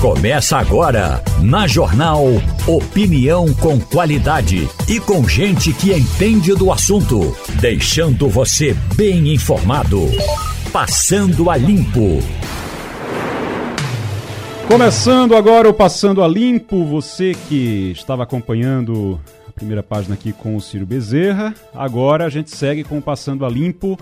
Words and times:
Começa 0.00 0.58
agora, 0.58 1.22
na 1.42 1.66
Jornal 1.66 2.26
Opinião 2.66 3.52
com 3.54 3.80
qualidade 3.80 4.68
e 4.86 5.00
com 5.00 5.26
gente 5.26 5.72
que 5.72 5.90
entende 5.90 6.54
do 6.54 6.70
assunto, 6.70 7.34
deixando 7.58 8.28
você 8.28 8.76
bem 8.94 9.32
informado. 9.32 10.02
Passando 10.70 11.48
a 11.48 11.56
Limpo. 11.56 12.22
Começando 14.68 15.34
agora 15.34 15.66
o 15.66 15.72
Passando 15.72 16.22
a 16.22 16.28
Limpo, 16.28 16.84
você 16.84 17.34
que 17.48 17.92
estava 17.92 18.22
acompanhando 18.22 19.18
a 19.48 19.52
primeira 19.52 19.82
página 19.82 20.14
aqui 20.14 20.30
com 20.30 20.56
o 20.56 20.60
Ciro 20.60 20.84
Bezerra, 20.84 21.54
agora 21.74 22.26
a 22.26 22.28
gente 22.28 22.50
segue 22.50 22.84
com 22.84 22.98
o 22.98 23.02
Passando 23.02 23.46
a 23.46 23.48
Limpo 23.48 23.98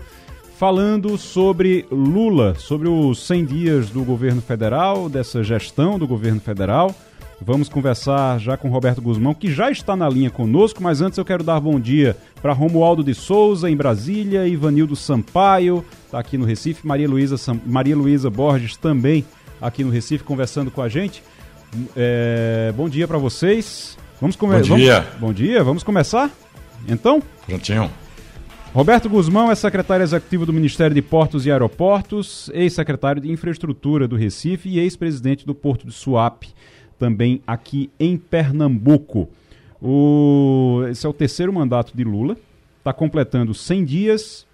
falando 0.64 1.18
sobre 1.18 1.84
Lula, 1.90 2.54
sobre 2.54 2.88
os 2.88 3.26
100 3.26 3.44
dias 3.44 3.90
do 3.90 4.02
governo 4.02 4.40
federal, 4.40 5.10
dessa 5.10 5.44
gestão 5.44 5.98
do 5.98 6.06
governo 6.06 6.40
federal. 6.40 6.94
Vamos 7.38 7.68
conversar 7.68 8.40
já 8.40 8.56
com 8.56 8.70
Roberto 8.70 9.02
Guzmão, 9.02 9.34
que 9.34 9.52
já 9.52 9.70
está 9.70 9.94
na 9.94 10.08
linha 10.08 10.30
conosco, 10.30 10.82
mas 10.82 11.02
antes 11.02 11.18
eu 11.18 11.24
quero 11.24 11.44
dar 11.44 11.60
bom 11.60 11.78
dia 11.78 12.16
para 12.40 12.54
Romualdo 12.54 13.04
de 13.04 13.14
Souza, 13.14 13.70
em 13.70 13.76
Brasília, 13.76 14.48
Ivanildo 14.48 14.96
Sampaio, 14.96 15.84
está 16.06 16.18
aqui 16.18 16.38
no 16.38 16.46
Recife, 16.46 16.86
Maria 16.86 17.10
Luísa, 17.10 17.36
Maria 17.66 17.94
Luísa 17.94 18.30
Borges 18.30 18.74
também 18.74 19.22
aqui 19.60 19.84
no 19.84 19.90
Recife, 19.90 20.24
conversando 20.24 20.70
com 20.70 20.80
a 20.80 20.88
gente. 20.88 21.22
É, 21.94 22.72
bom 22.74 22.88
dia 22.88 23.06
para 23.06 23.18
vocês. 23.18 23.98
Vamos 24.18 24.34
começar. 24.34 24.70
Bom 24.70 24.76
dia. 24.76 25.00
Vamos... 25.00 25.20
Bom 25.20 25.32
dia, 25.34 25.62
vamos 25.62 25.82
começar? 25.82 26.30
Então? 26.88 27.22
Prontinho. 27.46 27.90
Roberto 28.74 29.08
Guzmão 29.08 29.52
é 29.52 29.54
secretário 29.54 30.02
executivo 30.02 30.44
do 30.44 30.52
Ministério 30.52 30.92
de 30.92 31.00
Portos 31.00 31.46
e 31.46 31.52
Aeroportos, 31.52 32.50
ex-secretário 32.52 33.22
de 33.22 33.30
Infraestrutura 33.30 34.08
do 34.08 34.16
Recife 34.16 34.68
e 34.68 34.80
ex-presidente 34.80 35.46
do 35.46 35.54
Porto 35.54 35.86
de 35.86 35.92
Suape, 35.92 36.52
também 36.98 37.40
aqui 37.46 37.88
em 38.00 38.16
Pernambuco. 38.16 39.28
O... 39.80 40.82
Esse 40.90 41.06
é 41.06 41.08
o 41.08 41.12
terceiro 41.12 41.52
mandato 41.52 41.96
de 41.96 42.02
Lula, 42.02 42.36
está 42.78 42.92
completando 42.92 43.54
100 43.54 43.84
dias, 43.84 44.44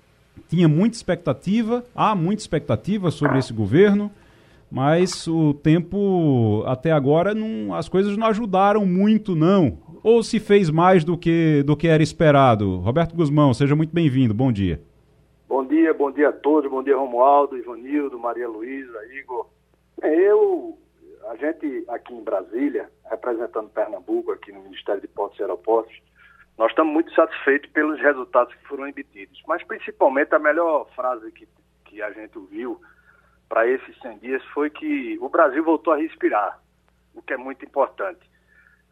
tinha 0.51 0.69
muita 0.69 0.97
expectativa, 0.97 1.83
há 1.97 2.15
muita 2.15 2.43
expectativa 2.43 3.11
sobre 3.11 3.39
esse 3.39 3.55
governo, 3.55 4.11
mas 4.71 5.27
o 5.27 5.55
tempo 5.55 6.63
até 6.67 6.93
agora 6.93 7.35
não, 7.35 7.75
as 7.75 7.89
coisas 7.89 8.19
não 8.19 8.27
ajudaram 8.27 8.85
muito 8.85 9.35
não 9.35 9.79
ou 10.03 10.23
se 10.23 10.41
fez 10.41 10.71
mais 10.71 11.05
do 11.05 11.17
que, 11.17 11.63
do 11.63 11.77
que 11.77 11.89
era 11.89 12.03
esperado? 12.03 12.79
Roberto 12.79 13.15
Guzmão, 13.15 13.53
seja 13.53 13.77
muito 13.77 13.95
bem-vindo, 13.95 14.35
bom 14.35 14.51
dia. 14.51 14.81
Bom 15.49 15.65
dia, 15.65 15.93
bom 15.93 16.11
dia 16.11 16.29
a 16.29 16.33
todos, 16.33 16.71
bom 16.71 16.83
dia 16.83 16.97
Romualdo, 16.97 17.57
Ivanildo, 17.57 18.19
Maria 18.19 18.49
Luísa, 18.49 18.99
Igor. 19.15 19.49
Eu, 20.03 20.79
a 21.29 21.37
gente 21.37 21.85
aqui 21.89 22.15
em 22.15 22.23
Brasília, 22.23 22.91
representando 23.11 23.69
Pernambuco 23.69 24.33
aqui 24.33 24.53
no 24.53 24.63
Ministério 24.63 25.01
de 25.01 25.09
Portos 25.09 25.39
e 25.39 25.43
Aeroportos, 25.43 25.95
nós 26.57 26.71
estamos 26.71 26.93
muito 26.93 27.13
satisfeitos 27.15 27.71
pelos 27.71 28.01
resultados 28.01 28.55
que 28.55 28.69
foram 28.69 28.87
emitidos, 28.87 29.43
mas 29.47 29.63
principalmente 29.65 30.35
a 30.35 30.39
melhor 30.39 30.87
frase 30.95 31.31
que, 31.33 31.49
que 31.87 32.03
a 32.03 32.11
gente 32.13 32.39
ouviu 32.39 32.81
para 33.49 33.67
esses 33.67 33.99
100 34.01 34.19
dias 34.19 34.45
foi 34.55 34.71
que 34.71 35.19
o 35.21 35.29
Brasil 35.29 35.65
voltou 35.65 35.93
a 35.93 35.97
respirar, 35.97 36.61
o 37.15 37.21
que 37.21 37.33
é 37.33 37.37
muito 37.37 37.65
importante. 37.65 38.21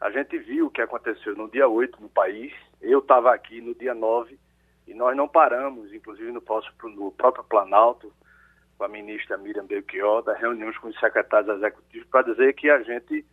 A 0.01 0.11
gente 0.11 0.39
viu 0.39 0.67
o 0.67 0.71
que 0.71 0.81
aconteceu 0.81 1.35
no 1.35 1.51
dia 1.51 1.69
8 1.69 2.01
no 2.01 2.09
país, 2.09 2.53
eu 2.81 3.01
estava 3.01 3.35
aqui 3.35 3.61
no 3.61 3.75
dia 3.75 3.95
9 3.95 4.39
e 4.87 4.95
nós 4.95 5.17
não 5.17 5.27
paramos, 5.27 5.93
inclusive 5.93 6.31
no, 6.31 6.41
próximo, 6.41 6.75
no 6.91 7.11
próprio 7.11 7.45
Planalto, 7.45 8.13
com 8.77 8.85
a 8.85 8.89
ministra 8.89 9.37
Miriam 9.37 9.67
Belchior, 9.67 10.23
das 10.23 10.39
reuniões 10.39 10.79
com 10.79 10.89
os 10.89 10.99
secretários 11.01 11.57
executivos 11.57 12.09
para 12.09 12.31
dizer 12.31 12.55
que 12.55 12.71
a 12.71 12.81
gente 12.83 13.27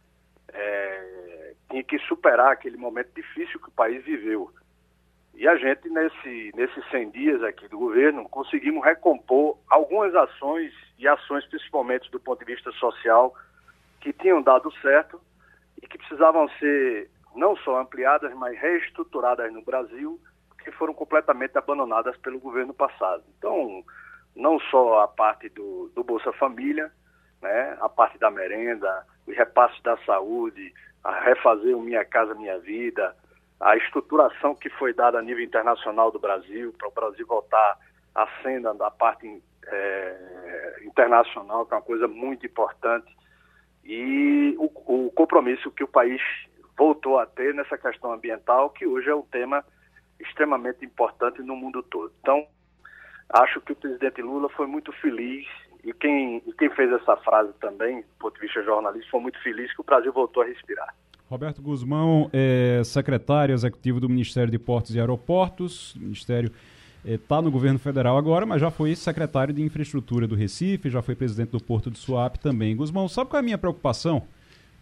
é, 0.51 1.53
tinha 1.69 1.83
que 1.83 1.99
superar 1.99 2.51
aquele 2.51 2.77
momento 2.77 3.11
difícil 3.15 3.59
que 3.59 3.69
o 3.69 3.73
país 3.73 4.03
viveu. 4.03 4.51
E 5.35 5.47
a 5.47 5.55
gente, 5.57 5.87
nesse, 5.89 6.51
nesses 6.55 6.89
100 6.89 7.09
dias 7.11 7.43
aqui 7.43 7.67
do 7.67 7.77
governo, 7.77 8.27
conseguimos 8.27 8.83
recompor 8.83 9.59
algumas 9.69 10.15
ações 10.15 10.73
e 10.97 11.07
ações, 11.07 11.45
principalmente 11.45 12.09
do 12.09 12.19
ponto 12.19 12.39
de 12.39 12.53
vista 12.53 12.71
social, 12.71 13.35
que 14.01 14.11
tinham 14.13 14.41
dado 14.41 14.71
certo 14.81 15.21
e 15.85 15.87
que 15.87 15.97
precisavam 15.99 16.49
ser 16.59 17.09
não 17.35 17.55
só 17.57 17.79
ampliadas, 17.79 18.33
mas 18.33 18.59
reestruturadas 18.59 19.53
no 19.53 19.61
Brasil, 19.61 20.19
que 20.63 20.71
foram 20.71 20.93
completamente 20.93 21.57
abandonadas 21.57 22.17
pelo 22.17 22.39
governo 22.39 22.73
passado. 22.73 23.23
Então, 23.37 23.83
não 24.35 24.59
só 24.59 25.01
a 25.01 25.07
parte 25.07 25.47
do, 25.49 25.91
do 25.93 26.03
Bolsa 26.03 26.33
Família, 26.33 26.91
né, 27.41 27.77
a 27.79 27.87
parte 27.87 28.17
da 28.17 28.31
merenda, 28.31 29.05
os 29.27 29.35
repasses 29.35 29.79
da 29.83 29.95
saúde, 30.05 30.73
a 31.03 31.19
refazer 31.19 31.77
o 31.77 31.81
Minha 31.81 32.03
Casa 32.03 32.33
Minha 32.33 32.57
Vida, 32.57 33.15
a 33.59 33.77
estruturação 33.77 34.55
que 34.55 34.69
foi 34.69 34.93
dada 34.93 35.19
a 35.19 35.21
nível 35.21 35.43
internacional 35.43 36.11
do 36.11 36.19
Brasil, 36.19 36.73
para 36.77 36.87
o 36.87 36.91
Brasil 36.91 37.27
voltar 37.27 37.77
à 38.15 38.27
cena 38.41 38.73
da 38.73 38.89
parte 38.89 39.43
é, 39.67 40.81
internacional, 40.83 41.65
que 41.65 41.73
é 41.73 41.77
uma 41.77 41.83
coisa 41.83 42.07
muito 42.07 42.45
importante 42.45 43.15
e 43.85 44.55
o, 44.57 45.05
o 45.05 45.11
compromisso 45.11 45.71
que 45.71 45.83
o 45.83 45.87
país 45.87 46.21
voltou 46.77 47.19
a 47.19 47.25
ter 47.25 47.53
nessa 47.53 47.77
questão 47.77 48.11
ambiental, 48.11 48.69
que 48.71 48.85
hoje 48.85 49.09
é 49.09 49.15
um 49.15 49.21
tema 49.21 49.63
extremamente 50.19 50.83
importante 50.83 51.41
no 51.41 51.55
mundo 51.55 51.83
todo. 51.83 52.11
Então, 52.19 52.45
acho 53.29 53.61
que 53.61 53.73
o 53.73 53.75
presidente 53.75 54.21
Lula 54.21 54.49
foi 54.49 54.67
muito 54.67 54.91
feliz 54.93 55.45
e 55.83 55.93
quem, 55.93 56.41
e 56.45 56.53
quem 56.53 56.69
fez 56.71 56.91
essa 56.91 57.15
frase 57.17 57.53
também, 57.61 58.01
do 58.01 58.07
ponto 58.19 58.35
de 58.35 58.41
vista 58.41 58.63
jornalístico, 58.63 59.11
foi 59.11 59.21
muito 59.21 59.41
feliz 59.41 59.73
que 59.73 59.81
o 59.81 59.83
Brasil 59.83 60.11
voltou 60.11 60.41
a 60.41 60.45
respirar. 60.45 60.93
Roberto 61.29 61.61
Guzmão 61.61 62.29
é 62.33 62.83
secretário 62.83 63.53
executivo 63.53 63.99
do 63.99 64.07
Ministério 64.09 64.51
de 64.51 64.59
Portos 64.59 64.95
e 64.95 64.99
Aeroportos, 64.99 65.95
Ministério 65.95 66.51
está 67.05 67.37
é, 67.37 67.41
no 67.41 67.51
governo 67.51 67.77
federal 67.77 68.17
agora, 68.17 68.45
mas 68.45 68.59
já 68.59 68.71
foi 68.71 68.95
secretário 68.95 69.53
de 69.53 69.61
infraestrutura 69.61 70.27
do 70.27 70.35
Recife, 70.35 70.89
já 70.89 71.01
foi 71.01 71.15
presidente 71.15 71.51
do 71.51 71.63
Porto 71.63 71.91
de 71.91 71.99
Suape 71.99 72.39
também. 72.39 72.75
Guzmão, 72.75 73.07
sabe 73.07 73.29
qual 73.29 73.39
é 73.39 73.41
a 73.41 73.43
minha 73.43 73.57
preocupação? 73.57 74.23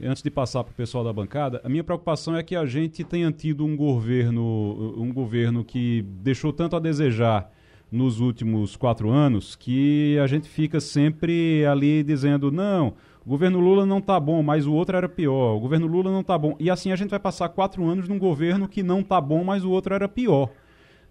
Antes 0.01 0.23
de 0.23 0.31
passar 0.31 0.63
para 0.63 0.71
o 0.71 0.75
pessoal 0.75 1.03
da 1.03 1.13
bancada, 1.13 1.61
a 1.63 1.69
minha 1.69 1.83
preocupação 1.83 2.35
é 2.35 2.41
que 2.41 2.55
a 2.55 2.65
gente 2.65 3.03
tenha 3.03 3.31
tido 3.31 3.63
um 3.63 3.75
governo, 3.75 4.95
um 4.97 5.13
governo 5.13 5.63
que 5.63 6.01
deixou 6.01 6.51
tanto 6.51 6.75
a 6.75 6.79
desejar 6.79 7.51
nos 7.91 8.19
últimos 8.19 8.75
quatro 8.75 9.11
anos 9.11 9.55
que 9.55 10.17
a 10.17 10.25
gente 10.25 10.49
fica 10.49 10.79
sempre 10.79 11.63
ali 11.65 12.01
dizendo 12.01 12.51
não, 12.51 12.95
o 13.25 13.29
governo 13.29 13.59
Lula 13.59 13.85
não 13.85 13.99
está 13.99 14.19
bom, 14.19 14.41
mas 14.41 14.65
o 14.65 14.73
outro 14.73 14.97
era 14.97 15.07
pior. 15.07 15.55
O 15.55 15.59
governo 15.59 15.87
Lula 15.87 16.11
não 16.11 16.21
está 16.21 16.37
bom. 16.37 16.55
E 16.59 16.69
assim 16.69 16.91
a 16.91 16.95
gente 16.95 17.11
vai 17.11 17.19
passar 17.19 17.47
quatro 17.49 17.85
anos 17.85 18.09
num 18.09 18.17
governo 18.19 18.67
que 18.67 18.83
não 18.83 18.99
está 18.99 19.21
bom, 19.21 19.43
mas 19.43 19.63
o 19.63 19.69
outro 19.69 19.93
era 19.93 20.09
pior. 20.09 20.49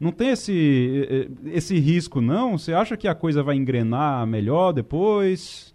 Não 0.00 0.10
tem 0.10 0.30
esse, 0.30 1.28
esse 1.46 1.78
risco, 1.78 2.20
não? 2.20 2.58
Você 2.58 2.72
acha 2.72 2.96
que 2.96 3.06
a 3.06 3.14
coisa 3.14 3.42
vai 3.42 3.54
engrenar 3.54 4.26
melhor 4.26 4.72
depois? 4.72 5.74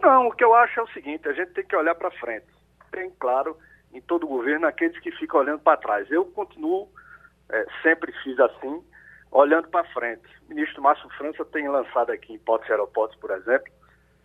Não, 0.00 0.28
o 0.28 0.32
que 0.32 0.44
eu 0.44 0.54
acho 0.54 0.78
é 0.78 0.82
o 0.82 0.88
seguinte, 0.88 1.28
a 1.28 1.32
gente 1.32 1.52
tem 1.52 1.64
que 1.64 1.74
olhar 1.74 1.94
para 1.94 2.10
frente. 2.12 2.46
Tem, 2.92 3.10
claro, 3.18 3.56
em 3.92 4.00
todo 4.00 4.26
governo, 4.26 4.66
aqueles 4.66 4.98
que 5.00 5.10
ficam 5.12 5.40
olhando 5.40 5.60
para 5.60 5.76
trás. 5.76 6.10
Eu 6.10 6.24
continuo, 6.26 6.88
é, 7.50 7.66
sempre 7.82 8.12
fiz 8.22 8.38
assim, 8.38 8.82
olhando 9.30 9.68
para 9.68 9.84
frente. 9.92 10.22
O 10.46 10.54
ministro 10.54 10.82
Márcio 10.82 11.08
França 11.10 11.44
tem 11.46 11.68
lançado 11.68 12.10
aqui 12.10 12.32
em 12.32 12.38
Portos 12.38 12.68
e 12.68 12.72
Aeroportos, 12.72 13.18
por 13.18 13.30
exemplo, 13.30 13.72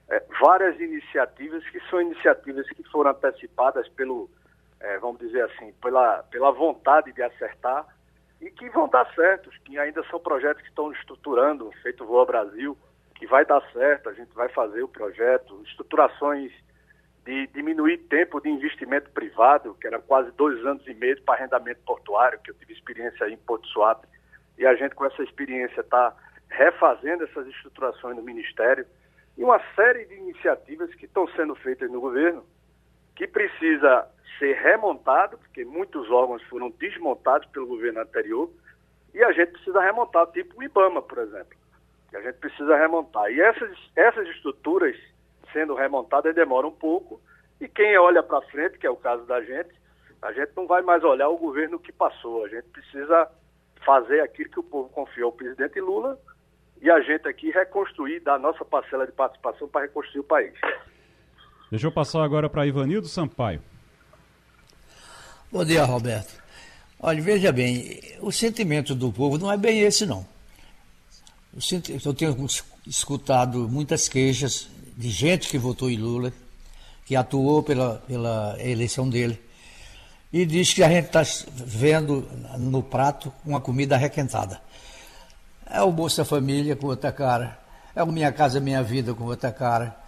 é, 0.10 0.24
várias 0.42 0.80
iniciativas 0.80 1.64
que 1.70 1.80
são 1.90 2.02
iniciativas 2.02 2.68
que 2.70 2.84
foram 2.92 3.12
antecipadas 3.12 3.88
pelo, 3.90 4.30
é, 4.80 4.98
vamos 4.98 5.20
dizer 5.20 5.44
assim, 5.44 5.72
pela, 5.82 6.24
pela 6.24 6.52
vontade 6.52 7.12
de 7.14 7.22
acertar 7.22 7.86
e 8.42 8.50
que 8.50 8.70
vão 8.70 8.88
dar 8.88 9.06
certo, 9.14 9.50
que 9.66 9.78
ainda 9.78 10.04
são 10.10 10.20
projetos 10.20 10.62
que 10.62 10.70
estão 10.70 10.92
estruturando, 10.92 11.72
feito 11.82 12.06
Voa 12.06 12.26
Brasil, 12.26 12.78
que 13.16 13.28
vai 13.28 13.46
dar 13.46 13.62
certo, 13.74 14.10
a 14.10 14.14
gente 14.14 14.34
vai 14.34 14.48
fazer 14.50 14.82
o 14.82 14.88
projeto, 14.88 15.62
estruturações 15.66 16.52
de 17.26 17.47
diminuir 17.47 17.97
tempo 18.09 18.40
de 18.40 18.50
investimento 18.50 19.09
privado, 19.12 19.76
que 19.80 19.86
era 19.86 20.00
quase 20.00 20.32
dois 20.32 20.66
anos 20.66 20.88
e 20.88 20.94
meio 20.94 21.22
para 21.24 21.36
arrendamento 21.36 21.82
portuário, 21.86 22.40
que 22.40 22.50
eu 22.50 22.56
tive 22.56 22.74
experiência 22.74 23.26
aí 23.26 23.34
em 23.34 23.38
Porto 23.38 23.68
Suape, 23.68 24.08
e 24.58 24.66
a 24.66 24.74
gente 24.76 24.96
com 24.96 25.06
essa 25.06 25.22
experiência 25.22 25.82
está 25.82 26.16
refazendo 26.50 27.26
essas 27.26 27.46
estruturações 27.47 28.16
no 28.16 28.24
Ministério, 28.24 28.85
e 29.38 29.44
uma 29.44 29.62
série 29.76 30.06
de 30.06 30.16
iniciativas 30.16 30.94
que 30.96 31.06
estão 31.06 31.28
sendo 31.30 31.56
feitas 31.56 31.92
no 31.92 32.00
governo, 32.02 32.44
que 33.20 33.28
precisa 33.28 34.08
ser 34.40 34.56
remontado, 34.56 35.38
porque 35.38 35.66
muitos 35.66 36.10
órgãos 36.10 36.42
foram 36.44 36.70
desmontados 36.80 37.46
pelo 37.50 37.68
governo 37.68 38.00
anterior, 38.00 38.50
e 39.14 39.22
a 39.22 39.34
gente 39.34 39.52
precisa 39.52 39.82
remontar, 39.82 40.26
tipo 40.28 40.58
o 40.58 40.64
IBAMA, 40.64 41.02
por 41.02 41.18
exemplo. 41.18 41.58
A 42.14 42.22
gente 42.22 42.38
precisa 42.38 42.78
remontar. 42.78 43.30
E 43.30 43.42
essas, 43.42 43.78
essas 43.94 44.26
estruturas 44.30 44.96
sendo 45.52 45.76
remontadas 45.76 46.34
demoram 46.34 46.70
um 46.70 46.76
pouco, 46.76 47.20
e 47.60 47.68
quem 47.68 47.98
olha 47.98 48.24
para 48.24 48.42
frente, 48.44 48.78
que 48.78 48.88
é 48.88 48.90
o 48.90 48.96
caso 48.96 49.26
da 49.26 49.42
gente, 49.42 49.76
a 50.22 50.32
gente 50.32 50.54
não 50.56 50.66
vai 50.66 50.82
mais 50.82 51.04
olhar 51.04 51.28
o 51.28 51.38
governo 51.38 51.78
que 51.78 51.92
passou, 51.92 52.46
a 52.46 52.48
gente 52.48 52.70
precisa 52.70 53.30
fazer 53.86 54.22
aquilo 54.22 54.50
que 54.50 54.60
o 54.62 54.64
povo 54.64 54.88
confiou 54.90 55.28
ao 55.28 55.36
presidente 55.36 55.82
Lula 55.82 56.18
e 56.82 56.90
a 56.90 57.02
gente 57.02 57.28
aqui 57.28 57.52
reconstruir, 57.52 58.22
dar 58.22 58.40
nossa 58.40 58.64
parcela 58.64 59.06
de 59.06 59.12
participação 59.12 59.68
para 59.68 59.82
reconstruir 59.82 60.22
o 60.22 60.24
país. 60.24 60.54
Deixa 61.70 61.86
eu 61.86 61.92
passar 61.92 62.24
agora 62.24 62.50
para 62.50 62.66
Ivanildo 62.66 63.08
Sampaio. 63.08 63.62
Bom 65.52 65.64
dia, 65.64 65.86
Roberto. 65.86 66.34
Olha, 67.00 67.22
veja 67.22 67.52
bem, 67.52 68.02
o 68.22 68.32
sentimento 68.32 68.96
do 68.96 69.12
povo 69.12 69.38
não 69.38 69.52
é 69.52 69.56
bem 69.56 69.82
esse, 69.82 70.04
não. 70.04 70.26
Eu 72.04 72.14
tenho 72.14 72.36
escutado 72.88 73.70
muitas 73.70 74.08
queixas 74.08 74.68
de 74.98 75.12
gente 75.12 75.48
que 75.48 75.60
votou 75.60 75.92
em 75.92 75.98
Lula, 75.98 76.34
que 77.06 77.16
atuou 77.16 77.62
pela, 77.62 77.98
pela 78.08 78.58
eleição 78.60 79.08
dele, 79.08 79.40
e 80.34 80.48
diz 80.48 80.74
que 80.74 80.84
a 80.84 80.90
gente 80.90 81.06
está 81.06 81.22
vendo 81.54 82.28
no 82.58 82.82
prato 82.82 83.32
uma 83.46 83.62
comida 83.62 83.94
arrequentada. 83.94 84.60
É 85.68 85.82
o 85.84 85.92
Bolsa 85.92 86.26
Família 86.26 86.76
com 86.76 86.88
outra 86.88 87.12
cara, 87.12 87.60
é 87.96 88.02
o 88.02 88.08
Minha 88.08 88.32
Casa 88.32 88.60
Minha 88.60 88.82
Vida 88.82 89.14
com 89.14 89.26
outra 89.26 89.52
cara. 89.52 89.98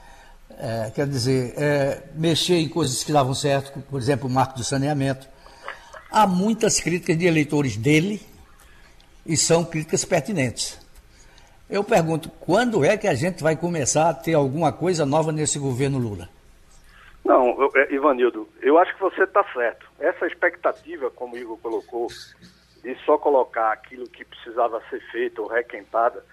É, 0.59 0.91
quer 0.93 1.07
dizer, 1.07 1.53
é, 1.57 2.03
mexer 2.15 2.55
em 2.55 2.69
coisas 2.69 3.03
que 3.03 3.11
davam 3.11 3.33
certo, 3.33 3.79
por 3.89 3.99
exemplo, 3.99 4.27
o 4.27 4.31
marco 4.31 4.55
do 4.55 4.63
saneamento. 4.63 5.27
Há 6.11 6.27
muitas 6.27 6.79
críticas 6.79 7.17
de 7.17 7.25
eleitores 7.25 7.77
dele 7.77 8.21
e 9.25 9.37
são 9.37 9.63
críticas 9.63 10.03
pertinentes. 10.03 10.79
Eu 11.69 11.83
pergunto, 11.83 12.29
quando 12.39 12.83
é 12.83 12.97
que 12.97 13.07
a 13.07 13.13
gente 13.13 13.41
vai 13.41 13.55
começar 13.55 14.09
a 14.09 14.13
ter 14.13 14.33
alguma 14.33 14.73
coisa 14.73 15.05
nova 15.05 15.31
nesse 15.31 15.57
governo 15.57 15.97
Lula? 15.97 16.27
Não, 17.23 17.61
eu, 17.61 17.71
é, 17.75 17.93
Ivanildo, 17.93 18.47
eu 18.61 18.77
acho 18.77 18.93
que 18.93 19.01
você 19.01 19.23
está 19.23 19.43
certo. 19.53 19.85
Essa 19.99 20.27
expectativa, 20.27 21.09
como 21.11 21.35
o 21.35 21.37
Igor 21.37 21.57
colocou, 21.59 22.07
de 22.83 22.95
só 23.05 23.17
colocar 23.17 23.71
aquilo 23.71 24.09
que 24.09 24.25
precisava 24.25 24.81
ser 24.89 24.99
feito 25.11 25.43
ou 25.43 25.47
requentada, 25.47 26.25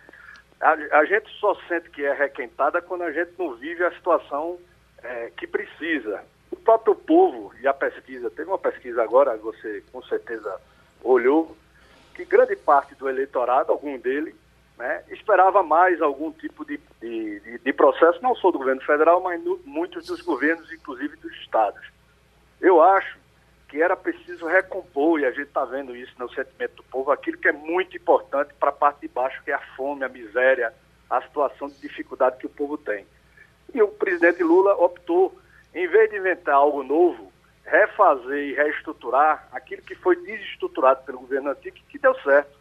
a, 0.61 0.99
a 0.99 1.05
gente 1.05 1.29
só 1.39 1.55
sente 1.69 1.91
que 1.91 2.05
é 2.05 2.13
requentada 2.13 2.83
quando 2.83 3.03
a 3.03 3.13
gente 3.13 3.33
não 3.39 3.55
vive 3.55 3.85
a 3.85 3.93
situação 3.93 4.59
é, 5.03 5.31
que 5.37 5.47
precisa. 5.47 6.23
O 6.51 6.57
próprio 6.57 6.95
povo 6.95 7.53
e 7.61 7.69
a 7.69 7.75
pesquisa, 7.75 8.31
teve 8.31 8.49
uma 8.49 8.59
pesquisa 8.59 9.03
agora, 9.03 9.37
você 9.37 9.83
com 9.93 10.03
certeza 10.03 10.61
olhou, 11.03 11.57
que 12.15 12.25
grande 12.25 12.57
parte 12.57 12.95
do 12.95 13.09
eleitorado, 13.09 13.71
algum 13.71 13.97
dele, 13.99 14.35
né, 14.77 15.05
esperava 15.11 15.63
mais 15.63 16.01
algum 16.01 16.33
tipo 16.33 16.65
de, 16.65 16.81
de, 17.01 17.59
de, 17.59 17.73
processo, 17.73 18.23
não 18.23 18.35
só 18.35 18.51
do 18.51 18.59
governo 18.59 18.81
federal, 18.83 19.21
mas 19.21 19.43
no, 19.43 19.61
muitos 19.65 20.07
dos 20.07 20.21
governos, 20.21 20.73
inclusive 20.73 21.17
dos 21.17 21.33
estados. 21.37 21.85
Eu 22.61 22.83
acho 22.83 23.19
que 23.69 23.83
era 23.83 23.97
preciso 23.97 24.47
recompor, 24.47 25.21
e 25.21 25.27
a 25.27 25.31
gente 25.31 25.49
está 25.49 25.65
vendo 25.65 25.95
isso 25.95 26.13
no 26.19 26.29
sentimento 26.33 26.77
do 26.77 26.83
povo, 26.85 27.11
aquilo 27.11 27.39
que 27.39 27.49
é 27.49 27.53
muito 27.53 27.97
importante 27.97 28.55
para 28.59 28.71
a 28.71 28.73
parte 28.73 29.03
de 29.03 29.09
baixo, 29.09 29.43
que 29.45 29.51
é 29.51 29.55
a 29.55 29.61
fome, 29.77 30.05
a 30.05 30.09
miséria, 30.09 30.73
a 31.11 31.21
situação 31.23 31.69
de 31.69 31.79
dificuldade 31.81 32.39
que 32.39 32.47
o 32.47 32.51
povo 32.51 32.79
tem. 32.79 33.07
E 33.75 33.83
o 33.83 33.89
presidente 33.89 34.43
Lula 34.43 34.75
optou, 34.75 35.39
em 35.75 35.87
vez 35.87 36.11
de 36.11 36.17
inventar 36.17 36.55
algo 36.55 36.83
novo, 36.83 37.31
refazer 37.65 38.49
e 38.49 38.55
reestruturar 38.55 39.47
aquilo 39.53 39.83
que 39.83 39.95
foi 39.95 40.17
desestruturado 40.17 41.05
pelo 41.05 41.21
governo 41.21 41.51
antigo, 41.51 41.77
que 41.89 41.99
deu 41.99 42.15
certo 42.23 42.59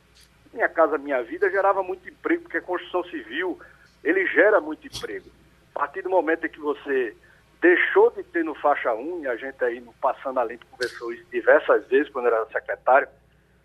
minha 0.58 0.68
Casa 0.68 0.98
Minha 0.98 1.22
Vida 1.22 1.50
gerava 1.50 1.84
muito 1.84 2.10
emprego, 2.10 2.44
porque 2.44 2.58
a 2.58 2.62
construção 2.62 3.04
civil, 3.06 3.60
ele 4.04 4.26
gera 4.28 4.60
muito 4.60 4.88
emprego. 4.88 5.30
A 5.76 5.80
partir 5.80 6.02
do 6.02 6.10
momento 6.10 6.46
em 6.46 6.50
que 6.50 6.60
você 6.60 7.16
deixou 7.62 8.12
de 8.12 8.24
ter 8.24 8.44
no 8.44 8.56
faixa 8.56 8.94
1, 8.94 9.24
e 9.24 9.28
a 9.28 9.36
gente 9.36 9.64
aí 9.64 9.80
no 9.80 9.94
Passando 9.94 10.40
a 10.40 10.44
Limpo 10.44 10.66
conversou 10.72 11.12
isso 11.12 11.26
diversas 11.32 11.86
vezes 11.88 12.12
quando 12.12 12.28
era 12.28 12.46
secretário, 12.48 13.08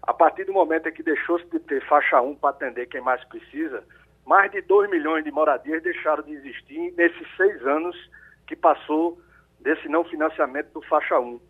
a 0.03 0.13
partir 0.13 0.45
do 0.45 0.53
momento 0.53 0.89
em 0.89 0.93
que 0.93 1.03
deixou-se 1.03 1.47
de 1.47 1.61
ter 1.61 1.85
faixa 1.87 2.21
1 2.21 2.35
para 2.37 2.51
atender 2.51 2.87
quem 2.87 3.01
mais 3.01 3.23
precisa, 3.25 3.85
mais 4.27 4.51
de 4.51 4.61
2 4.63 4.91
milhões 4.91 5.25
de 5.25 5.31
moradias 5.31 5.83
deixaram 5.83 6.23
de 6.23 6.33
existir 6.33 6.93
nesses 6.97 7.27
seis 7.37 7.65
anos 7.67 7.97
que 8.47 8.57
passou 8.57 9.21
desse 9.61 9.89
não 9.89 10.05
financiamento 10.05 10.73
do 10.73 10.83
faixa 10.83 11.19
1. 11.19 11.41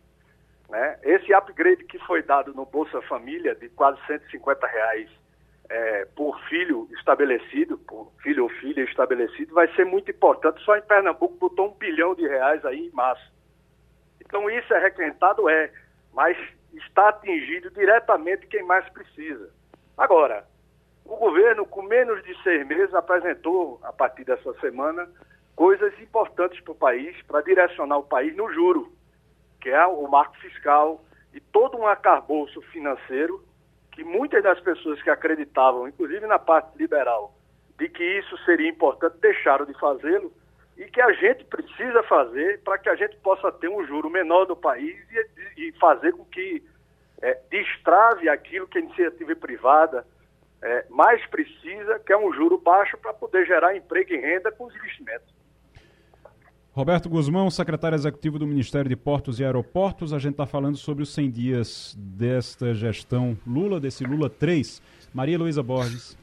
Né? 0.68 0.98
Esse 1.02 1.32
upgrade 1.32 1.84
que 1.84 1.98
foi 2.00 2.22
dado 2.22 2.52
no 2.54 2.64
Bolsa 2.66 3.00
Família, 3.02 3.54
de 3.54 3.68
quase 3.70 3.98
150 4.06 4.66
reais 4.66 5.10
é, 5.68 6.04
por 6.16 6.38
filho 6.48 6.88
estabelecido, 6.98 7.78
por 7.78 8.12
filho 8.22 8.44
ou 8.44 8.50
filha 8.50 8.82
estabelecido, 8.82 9.54
vai 9.54 9.72
ser 9.74 9.84
muito 9.84 10.10
importante. 10.10 10.62
Só 10.64 10.76
em 10.76 10.82
Pernambuco 10.82 11.36
botou 11.36 11.68
um 11.68 11.74
bilhão 11.74 12.14
de 12.14 12.26
reais 12.26 12.64
aí 12.64 12.86
em 12.86 12.90
março. 12.92 13.32
Então 14.20 14.48
isso 14.50 14.72
é 14.74 14.78
requentado, 14.78 15.48
é, 15.48 15.72
mas 16.12 16.36
está 16.74 17.08
atingido 17.08 17.70
diretamente 17.70 18.46
quem 18.46 18.62
mais 18.62 18.88
precisa. 18.90 19.50
Agora, 19.96 20.46
o 21.04 21.16
governo, 21.16 21.66
com 21.66 21.82
menos 21.82 22.22
de 22.24 22.40
seis 22.42 22.66
meses, 22.66 22.94
apresentou, 22.94 23.80
a 23.82 23.92
partir 23.92 24.24
dessa 24.24 24.52
semana, 24.60 25.08
coisas 25.54 25.92
importantes 26.00 26.60
para 26.60 26.72
o 26.72 26.76
país, 26.76 27.20
para 27.22 27.42
direcionar 27.42 27.98
o 27.98 28.04
país 28.04 28.34
no 28.36 28.52
juro, 28.52 28.92
que 29.60 29.70
é 29.70 29.86
o 29.86 30.06
marco 30.08 30.36
fiscal 30.38 31.04
e 31.34 31.40
todo 31.40 31.78
um 31.78 31.86
arcabouço 31.86 32.60
financeiro 32.62 33.42
que 33.92 34.02
muitas 34.02 34.42
das 34.42 34.58
pessoas 34.60 35.00
que 35.02 35.10
acreditavam, 35.10 35.86
inclusive 35.86 36.26
na 36.26 36.38
parte 36.38 36.76
liberal, 36.76 37.34
de 37.78 37.88
que 37.88 38.02
isso 38.02 38.36
seria 38.44 38.68
importante, 38.68 39.16
deixaram 39.20 39.64
de 39.66 39.74
fazê-lo 39.74 40.32
e 40.76 40.84
que 40.84 41.00
a 41.00 41.12
gente 41.12 41.44
precisa 41.44 42.02
fazer 42.04 42.60
para 42.62 42.78
que 42.78 42.88
a 42.88 42.94
gente 42.96 43.16
possa 43.18 43.52
ter 43.52 43.68
um 43.68 43.86
juro 43.86 44.08
menor 44.08 44.48
no 44.48 44.56
país 44.56 44.96
e, 45.56 45.68
e 45.68 45.72
fazer 45.72 46.12
com 46.12 46.24
que 46.24 46.62
é, 47.20 47.38
destrave 47.50 48.28
aquilo 48.28 48.66
que 48.66 48.78
a 48.78 48.80
iniciativa 48.80 49.36
privada 49.36 50.06
é, 50.62 50.86
mais 50.88 51.24
precisa, 51.26 51.98
que 51.98 52.12
é 52.12 52.16
um 52.16 52.32
juro 52.32 52.56
baixo 52.58 52.96
para 52.98 53.12
poder 53.12 53.46
gerar 53.46 53.76
emprego 53.76 54.12
e 54.12 54.16
renda 54.16 54.50
com 54.50 54.64
os 54.64 54.74
investimentos. 54.74 55.41
Roberto 56.74 57.06
Guzmão, 57.06 57.50
secretário 57.50 57.96
executivo 57.96 58.38
do 58.38 58.46
Ministério 58.46 58.88
de 58.88 58.96
Portos 58.96 59.38
e 59.38 59.44
Aeroportos. 59.44 60.14
A 60.14 60.18
gente 60.18 60.32
está 60.32 60.46
falando 60.46 60.78
sobre 60.78 61.02
os 61.02 61.10
100 61.10 61.30
dias 61.30 61.94
desta 61.98 62.74
gestão 62.74 63.36
Lula, 63.46 63.78
desse 63.78 64.04
Lula 64.04 64.30
3. 64.30 64.80
Maria 65.12 65.38
Luísa 65.38 65.62
Borges. 65.62 66.16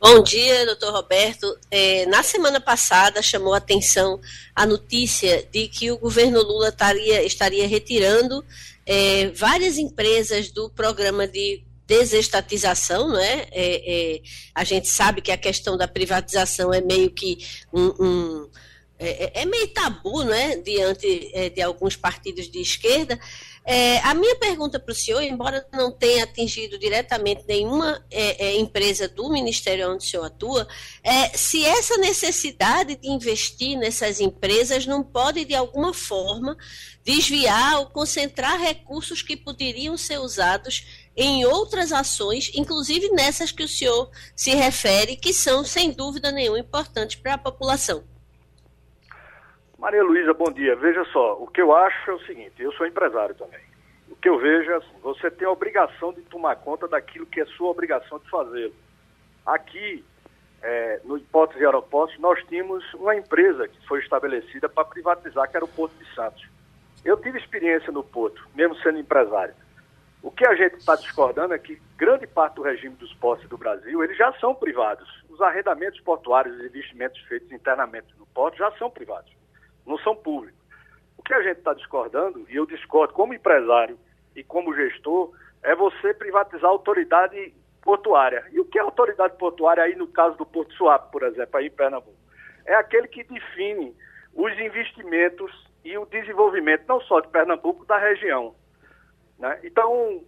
Bom 0.00 0.22
dia, 0.22 0.64
doutor 0.64 0.94
Roberto. 0.94 1.54
É, 1.70 2.06
na 2.06 2.22
semana 2.22 2.58
passada 2.58 3.20
chamou 3.20 3.52
atenção 3.52 4.18
a 4.56 4.64
notícia 4.64 5.46
de 5.52 5.68
que 5.68 5.90
o 5.90 5.98
governo 5.98 6.42
Lula 6.42 6.72
taria, 6.72 7.22
estaria 7.22 7.68
retirando 7.68 8.42
é, 8.86 9.26
várias 9.32 9.76
empresas 9.76 10.50
do 10.50 10.70
programa 10.70 11.28
de 11.28 11.62
desestatização, 11.86 13.08
não 13.08 13.18
é? 13.18 13.46
É, 13.50 14.14
é? 14.14 14.20
A 14.54 14.64
gente 14.64 14.88
sabe 14.88 15.20
que 15.20 15.30
a 15.30 15.36
questão 15.36 15.76
da 15.76 15.86
privatização 15.86 16.72
é 16.72 16.80
meio 16.80 17.10
que 17.10 17.36
um, 17.70 17.92
um 18.00 18.48
é, 19.00 19.24
é, 19.24 19.42
é, 19.42 19.46
meio 19.46 19.66
tabu, 19.68 20.22
né, 20.24 20.56
diante 20.56 21.30
é, 21.32 21.48
de 21.48 21.62
alguns 21.62 21.96
partidos 21.96 22.50
de 22.50 22.60
esquerda. 22.60 23.18
É, 23.64 23.98
a 24.00 24.12
minha 24.12 24.36
pergunta 24.36 24.78
para 24.78 24.92
o 24.92 24.94
senhor, 24.94 25.22
embora 25.22 25.66
não 25.72 25.90
tenha 25.90 26.24
atingido 26.24 26.78
diretamente 26.78 27.44
nenhuma 27.48 28.04
é, 28.10 28.48
é, 28.48 28.56
empresa 28.58 29.08
do 29.08 29.30
ministério 29.30 29.90
onde 29.90 30.04
o 30.04 30.08
senhor 30.08 30.24
atua, 30.24 30.68
é 31.02 31.28
se 31.28 31.64
essa 31.64 31.96
necessidade 31.96 32.94
de 32.96 33.08
investir 33.08 33.78
nessas 33.78 34.20
empresas 34.20 34.84
não 34.84 35.02
pode, 35.02 35.46
de 35.46 35.54
alguma 35.54 35.94
forma, 35.94 36.54
desviar 37.02 37.80
ou 37.80 37.86
concentrar 37.86 38.60
recursos 38.60 39.22
que 39.22 39.36
poderiam 39.36 39.96
ser 39.96 40.18
usados 40.18 41.08
em 41.16 41.46
outras 41.46 41.90
ações, 41.90 42.50
inclusive 42.54 43.08
nessas 43.10 43.50
que 43.50 43.64
o 43.64 43.68
senhor 43.68 44.10
se 44.36 44.54
refere, 44.54 45.16
que 45.16 45.32
são, 45.32 45.64
sem 45.64 45.90
dúvida 45.90 46.30
nenhuma, 46.30 46.58
importantes 46.58 47.16
para 47.16 47.34
a 47.34 47.38
população. 47.38 48.04
Maria 49.80 50.04
Luísa, 50.04 50.34
bom 50.34 50.52
dia. 50.52 50.76
Veja 50.76 51.02
só, 51.06 51.38
o 51.40 51.46
que 51.46 51.62
eu 51.62 51.74
acho 51.74 52.10
é 52.10 52.12
o 52.12 52.20
seguinte, 52.26 52.52
eu 52.58 52.70
sou 52.72 52.86
empresário 52.86 53.34
também. 53.34 53.62
O 54.10 54.14
que 54.14 54.28
eu 54.28 54.38
vejo 54.38 54.70
é 54.70 54.74
assim, 54.74 55.00
você 55.02 55.30
tem 55.30 55.48
a 55.48 55.50
obrigação 55.50 56.12
de 56.12 56.20
tomar 56.20 56.56
conta 56.56 56.86
daquilo 56.86 57.24
que 57.24 57.40
é 57.40 57.46
sua 57.46 57.70
obrigação 57.70 58.18
de 58.18 58.28
fazer. 58.28 58.70
Aqui, 59.46 60.04
é, 60.62 61.00
no 61.02 61.16
hipótese 61.16 61.64
aeroportos, 61.64 62.18
nós 62.18 62.38
tínhamos 62.46 62.84
uma 62.92 63.16
empresa 63.16 63.66
que 63.68 63.86
foi 63.88 64.00
estabelecida 64.00 64.68
para 64.68 64.84
privatizar, 64.84 65.50
que 65.50 65.56
era 65.56 65.64
o 65.64 65.68
Porto 65.68 65.94
de 65.96 66.14
Santos. 66.14 66.46
Eu 67.02 67.16
tive 67.16 67.38
experiência 67.38 67.90
no 67.90 68.04
Porto, 68.04 68.46
mesmo 68.54 68.76
sendo 68.82 68.98
empresário. 68.98 69.54
O 70.22 70.30
que 70.30 70.46
a 70.46 70.54
gente 70.54 70.76
está 70.76 70.94
discordando 70.94 71.54
é 71.54 71.58
que 71.58 71.80
grande 71.96 72.26
parte 72.26 72.56
do 72.56 72.62
regime 72.62 72.96
dos 72.96 73.14
portos 73.14 73.48
do 73.48 73.56
Brasil, 73.56 74.04
eles 74.04 74.18
já 74.18 74.30
são 74.34 74.54
privados. 74.54 75.08
Os 75.30 75.40
arrendamentos 75.40 75.98
portuários 76.00 76.60
e 76.60 76.66
investimentos 76.66 77.18
feitos 77.22 77.50
internamente 77.50 78.08
no 78.18 78.26
porto 78.26 78.58
já 78.58 78.70
são 78.72 78.90
privados 78.90 79.39
não 79.86 79.98
são 79.98 80.14
públicos. 80.14 80.58
O 81.16 81.22
que 81.22 81.34
a 81.34 81.42
gente 81.42 81.58
está 81.58 81.74
discordando, 81.74 82.46
e 82.48 82.56
eu 82.56 82.66
discordo 82.66 83.12
como 83.12 83.34
empresário 83.34 83.98
e 84.34 84.42
como 84.42 84.74
gestor, 84.74 85.32
é 85.62 85.74
você 85.74 86.14
privatizar 86.14 86.64
a 86.64 86.72
autoridade 86.72 87.52
portuária. 87.82 88.46
E 88.52 88.60
o 88.60 88.64
que 88.64 88.78
é 88.78 88.82
autoridade 88.82 89.36
portuária 89.36 89.82
aí 89.82 89.94
no 89.94 90.06
caso 90.06 90.36
do 90.36 90.46
Porto 90.46 90.72
Suape, 90.74 91.12
por 91.12 91.22
exemplo, 91.22 91.58
aí 91.58 91.66
em 91.66 91.70
Pernambuco? 91.70 92.16
É 92.64 92.74
aquele 92.74 93.08
que 93.08 93.24
define 93.24 93.94
os 94.34 94.58
investimentos 94.58 95.52
e 95.84 95.96
o 95.98 96.06
desenvolvimento, 96.06 96.84
não 96.88 97.00
só 97.02 97.20
de 97.20 97.28
Pernambuco, 97.28 97.84
da 97.84 97.98
região. 97.98 98.54
Né? 99.38 99.60
Então, 99.64 100.22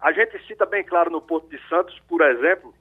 a 0.00 0.12
gente 0.12 0.38
cita 0.46 0.66
bem 0.66 0.84
claro 0.84 1.10
no 1.10 1.20
Porto 1.20 1.48
de 1.48 1.58
Santos, 1.68 1.98
por 2.08 2.20
exemplo, 2.22 2.74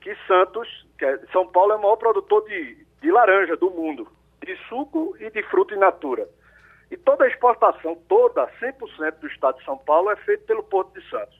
que 0.00 0.14
Santos, 0.26 0.86
que 0.98 1.04
é, 1.04 1.18
São 1.32 1.46
Paulo 1.46 1.72
é 1.72 1.76
o 1.76 1.82
maior 1.82 1.96
produtor 1.96 2.44
de, 2.48 2.86
de 3.00 3.10
laranja 3.10 3.56
do 3.56 3.70
mundo 3.70 4.08
de 4.48 4.56
suco 4.68 5.14
e 5.20 5.30
de 5.30 5.42
fruta 5.44 5.74
in 5.74 5.78
natura. 5.78 6.26
E 6.90 6.96
toda 6.96 7.24
a 7.24 7.28
exportação, 7.28 7.94
toda, 8.08 8.48
100% 8.58 9.18
do 9.20 9.26
estado 9.26 9.58
de 9.58 9.64
São 9.64 9.76
Paulo 9.76 10.10
é 10.10 10.16
feita 10.16 10.44
pelo 10.46 10.62
Porto 10.62 10.98
de 10.98 11.06
Santos. 11.10 11.38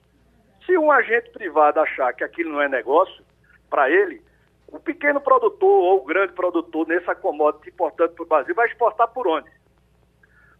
Se 0.63 0.77
um 0.77 0.91
agente 0.91 1.31
privado 1.31 1.79
achar 1.79 2.13
que 2.13 2.23
aquilo 2.23 2.51
não 2.51 2.61
é 2.61 2.69
negócio, 2.69 3.23
para 3.67 3.89
ele, 3.89 4.21
o 4.67 4.79
pequeno 4.79 5.19
produtor 5.19 5.69
ou 5.69 6.01
o 6.01 6.05
grande 6.05 6.33
produtor 6.33 6.87
nessa 6.87 7.15
commodity 7.15 7.69
importante 7.69 8.13
para 8.13 8.23
o 8.23 8.27
Brasil 8.27 8.53
vai 8.53 8.67
exportar 8.67 9.07
por 9.07 9.27
onde? 9.27 9.49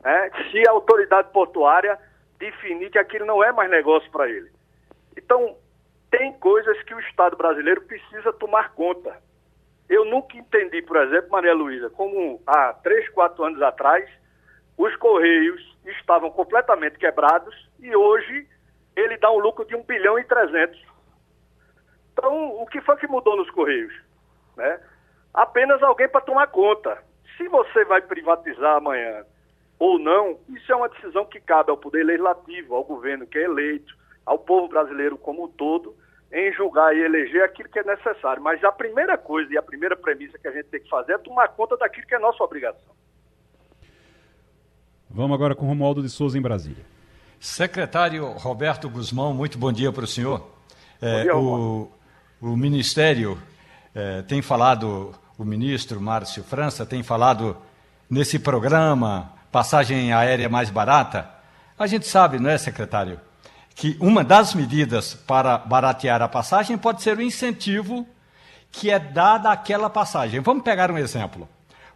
É, 0.03 0.32
se 0.50 0.68
a 0.68 0.72
autoridade 0.72 1.32
portuária 1.32 2.00
definir 2.39 2.89
que 2.89 2.98
aquilo 2.98 3.25
não 3.25 3.44
é 3.44 3.51
mais 3.51 3.70
negócio 3.70 4.10
para 4.10 4.27
ele. 4.27 4.50
Então, 5.15 5.56
tem 6.10 6.34
coisas 6.39 6.82
que 6.84 6.96
o 6.96 7.00
Estado 7.01 7.38
brasileiro 7.38 7.82
precisa 7.82 8.34
tomar 8.34 8.74
conta. 8.74 9.22
Eu 9.89 10.05
nunca 10.05 10.38
entendi, 10.38 10.84
por 10.84 10.98
exemplo, 10.98 11.31
Maria 11.31 11.53
Luísa, 11.53 11.89
como 11.89 12.39
há 12.46 12.74
três, 12.74 13.10
quatro 13.10 13.43
anos 13.43 13.60
atrás, 13.62 14.08
os 14.77 14.96
Correios 14.98 15.77
estavam 15.84 16.29
completamente 16.29 17.00
quebrados 17.00 17.55
e 17.79 17.96
hoje 17.96 18.48
ele 18.96 19.17
dá 19.17 19.31
um 19.31 19.39
lucro 19.39 19.65
de 19.65 19.75
1 19.75 19.84
bilhão 19.84 20.19
e 20.19 20.24
300. 20.24 20.79
Então, 22.13 22.62
o 22.62 22.67
que 22.67 22.79
foi 22.81 22.98
que 22.98 23.08
mudou 23.08 23.36
nos 23.36 23.50
Correios? 23.50 23.93
Né? 24.55 24.79
Apenas 25.34 25.81
alguém 25.81 26.08
para 26.08 26.22
tomar 26.22 26.48
conta. 26.48 27.01
Se 27.36 27.48
você 27.48 27.84
vai 27.86 28.01
privatizar 28.01 28.75
amanhã 28.75 29.25
ou 29.79 29.98
não, 29.98 30.38
isso 30.50 30.72
é 30.72 30.75
uma 30.75 30.89
decisão 30.89 31.25
que 31.25 31.39
cabe 31.39 31.72
ao 31.72 31.77
Poder 31.77 32.03
Legislativo, 32.03 32.75
ao 32.75 32.84
governo 32.84 33.25
que 33.25 33.39
é 33.39 33.43
eleito, 33.43 33.98
ao 34.25 34.38
povo 34.38 34.67
brasileiro 34.67 35.17
como 35.17 35.46
um 35.46 35.48
todo, 35.48 35.96
em 36.32 36.54
julgar 36.54 36.96
e 36.96 37.00
eleger 37.00 37.44
aquilo 37.44 37.70
que 37.70 37.80
é 37.80 37.84
necessário. 37.84 38.42
Mas 38.42 38.64
a 38.64 38.72
primeira 38.72 39.18
coisa 39.18 39.54
e 39.54 39.58
a 39.58 39.62
primeira 39.62 39.96
premissa 39.96 40.38
que 40.38 40.48
a 40.48 40.52
gente 40.52 40.66
tem 40.66 40.82
que 40.82 40.90
fazer 40.90 41.14
é 41.14 41.18
tomar 41.18 41.48
conta 41.50 41.76
daquilo 41.78 42.06
que 42.06 42.16
é 42.16 42.20
nossa 42.20 42.44
obrigação. 42.44 42.94
Vamos 45.10 45.34
agora 45.34 45.56
com 45.56 45.66
o 45.66 45.68
Romualdo 45.68 46.02
de 46.02 46.10
Souza 46.10 46.38
em 46.38 46.42
Brasília. 46.42 46.86
Secretário 47.40 48.26
Roberto 48.34 48.90
Guzmão, 48.90 49.34
muito 49.34 49.58
bom 49.58 49.72
dia 49.72 49.92
para 49.92 50.04
o 50.04 50.08
senhor. 50.08 50.48
É, 51.02 51.24
dia, 51.24 51.36
o, 51.36 51.92
o 52.40 52.56
Ministério 52.56 53.42
é, 53.96 54.22
tem 54.22 54.42
falado, 54.42 55.16
o 55.38 55.44
ministro 55.44 56.00
Márcio 56.00 56.44
França 56.44 56.86
tem 56.86 57.02
falado 57.02 57.58
nesse 58.10 58.38
programa 58.38 59.34
passagem 59.52 60.14
aérea 60.14 60.48
mais 60.48 60.70
barata, 60.70 61.30
a 61.78 61.88
gente 61.88 62.08
sabe, 62.08 62.40
não 62.40 62.50
é, 62.50 62.58
secretário, 62.58 63.20
que 63.80 63.96
uma 63.98 64.26
das 64.26 64.54
medidas 64.54 65.14
para 65.14 65.58
baratear 65.58 66.22
a 66.22 66.28
passagem 66.28 66.78
pode 66.78 67.02
ser 67.02 67.18
o 67.18 67.22
incentivo 67.22 68.06
que 68.70 68.92
é 68.92 69.00
dado 69.00 69.48
àquela 69.48 69.90
passagem. 69.90 70.42
Vamos 70.42 70.64
pegar 70.64 70.92
um 70.92 70.98
exemplo. 70.98 71.48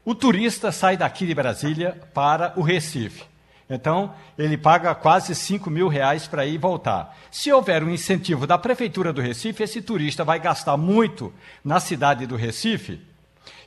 O 0.06 0.16
turista 0.16 0.72
sai 0.72 0.96
daqui 0.96 1.26
de 1.26 1.36
Brasília 1.36 2.02
para 2.14 2.54
o 2.56 2.62
Recife. 2.62 3.26
Então, 3.70 4.16
ele 4.38 4.58
paga 4.58 4.96
quase 4.96 5.36
5 5.36 5.70
mil 5.70 5.90
reais 5.90 6.26
para 6.26 6.46
ir 6.46 6.54
e 6.54 6.58
voltar. 6.58 7.18
Se 7.30 7.52
houver 7.52 7.84
um 7.84 7.90
incentivo 7.90 8.48
da 8.48 8.58
Prefeitura 8.58 9.12
do 9.12 9.22
Recife, 9.22 9.64
esse 9.64 9.82
turista 9.82 10.24
vai 10.24 10.40
gastar 10.40 10.78
muito 10.78 11.34
na 11.66 11.82
cidade 11.82 12.26
do 12.26 12.38
Recife 12.38 13.02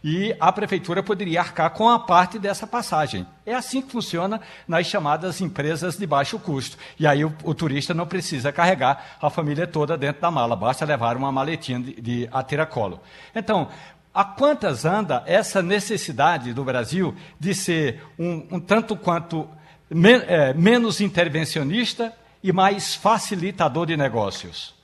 e 0.02 0.34
a 0.38 0.52
prefeitura 0.52 1.02
poderia 1.02 1.40
arcar 1.40 1.70
com 1.70 1.88
a 1.88 1.98
parte 1.98 2.38
dessa 2.38 2.66
passagem. 2.66 3.26
É 3.44 3.54
assim 3.54 3.80
que 3.80 3.92
funciona 3.92 4.40
nas 4.66 4.86
chamadas 4.86 5.40
empresas 5.40 5.96
de 5.96 6.06
baixo 6.06 6.38
custo. 6.38 6.76
E 6.98 7.06
aí 7.06 7.24
o, 7.24 7.34
o 7.44 7.54
turista 7.54 7.94
não 7.94 8.06
precisa 8.06 8.52
carregar 8.52 9.16
a 9.20 9.30
família 9.30 9.66
toda 9.66 9.96
dentro 9.96 10.22
da 10.22 10.30
mala, 10.30 10.54
basta 10.54 10.84
levar 10.84 11.16
uma 11.16 11.32
maletinha 11.32 11.80
de, 11.80 12.00
de 12.00 12.28
a 12.32 12.42
tiracolo. 12.42 13.00
Então, 13.34 13.68
a 14.14 14.24
quantas 14.24 14.84
anda 14.84 15.22
essa 15.26 15.60
necessidade 15.60 16.52
do 16.52 16.64
Brasil 16.64 17.14
de 17.38 17.54
ser 17.54 18.02
um, 18.18 18.46
um 18.52 18.60
tanto 18.60 18.96
quanto 18.96 19.48
men, 19.90 20.22
é, 20.26 20.54
menos 20.54 21.00
intervencionista 21.00 22.12
e 22.42 22.52
mais 22.52 22.94
facilitador 22.94 23.86
de 23.86 23.96
negócios? 23.96 24.75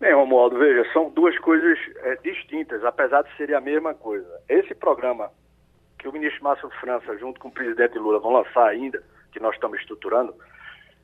Bem, 0.00 0.14
Romualdo, 0.14 0.56
veja, 0.56 0.88
são 0.92 1.10
duas 1.10 1.36
coisas 1.40 1.76
é, 1.96 2.14
distintas, 2.22 2.84
apesar 2.84 3.22
de 3.22 3.36
serem 3.36 3.56
a 3.56 3.60
mesma 3.60 3.94
coisa. 3.94 4.28
Esse 4.48 4.72
programa 4.72 5.28
que 5.98 6.06
o 6.06 6.12
ministro 6.12 6.44
Márcio 6.44 6.70
França, 6.80 7.18
junto 7.18 7.40
com 7.40 7.48
o 7.48 7.52
presidente 7.52 7.98
Lula, 7.98 8.20
vão 8.20 8.32
lançar 8.32 8.68
ainda, 8.68 9.02
que 9.32 9.40
nós 9.40 9.54
estamos 9.54 9.80
estruturando, 9.80 10.32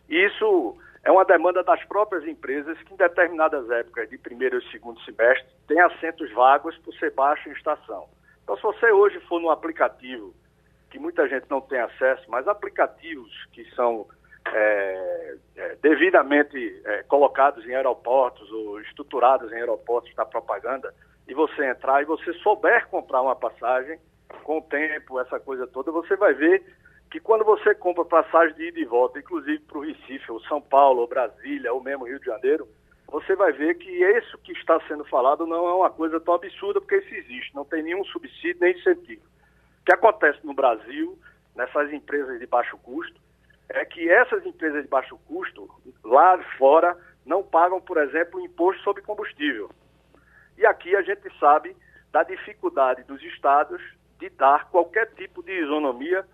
isso 0.08 0.76
é 1.02 1.10
uma 1.10 1.24
demanda 1.24 1.64
das 1.64 1.82
próprias 1.86 2.24
empresas 2.24 2.80
que, 2.82 2.94
em 2.94 2.96
determinadas 2.96 3.68
épocas 3.68 4.08
de 4.08 4.16
primeiro 4.16 4.58
e 4.58 4.70
segundo 4.70 5.00
semestre, 5.00 5.44
tem 5.66 5.80
assentos 5.80 6.30
vagos 6.32 6.78
por 6.78 6.94
ser 6.94 7.10
baixo 7.10 7.48
em 7.48 7.52
estação. 7.52 8.08
Então, 8.44 8.56
se 8.56 8.62
você 8.62 8.92
hoje 8.92 9.18
for 9.28 9.40
no 9.40 9.50
aplicativo, 9.50 10.32
que 10.88 11.00
muita 11.00 11.28
gente 11.28 11.46
não 11.50 11.60
tem 11.60 11.80
acesso, 11.80 12.24
mas 12.28 12.46
aplicativos 12.46 13.32
que 13.52 13.68
são 13.74 14.06
é, 14.52 15.36
é, 15.56 15.76
devidamente 15.82 16.82
é, 16.84 17.02
colocados 17.04 17.66
em 17.66 17.74
aeroportos 17.74 18.50
ou 18.52 18.80
estruturados 18.80 19.50
em 19.52 19.56
aeroportos 19.56 20.12
para 20.12 20.26
propaganda, 20.26 20.94
e 21.26 21.34
você 21.34 21.64
entrar 21.66 22.02
e 22.02 22.04
você 22.04 22.32
souber 22.34 22.86
comprar 22.88 23.22
uma 23.22 23.34
passagem 23.34 23.98
com 24.42 24.58
o 24.58 24.62
tempo, 24.62 25.20
essa 25.20 25.40
coisa 25.40 25.66
toda, 25.66 25.90
você 25.90 26.16
vai 26.16 26.34
ver 26.34 26.62
que 27.10 27.20
quando 27.20 27.44
você 27.44 27.74
compra 27.74 28.04
passagem 28.04 28.54
de 28.56 28.68
ida 28.68 28.80
e 28.80 28.84
volta, 28.84 29.18
inclusive 29.18 29.60
para 29.60 29.78
o 29.78 29.82
Recife, 29.82 30.32
ou 30.32 30.40
São 30.42 30.60
Paulo, 30.60 31.00
ou 31.00 31.06
Brasília, 31.06 31.72
ou 31.72 31.80
mesmo 31.80 32.06
Rio 32.06 32.18
de 32.18 32.26
Janeiro, 32.26 32.68
você 33.06 33.36
vai 33.36 33.52
ver 33.52 33.76
que 33.76 33.88
isso 33.88 34.36
que 34.38 34.52
está 34.52 34.80
sendo 34.88 35.04
falado 35.04 35.46
não 35.46 35.68
é 35.68 35.74
uma 35.74 35.90
coisa 35.90 36.18
tão 36.18 36.34
absurda, 36.34 36.80
porque 36.80 36.96
isso 36.96 37.14
existe, 37.14 37.54
não 37.54 37.64
tem 37.64 37.82
nenhum 37.82 38.04
subsídio 38.06 38.56
nem 38.60 38.76
incentivo. 38.76 39.22
O 39.80 39.84
que 39.84 39.92
acontece 39.92 40.44
no 40.44 40.54
Brasil, 40.54 41.16
nessas 41.54 41.92
empresas 41.92 42.38
de 42.40 42.46
baixo 42.46 42.76
custo, 42.78 43.20
é 43.68 43.84
que 43.84 44.10
essas 44.10 44.44
empresas 44.44 44.82
de 44.82 44.88
baixo 44.88 45.18
custo, 45.26 45.68
lá 46.04 46.38
fora, 46.58 46.96
não 47.24 47.42
pagam, 47.42 47.80
por 47.80 47.96
exemplo, 47.96 48.40
imposto 48.40 48.82
sobre 48.82 49.02
combustível. 49.02 49.70
E 50.56 50.66
aqui 50.66 50.94
a 50.94 51.02
gente 51.02 51.22
sabe 51.38 51.76
da 52.12 52.22
dificuldade 52.22 53.02
dos 53.04 53.22
estados 53.22 53.82
de 54.18 54.28
dar 54.30 54.70
qualquer 54.70 55.12
tipo 55.14 55.42
de 55.42 55.52
isonomia 55.52 56.24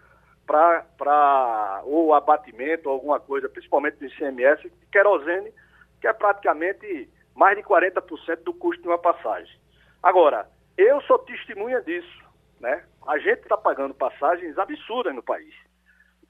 para 0.46 1.82
ou 1.84 2.12
abatimento 2.12 2.88
ou 2.88 2.94
alguma 2.94 3.20
coisa, 3.20 3.48
principalmente 3.48 3.96
do 3.96 4.06
ICMS, 4.06 4.70
querosene, 4.90 5.52
que 6.00 6.08
é 6.08 6.12
praticamente 6.12 7.08
mais 7.34 7.56
de 7.56 7.62
40% 7.62 8.42
do 8.42 8.52
custo 8.52 8.82
de 8.82 8.88
uma 8.88 8.98
passagem. 8.98 9.58
Agora, 10.02 10.48
eu 10.76 11.00
sou 11.02 11.18
testemunha 11.20 11.80
disso. 11.80 12.20
Né? 12.58 12.84
A 13.06 13.18
gente 13.18 13.40
está 13.40 13.56
pagando 13.56 13.94
passagens 13.94 14.58
absurdas 14.58 15.14
no 15.14 15.22
país. 15.22 15.54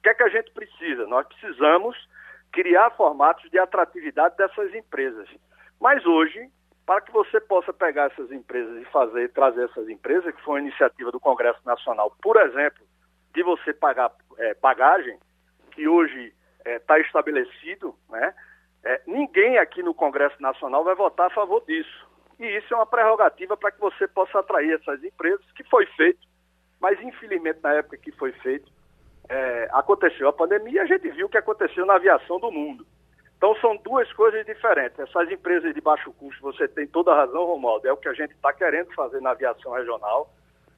O 0.00 0.02
que 0.02 0.08
é 0.08 0.14
que 0.14 0.22
a 0.22 0.28
gente 0.30 0.50
precisa? 0.52 1.06
Nós 1.06 1.26
precisamos 1.26 1.94
criar 2.52 2.90
formatos 2.92 3.48
de 3.50 3.58
atratividade 3.58 4.34
dessas 4.34 4.74
empresas. 4.74 5.28
Mas 5.78 6.04
hoje, 6.06 6.48
para 6.86 7.02
que 7.02 7.12
você 7.12 7.38
possa 7.38 7.70
pegar 7.70 8.06
essas 8.06 8.32
empresas 8.32 8.80
e 8.80 8.84
fazer, 8.86 9.30
trazer 9.32 9.64
essas 9.66 9.88
empresas, 9.90 10.34
que 10.34 10.42
foi 10.42 10.54
uma 10.54 10.66
iniciativa 10.66 11.12
do 11.12 11.20
Congresso 11.20 11.60
Nacional, 11.66 12.16
por 12.22 12.36
exemplo, 12.38 12.82
de 13.34 13.42
você 13.42 13.74
pagar 13.74 14.10
é, 14.38 14.54
bagagem, 14.54 15.18
que 15.72 15.86
hoje 15.86 16.32
está 16.64 16.98
é, 16.98 17.02
estabelecido, 17.02 17.94
né? 18.08 18.34
É, 18.82 19.02
ninguém 19.06 19.58
aqui 19.58 19.82
no 19.82 19.92
Congresso 19.92 20.40
Nacional 20.40 20.82
vai 20.82 20.94
votar 20.94 21.26
a 21.26 21.34
favor 21.34 21.62
disso. 21.66 22.08
E 22.38 22.46
isso 22.56 22.72
é 22.72 22.76
uma 22.78 22.86
prerrogativa 22.86 23.54
para 23.54 23.70
que 23.70 23.78
você 23.78 24.08
possa 24.08 24.38
atrair 24.38 24.72
essas 24.72 25.04
empresas, 25.04 25.44
que 25.52 25.62
foi 25.64 25.84
feito, 25.88 26.26
mas 26.80 26.98
infelizmente 27.02 27.60
na 27.62 27.74
época 27.74 27.98
que 27.98 28.10
foi 28.12 28.32
feito, 28.32 28.72
é, 29.30 29.68
aconteceu 29.70 30.28
a 30.28 30.32
pandemia 30.32 30.82
a 30.82 30.86
gente 30.86 31.08
viu 31.10 31.26
o 31.26 31.28
que 31.30 31.38
aconteceu 31.38 31.86
na 31.86 31.94
aviação 31.94 32.40
do 32.40 32.50
mundo. 32.50 32.84
Então 33.36 33.54
são 33.56 33.76
duas 33.76 34.12
coisas 34.12 34.44
diferentes. 34.44 34.98
Essas 34.98 35.30
empresas 35.30 35.72
de 35.72 35.80
baixo 35.80 36.12
custo, 36.12 36.42
você 36.42 36.66
tem 36.66 36.86
toda 36.86 37.12
a 37.12 37.16
razão, 37.16 37.46
Romualdo, 37.46 37.86
é 37.86 37.92
o 37.92 37.96
que 37.96 38.08
a 38.08 38.12
gente 38.12 38.32
está 38.32 38.52
querendo 38.52 38.92
fazer 38.92 39.20
na 39.22 39.30
aviação 39.30 39.72
regional, 39.72 40.28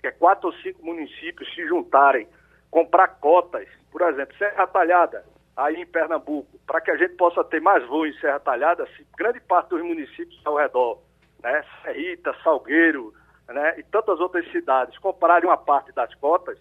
que 0.00 0.06
é 0.06 0.12
quatro 0.12 0.48
ou 0.48 0.54
cinco 0.56 0.84
municípios 0.84 1.52
se 1.54 1.66
juntarem, 1.66 2.28
comprar 2.70 3.08
cotas, 3.08 3.66
por 3.90 4.02
exemplo, 4.02 4.36
Serra 4.36 4.66
Talhada, 4.66 5.24
aí 5.56 5.76
em 5.76 5.86
Pernambuco, 5.86 6.58
para 6.66 6.80
que 6.80 6.90
a 6.90 6.96
gente 6.96 7.14
possa 7.14 7.42
ter 7.42 7.60
mais 7.60 7.84
voo 7.88 8.06
em 8.06 8.12
Serra 8.18 8.38
Talhada, 8.38 8.86
se 8.96 9.06
grande 9.16 9.40
parte 9.40 9.70
dos 9.70 9.82
municípios 9.82 10.40
ao 10.44 10.56
redor, 10.56 10.98
né, 11.42 11.64
Serrita, 11.82 12.34
Salgueiro, 12.44 13.14
né, 13.48 13.78
e 13.78 13.82
tantas 13.82 14.20
outras 14.20 14.48
cidades, 14.52 14.96
comprarem 14.98 15.48
uma 15.48 15.56
parte 15.56 15.90
das 15.92 16.14
cotas, 16.16 16.58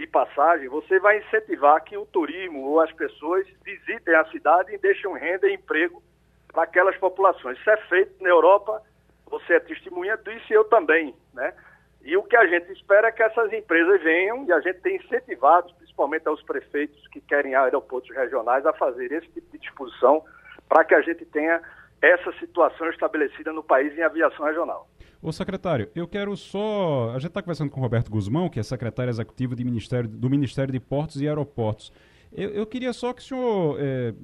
de 0.00 0.06
passagem, 0.06 0.66
você 0.68 0.98
vai 0.98 1.18
incentivar 1.18 1.84
que 1.84 1.94
o 1.94 2.06
turismo 2.06 2.64
ou 2.64 2.80
as 2.80 2.90
pessoas 2.92 3.46
visitem 3.62 4.14
a 4.14 4.24
cidade 4.26 4.74
e 4.74 4.78
deixem 4.78 5.12
renda 5.14 5.46
e 5.46 5.54
emprego 5.54 6.02
para 6.48 6.62
aquelas 6.62 6.96
populações. 6.96 7.58
Isso 7.58 7.70
é 7.70 7.76
feito 7.76 8.22
na 8.22 8.30
Europa, 8.30 8.82
você 9.26 9.54
é 9.54 9.60
testemunha 9.60 10.16
disso 10.16 10.46
e 10.50 10.54
eu 10.54 10.64
também, 10.64 11.14
né? 11.34 11.52
E 12.02 12.16
o 12.16 12.22
que 12.22 12.34
a 12.34 12.46
gente 12.46 12.72
espera 12.72 13.08
é 13.08 13.12
que 13.12 13.22
essas 13.22 13.52
empresas 13.52 14.02
venham 14.02 14.46
e 14.46 14.52
a 14.52 14.60
gente 14.60 14.80
tem 14.80 14.96
incentivado, 14.96 15.74
principalmente 15.74 16.26
aos 16.26 16.42
prefeitos 16.42 17.06
que 17.08 17.20
querem 17.20 17.54
aeroportos 17.54 18.10
regionais, 18.16 18.64
a 18.64 18.72
fazer 18.72 19.12
esse 19.12 19.28
tipo 19.28 19.52
de 19.52 19.58
disposição 19.58 20.24
para 20.66 20.82
que 20.82 20.94
a 20.94 21.02
gente 21.02 21.26
tenha 21.26 21.60
essa 22.00 22.32
situação 22.38 22.88
estabelecida 22.88 23.52
no 23.52 23.62
país 23.62 23.96
em 23.98 24.02
aviação 24.02 24.46
regional. 24.46 24.88
Ô 25.22 25.30
secretário, 25.32 25.90
eu 25.94 26.08
quero 26.08 26.34
só. 26.34 27.10
A 27.10 27.18
gente 27.18 27.28
está 27.28 27.42
conversando 27.42 27.70
com 27.70 27.78
o 27.78 27.82
Roberto 27.82 28.10
Guzmão, 28.10 28.48
que 28.48 28.58
é 28.58 28.62
secretário 28.62 29.10
executivo 29.10 29.54
Ministério, 29.56 30.08
do 30.08 30.30
Ministério 30.30 30.72
de 30.72 30.80
Portos 30.80 31.20
e 31.20 31.28
Aeroportos. 31.28 31.92
Eu, 32.32 32.50
eu 32.50 32.66
queria 32.66 32.92
só 32.92 33.12
que 33.12 33.20
o 33.20 33.24
senhor 33.24 33.76
é, 33.80 34.14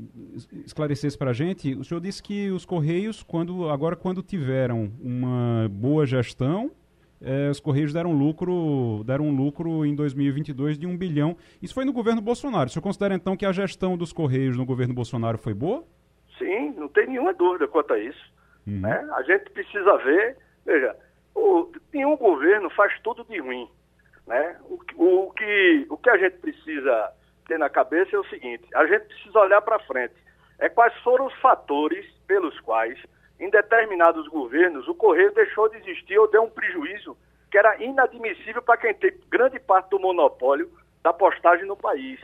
esclarecesse 0.64 1.18
para 1.18 1.32
a 1.32 1.34
gente. 1.34 1.74
O 1.74 1.84
senhor 1.84 2.00
disse 2.00 2.22
que 2.22 2.50
os 2.50 2.64
Correios, 2.64 3.22
quando, 3.22 3.68
agora 3.68 3.94
quando 3.94 4.22
tiveram 4.22 4.90
uma 4.98 5.68
boa 5.68 6.06
gestão, 6.06 6.70
é, 7.20 7.50
os 7.50 7.60
Correios 7.60 7.92
deram 7.92 8.12
lucro, 8.12 9.02
deram 9.04 9.26
um 9.26 9.36
lucro 9.36 9.84
em 9.84 9.94
2022 9.94 10.78
de 10.78 10.86
um 10.86 10.96
bilhão. 10.96 11.36
Isso 11.60 11.74
foi 11.74 11.84
no 11.84 11.92
governo 11.92 12.22
Bolsonaro. 12.22 12.68
O 12.68 12.72
senhor 12.72 12.82
considera 12.82 13.14
então 13.14 13.36
que 13.36 13.44
a 13.44 13.52
gestão 13.52 13.98
dos 13.98 14.14
Correios 14.14 14.56
no 14.56 14.64
governo 14.64 14.94
Bolsonaro 14.94 15.36
foi 15.36 15.52
boa? 15.52 15.84
Sim, 16.38 16.72
não 16.76 16.88
tem 16.88 17.08
nenhuma 17.08 17.34
dúvida 17.34 17.68
quanto 17.68 17.92
a 17.92 17.98
isso. 17.98 18.32
Uhum. 18.66 18.80
Né? 18.80 19.08
A 19.14 19.22
gente 19.24 19.50
precisa 19.50 19.96
ver 19.98 20.38
Veja, 20.66 20.96
o, 21.34 21.70
nenhum 21.94 22.16
governo 22.16 22.68
faz 22.70 22.92
tudo 23.00 23.24
de 23.24 23.38
ruim. 23.38 23.70
Né? 24.26 24.58
O, 24.64 24.74
o, 24.96 25.32
que, 25.32 25.86
o 25.88 25.96
que 25.96 26.10
a 26.10 26.18
gente 26.18 26.38
precisa 26.38 27.12
ter 27.46 27.58
na 27.58 27.70
cabeça 27.70 28.16
é 28.16 28.18
o 28.18 28.28
seguinte: 28.28 28.66
a 28.74 28.84
gente 28.86 29.06
precisa 29.06 29.38
olhar 29.38 29.62
para 29.62 29.78
frente. 29.78 30.14
É 30.58 30.68
quais 30.68 30.94
foram 31.02 31.26
os 31.26 31.34
fatores 31.34 32.04
pelos 32.26 32.58
quais, 32.60 32.98
em 33.38 33.48
determinados 33.48 34.26
governos, 34.28 34.88
o 34.88 34.94
Correio 34.94 35.32
deixou 35.32 35.68
de 35.68 35.76
existir 35.76 36.18
ou 36.18 36.28
deu 36.28 36.42
um 36.42 36.50
prejuízo 36.50 37.16
que 37.50 37.58
era 37.58 37.80
inadmissível 37.82 38.62
para 38.62 38.78
quem 38.78 38.94
tem 38.94 39.12
grande 39.28 39.60
parte 39.60 39.90
do 39.90 40.00
monopólio 40.00 40.70
da 41.02 41.12
postagem 41.12 41.66
no 41.66 41.76
país. 41.76 42.18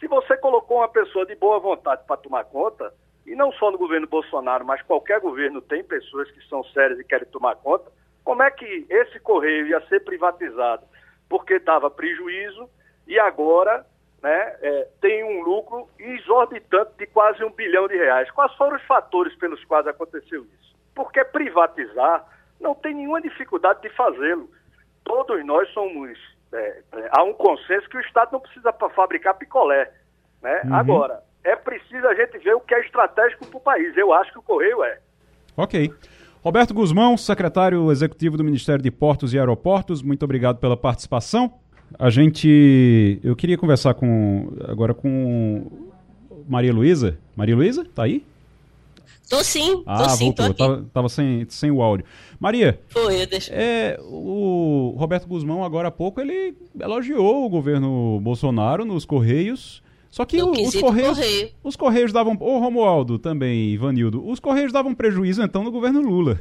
Se 0.00 0.06
você 0.06 0.36
colocou 0.38 0.78
uma 0.78 0.88
pessoa 0.88 1.26
de 1.26 1.34
boa 1.34 1.58
vontade 1.60 2.02
para 2.06 2.16
tomar 2.16 2.44
conta, 2.44 2.92
e 3.26 3.34
não 3.34 3.52
só 3.52 3.70
no 3.70 3.78
governo 3.78 4.06
Bolsonaro, 4.06 4.64
mas 4.64 4.82
qualquer 4.82 5.20
governo 5.20 5.60
tem 5.60 5.84
pessoas 5.84 6.30
que 6.30 6.46
são 6.48 6.64
sérias 6.64 6.98
e 6.98 7.04
querem 7.04 7.26
tomar 7.28 7.56
conta, 7.56 7.90
como 8.24 8.42
é 8.42 8.50
que 8.50 8.86
esse 8.88 9.18
correio 9.20 9.66
ia 9.66 9.80
ser 9.88 10.00
privatizado? 10.04 10.84
Porque 11.28 11.58
dava 11.58 11.90
prejuízo 11.90 12.68
e 13.06 13.18
agora 13.18 13.84
né, 14.22 14.56
é, 14.62 14.88
tem 15.00 15.24
um 15.24 15.42
lucro 15.42 15.88
exorbitante 15.98 16.92
de 16.98 17.06
quase 17.06 17.42
um 17.42 17.50
bilhão 17.50 17.88
de 17.88 17.96
reais. 17.96 18.30
Quais 18.30 18.54
foram 18.54 18.76
os 18.76 18.82
fatores 18.84 19.34
pelos 19.36 19.64
quais 19.64 19.86
aconteceu 19.86 20.44
isso? 20.44 20.76
Porque 20.94 21.24
privatizar 21.24 22.24
não 22.60 22.74
tem 22.74 22.94
nenhuma 22.94 23.20
dificuldade 23.20 23.82
de 23.82 23.90
fazê-lo. 23.90 24.48
Todos 25.04 25.44
nós 25.44 25.68
somos. 25.70 26.16
É, 26.52 26.82
é, 26.92 27.08
há 27.10 27.22
um 27.24 27.32
consenso 27.32 27.88
que 27.88 27.96
o 27.96 28.00
Estado 28.00 28.32
não 28.32 28.40
precisa 28.40 28.72
fabricar 28.94 29.34
picolé. 29.34 29.90
Né? 30.40 30.62
Uhum. 30.64 30.74
Agora, 30.74 31.22
é 31.44 31.56
preciso 31.56 32.06
a 32.06 32.14
gente 32.14 32.38
ver 32.38 32.54
o 32.54 32.60
que 32.60 32.74
é 32.74 32.80
estratégico 32.80 33.46
para 33.46 33.56
o 33.56 33.60
país. 33.60 33.96
Eu 33.96 34.12
acho 34.12 34.32
que 34.32 34.38
o 34.38 34.42
Correio 34.42 34.82
é. 34.84 34.98
Ok. 35.56 35.92
Roberto 36.42 36.74
Guzmão, 36.74 37.16
secretário 37.16 37.90
executivo 37.92 38.36
do 38.36 38.44
Ministério 38.44 38.82
de 38.82 38.90
Portos 38.90 39.32
e 39.32 39.38
Aeroportos, 39.38 40.02
muito 40.02 40.24
obrigado 40.24 40.58
pela 40.58 40.76
participação. 40.76 41.52
A 41.98 42.10
gente. 42.10 43.20
Eu 43.22 43.36
queria 43.36 43.58
conversar 43.58 43.94
com 43.94 44.52
agora 44.66 44.94
com 44.94 45.70
Maria 46.48 46.72
Luísa. 46.72 47.18
Maria 47.36 47.54
Luísa, 47.54 47.84
tá 47.94 48.04
aí? 48.04 48.24
Tô 49.28 49.42
sim, 49.42 49.82
ah, 49.86 50.08
sim, 50.10 50.26
voltou. 50.26 50.46
tô 50.48 50.54
Tava, 50.54 50.86
tava, 50.92 51.08
sem, 51.08 51.46
sem 51.48 51.70
o 51.70 51.80
áudio. 51.80 52.04
Maria. 52.38 52.80
Foi, 52.88 53.22
eu 53.22 53.26
deixo. 53.26 53.50
É, 53.52 53.98
o 54.02 54.94
Roberto 54.98 55.26
Guzmão, 55.26 55.64
agora 55.64 55.88
há 55.88 55.90
pouco, 55.90 56.20
ele 56.20 56.54
elogiou 56.78 57.46
o 57.46 57.48
governo 57.48 58.20
Bolsonaro 58.20 58.84
nos 58.84 59.04
Correios 59.06 59.82
só 60.12 60.26
que 60.26 60.42
o, 60.42 60.50
os 60.50 60.74
Correios. 60.76 61.16
Correio. 61.16 61.50
Os 61.64 61.74
Correios 61.74 62.12
davam. 62.12 62.36
Ô, 62.38 62.58
Romualdo 62.58 63.18
também, 63.18 63.70
Ivanildo. 63.70 64.22
Os 64.28 64.38
Correios 64.38 64.70
davam 64.70 64.94
prejuízo, 64.94 65.42
então, 65.42 65.64
no 65.64 65.72
governo 65.72 66.02
Lula. 66.02 66.38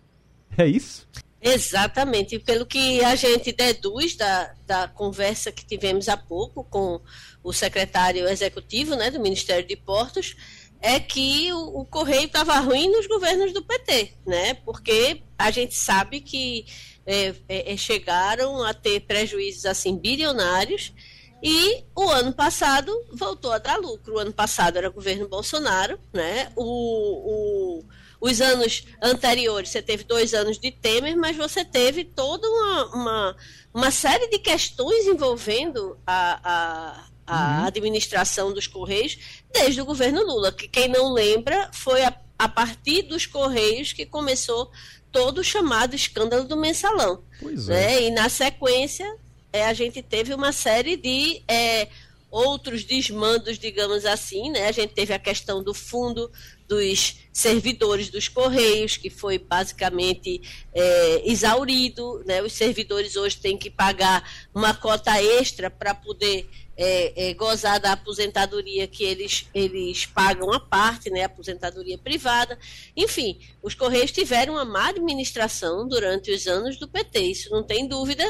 é 0.56 0.66
isso? 0.66 1.06
Exatamente. 1.38 2.38
Pelo 2.38 2.64
que 2.64 3.04
a 3.04 3.14
gente 3.16 3.52
deduz 3.52 4.16
da, 4.16 4.54
da 4.66 4.88
conversa 4.88 5.52
que 5.52 5.66
tivemos 5.66 6.08
há 6.08 6.16
pouco 6.16 6.64
com 6.64 6.98
o 7.44 7.52
secretário 7.52 8.26
executivo 8.26 8.96
né, 8.96 9.10
do 9.10 9.20
Ministério 9.20 9.68
de 9.68 9.76
Portos, 9.76 10.34
é 10.80 10.98
que 10.98 11.52
o, 11.52 11.80
o 11.80 11.84
Correio 11.84 12.24
estava 12.24 12.58
ruim 12.58 12.90
nos 12.90 13.06
governos 13.06 13.52
do 13.52 13.62
PT, 13.62 14.14
né? 14.26 14.54
Porque 14.64 15.20
a 15.38 15.50
gente 15.50 15.74
sabe 15.74 16.22
que 16.22 16.64
é, 17.04 17.34
é, 17.50 17.76
chegaram 17.76 18.62
a 18.62 18.72
ter 18.72 19.00
prejuízos 19.00 19.66
assim 19.66 19.98
bilionários 19.98 20.94
e 21.42 21.84
o 21.96 22.08
ano 22.08 22.32
passado 22.32 22.92
voltou 23.12 23.52
a 23.52 23.58
dar 23.58 23.76
lucro. 23.76 24.14
O 24.14 24.18
ano 24.18 24.32
passado 24.32 24.76
era 24.76 24.88
governo 24.90 25.28
Bolsonaro, 25.28 25.98
né? 26.12 26.52
O, 26.54 27.80
o, 27.80 27.84
os 28.20 28.40
anos 28.40 28.84
anteriores, 29.02 29.70
você 29.70 29.80
teve 29.80 30.04
dois 30.04 30.34
anos 30.34 30.58
de 30.58 30.70
Temer, 30.70 31.16
mas 31.16 31.36
você 31.36 31.64
teve 31.64 32.04
toda 32.04 32.46
uma, 32.46 32.84
uma, 32.94 33.36
uma 33.72 33.90
série 33.90 34.28
de 34.28 34.38
questões 34.38 35.06
envolvendo 35.06 35.98
a, 36.06 36.40
a, 36.44 37.04
a 37.26 37.60
uhum. 37.60 37.66
administração 37.66 38.52
dos 38.52 38.66
Correios 38.66 39.18
desde 39.50 39.80
o 39.80 39.86
governo 39.86 40.22
Lula. 40.22 40.52
Que 40.52 40.68
quem 40.68 40.88
não 40.88 41.12
lembra 41.12 41.70
foi 41.72 42.04
a, 42.04 42.14
a 42.38 42.48
partir 42.48 43.02
dos 43.02 43.24
Correios 43.24 43.94
que 43.94 44.04
começou 44.04 44.70
todo 45.10 45.38
o 45.38 45.44
chamado 45.44 45.96
escândalo 45.96 46.44
do 46.44 46.56
mensalão. 46.56 47.24
Pois 47.40 47.66
né? 47.66 47.94
é. 47.94 48.02
E 48.04 48.10
na 48.10 48.28
sequência 48.28 49.10
é, 49.52 49.66
a 49.66 49.72
gente 49.72 50.02
teve 50.02 50.32
uma 50.34 50.52
série 50.52 50.96
de 50.96 51.42
é, 51.48 51.88
outros 52.30 52.84
desmandos, 52.84 53.58
digamos 53.58 54.06
assim, 54.06 54.50
né? 54.50 54.68
A 54.68 54.72
gente 54.72 54.94
teve 54.94 55.12
a 55.12 55.18
questão 55.18 55.62
do 55.62 55.74
fundo 55.74 56.30
dos 56.68 57.16
servidores 57.32 58.08
dos 58.08 58.28
Correios, 58.28 58.96
que 58.96 59.10
foi 59.10 59.38
basicamente 59.38 60.40
é, 60.72 61.22
exaurido, 61.28 62.22
né? 62.24 62.40
Os 62.42 62.52
servidores 62.52 63.16
hoje 63.16 63.36
têm 63.38 63.58
que 63.58 63.68
pagar 63.68 64.22
uma 64.54 64.72
cota 64.72 65.20
extra 65.20 65.68
para 65.68 65.94
poder 65.94 66.48
é, 66.76 67.28
é, 67.28 67.34
gozar 67.34 67.78
da 67.78 67.92
aposentadoria 67.92 68.86
que 68.86 69.04
eles, 69.04 69.46
eles 69.52 70.06
pagam 70.06 70.50
a 70.50 70.58
parte, 70.58 71.10
né, 71.10 71.24
aposentadoria 71.24 71.98
privada. 71.98 72.58
Enfim, 72.96 73.38
os 73.62 73.74
Correios 73.74 74.10
tiveram 74.10 74.54
uma 74.54 74.64
má 74.64 74.88
administração 74.88 75.86
durante 75.86 76.30
os 76.30 76.46
anos 76.46 76.78
do 76.78 76.88
PT, 76.88 77.20
isso 77.20 77.50
não 77.50 77.62
tem 77.62 77.86
dúvida. 77.86 78.24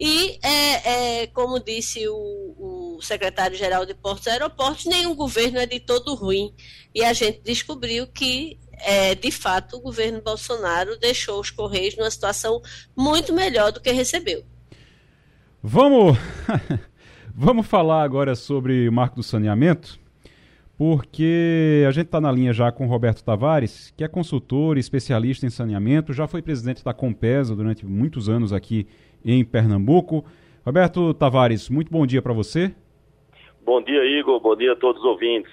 E, 0.00 0.38
é, 0.42 1.24
é, 1.24 1.26
como 1.26 1.60
disse 1.60 2.08
o, 2.08 2.96
o 2.96 3.02
secretário-geral 3.02 3.84
de 3.84 3.92
Portos 3.92 4.26
e 4.26 4.30
Aeroportos, 4.30 4.86
nenhum 4.86 5.14
governo 5.14 5.58
é 5.58 5.66
de 5.66 5.78
todo 5.78 6.14
ruim. 6.14 6.54
E 6.94 7.04
a 7.04 7.12
gente 7.12 7.42
descobriu 7.42 8.06
que, 8.06 8.58
é, 8.78 9.14
de 9.14 9.30
fato, 9.30 9.76
o 9.76 9.80
governo 9.80 10.22
Bolsonaro 10.22 10.98
deixou 10.98 11.38
os 11.38 11.50
Correios 11.50 11.98
numa 11.98 12.10
situação 12.10 12.62
muito 12.96 13.34
melhor 13.34 13.72
do 13.72 13.80
que 13.80 13.92
recebeu. 13.92 14.42
Vamos, 15.62 16.16
vamos 17.36 17.66
falar 17.66 18.02
agora 18.02 18.34
sobre 18.34 18.88
o 18.88 18.92
marco 18.92 19.16
do 19.16 19.22
saneamento, 19.22 20.00
porque 20.78 21.84
a 21.86 21.90
gente 21.90 22.06
está 22.06 22.22
na 22.22 22.32
linha 22.32 22.54
já 22.54 22.72
com 22.72 22.86
Roberto 22.86 23.22
Tavares, 23.22 23.92
que 23.94 24.02
é 24.02 24.08
consultor 24.08 24.78
e 24.78 24.80
especialista 24.80 25.44
em 25.44 25.50
saneamento, 25.50 26.14
já 26.14 26.26
foi 26.26 26.40
presidente 26.40 26.82
da 26.82 26.94
Compesa 26.94 27.54
durante 27.54 27.84
muitos 27.84 28.30
anos 28.30 28.50
aqui 28.50 28.88
em 29.24 29.44
Pernambuco. 29.44 30.24
Roberto 30.64 31.14
Tavares, 31.14 31.68
muito 31.68 31.90
bom 31.90 32.06
dia 32.06 32.20
para 32.20 32.32
você. 32.32 32.74
Bom 33.64 33.82
dia, 33.82 34.04
Igor. 34.18 34.40
Bom 34.40 34.56
dia 34.56 34.72
a 34.72 34.76
todos 34.76 35.00
os 35.00 35.06
ouvintes. 35.06 35.50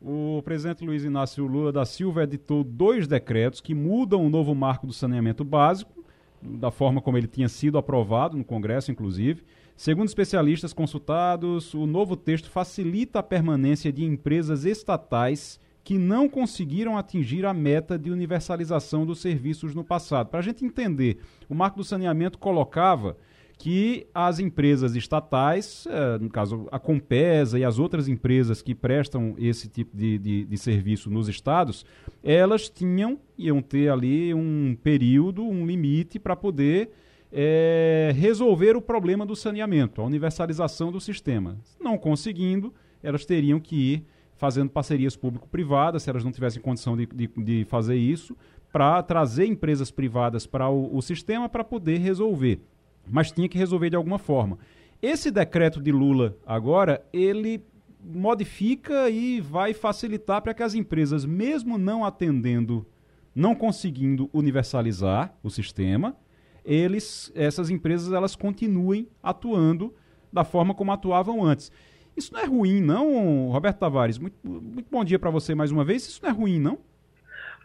O 0.00 0.42
presidente 0.44 0.84
Luiz 0.84 1.04
Inácio 1.04 1.46
Lula 1.46 1.72
da 1.72 1.84
Silva 1.84 2.24
editou 2.24 2.62
dois 2.62 3.08
decretos 3.08 3.60
que 3.60 3.74
mudam 3.74 4.24
o 4.24 4.30
novo 4.30 4.54
marco 4.54 4.86
do 4.86 4.92
saneamento 4.92 5.42
básico, 5.42 6.04
da 6.40 6.70
forma 6.70 7.00
como 7.00 7.16
ele 7.16 7.26
tinha 7.26 7.48
sido 7.48 7.78
aprovado 7.78 8.36
no 8.36 8.44
Congresso, 8.44 8.92
inclusive. 8.92 9.42
Segundo 9.76 10.06
especialistas 10.06 10.72
consultados, 10.72 11.74
o 11.74 11.86
novo 11.86 12.16
texto 12.16 12.50
facilita 12.50 13.18
a 13.18 13.22
permanência 13.22 13.92
de 13.92 14.04
empresas 14.04 14.64
estatais 14.64 15.60
que 15.86 15.96
não 15.96 16.28
conseguiram 16.28 16.98
atingir 16.98 17.46
a 17.46 17.54
meta 17.54 17.96
de 17.96 18.10
universalização 18.10 19.06
dos 19.06 19.20
serviços 19.20 19.72
no 19.72 19.84
passado. 19.84 20.26
Para 20.26 20.40
a 20.40 20.42
gente 20.42 20.64
entender, 20.64 21.18
o 21.48 21.54
Marco 21.54 21.76
do 21.76 21.84
Saneamento 21.84 22.40
colocava 22.40 23.16
que 23.56 24.04
as 24.12 24.40
empresas 24.40 24.96
estatais, 24.96 25.86
eh, 25.88 26.18
no 26.18 26.28
caso 26.28 26.66
a 26.72 26.80
Compesa 26.80 27.56
e 27.56 27.64
as 27.64 27.78
outras 27.78 28.08
empresas 28.08 28.60
que 28.62 28.74
prestam 28.74 29.36
esse 29.38 29.68
tipo 29.68 29.96
de, 29.96 30.18
de, 30.18 30.44
de, 30.46 30.58
serviço 30.58 31.08
nos 31.08 31.28
estados, 31.28 31.86
elas 32.20 32.68
tinham, 32.68 33.16
iam 33.38 33.62
ter 33.62 33.88
ali 33.88 34.34
um 34.34 34.76
período, 34.82 35.44
um 35.44 35.64
limite 35.64 36.18
para 36.18 36.34
poder 36.34 36.90
é, 37.32 38.12
resolver 38.16 38.74
o 38.76 38.82
problema 38.82 39.24
do 39.24 39.36
saneamento, 39.36 40.02
a 40.02 40.04
universalização 40.04 40.90
do 40.90 41.00
sistema. 41.00 41.56
Não 41.80 41.96
conseguindo, 41.96 42.74
elas 43.04 43.24
teriam 43.24 43.60
que 43.60 43.76
ir 43.76 44.15
fazendo 44.36 44.70
parcerias 44.70 45.16
público-privadas, 45.16 46.02
se 46.02 46.10
elas 46.10 46.24
não 46.24 46.32
tivessem 46.32 46.62
condição 46.62 46.96
de, 46.96 47.06
de, 47.06 47.26
de 47.36 47.64
fazer 47.64 47.96
isso, 47.96 48.36
para 48.72 49.02
trazer 49.02 49.46
empresas 49.46 49.90
privadas 49.90 50.46
para 50.46 50.68
o, 50.68 50.94
o 50.94 51.00
sistema 51.00 51.48
para 51.48 51.64
poder 51.64 51.98
resolver. 51.98 52.60
Mas 53.08 53.32
tinha 53.32 53.48
que 53.48 53.58
resolver 53.58 53.90
de 53.90 53.96
alguma 53.96 54.18
forma. 54.18 54.58
Esse 55.00 55.30
decreto 55.30 55.80
de 55.80 55.92
Lula 55.92 56.36
agora, 56.46 57.04
ele 57.12 57.62
modifica 58.02 59.08
e 59.10 59.40
vai 59.40 59.74
facilitar 59.74 60.42
para 60.42 60.54
que 60.54 60.62
as 60.62 60.74
empresas, 60.74 61.24
mesmo 61.24 61.76
não 61.76 62.04
atendendo, 62.04 62.86
não 63.34 63.54
conseguindo 63.54 64.30
universalizar 64.32 65.34
o 65.42 65.50
sistema, 65.50 66.16
eles, 66.64 67.32
essas 67.34 67.70
empresas 67.70 68.12
elas 68.12 68.34
continuem 68.34 69.08
atuando 69.22 69.94
da 70.32 70.44
forma 70.44 70.74
como 70.74 70.92
atuavam 70.92 71.44
antes. 71.44 71.70
Isso 72.16 72.32
não 72.32 72.40
é 72.40 72.46
ruim, 72.46 72.80
não, 72.80 73.50
Roberto 73.50 73.78
Tavares? 73.78 74.18
Muito, 74.18 74.36
muito 74.42 74.88
bom 74.90 75.04
dia 75.04 75.18
para 75.18 75.30
você 75.30 75.54
mais 75.54 75.70
uma 75.70 75.84
vez. 75.84 76.06
Isso 76.06 76.20
não 76.22 76.30
é 76.30 76.32
ruim, 76.32 76.58
não? 76.58 76.78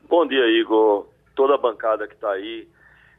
Bom 0.10 0.28
dia, 0.28 0.46
Igor. 0.60 1.08
Toda 1.34 1.56
a 1.56 1.58
bancada 1.58 2.06
que 2.06 2.16
está 2.16 2.32
aí. 2.32 2.68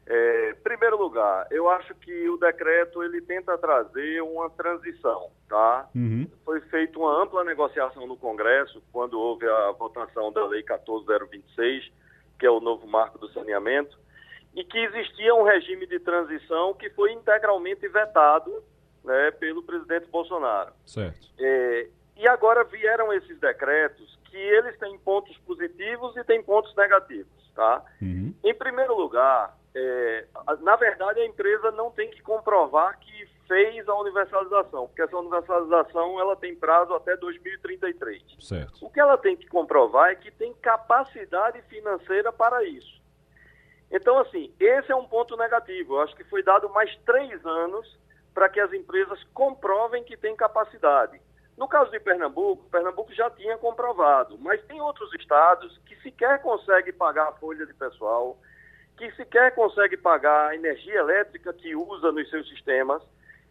É, 0.05 0.53
primeiro 0.63 0.97
lugar, 0.97 1.47
eu 1.49 1.69
acho 1.69 1.95
que 1.95 2.29
o 2.29 2.37
decreto 2.37 3.01
ele 3.01 3.21
tenta 3.21 3.57
trazer 3.57 4.21
uma 4.21 4.49
transição, 4.49 5.29
tá? 5.47 5.89
Uhum. 5.95 6.27
Foi 6.43 6.59
feita 6.61 6.99
uma 6.99 7.23
ampla 7.23 7.43
negociação 7.43 8.05
no 8.05 8.17
Congresso 8.17 8.83
quando 8.91 9.19
houve 9.19 9.47
a 9.47 9.71
votação 9.71 10.31
da 10.31 10.45
Lei 10.45 10.61
14026, 10.61 11.89
que 12.37 12.45
é 12.45 12.51
o 12.51 12.59
novo 12.59 12.85
marco 12.85 13.17
do 13.17 13.29
saneamento, 13.29 13.97
e 14.53 14.63
que 14.63 14.77
existia 14.77 15.33
um 15.33 15.43
regime 15.43 15.87
de 15.87 15.99
transição 15.99 16.73
que 16.73 16.89
foi 16.91 17.13
integralmente 17.13 17.87
vetado 17.87 18.51
né, 19.03 19.31
pelo 19.31 19.63
presidente 19.63 20.07
Bolsonaro. 20.07 20.73
Certo. 20.85 21.27
É, 21.39 21.87
e 22.15 22.27
agora 22.27 22.63
vieram 22.63 23.11
esses 23.13 23.39
decretos 23.39 24.19
que 24.25 24.37
eles 24.37 24.77
têm 24.77 24.97
pontos 24.99 25.37
positivos 25.39 26.15
e 26.15 26.23
têm 26.23 26.41
pontos 26.41 26.75
negativos, 26.75 27.51
tá? 27.55 27.83
Uhum. 28.01 28.33
Em 28.43 28.53
primeiro 28.53 28.95
lugar, 28.95 29.57
é, 29.75 30.25
na 30.61 30.75
verdade, 30.75 31.19
a 31.19 31.25
empresa 31.25 31.71
não 31.71 31.91
tem 31.91 32.09
que 32.09 32.21
comprovar 32.21 32.99
que 32.99 33.27
fez 33.47 33.87
a 33.87 33.95
universalização, 33.95 34.87
porque 34.87 35.01
essa 35.01 35.17
universalização 35.17 36.19
ela 36.19 36.35
tem 36.35 36.55
prazo 36.55 36.93
até 36.93 37.15
2033. 37.17 38.23
Certo. 38.39 38.85
O 38.85 38.89
que 38.89 38.99
ela 38.99 39.17
tem 39.17 39.35
que 39.35 39.47
comprovar 39.47 40.11
é 40.11 40.15
que 40.15 40.31
tem 40.31 40.53
capacidade 40.55 41.61
financeira 41.63 42.31
para 42.31 42.63
isso. 42.63 43.01
Então, 43.91 44.17
assim, 44.19 44.51
esse 44.59 44.91
é 44.91 44.95
um 44.95 45.05
ponto 45.05 45.37
negativo. 45.37 45.95
Eu 45.95 46.01
acho 46.01 46.15
que 46.15 46.23
foi 46.23 46.41
dado 46.41 46.69
mais 46.69 46.95
três 47.05 47.45
anos 47.45 47.99
para 48.33 48.49
que 48.49 48.59
as 48.59 48.73
empresas 48.73 49.23
comprovem 49.33 50.03
que 50.03 50.17
têm 50.17 50.35
capacidade. 50.35 51.21
No 51.57 51.67
caso 51.67 51.91
de 51.91 51.99
Pernambuco, 51.99 52.69
Pernambuco 52.69 53.13
já 53.13 53.29
tinha 53.29 53.57
comprovado, 53.57 54.37
mas 54.39 54.63
tem 54.65 54.81
outros 54.81 55.13
estados 55.13 55.77
que 55.85 55.95
sequer 56.01 56.41
conseguem 56.41 56.93
pagar 56.93 57.29
a 57.29 57.33
folha 57.33 57.65
de 57.65 57.73
pessoal, 57.73 58.37
que 58.97 59.11
sequer 59.11 59.53
consegue 59.53 59.95
pagar 59.95 60.49
a 60.49 60.55
energia 60.55 60.95
elétrica 60.99 61.53
que 61.53 61.75
usa 61.75 62.11
nos 62.11 62.29
seus 62.29 62.47
sistemas. 62.49 63.03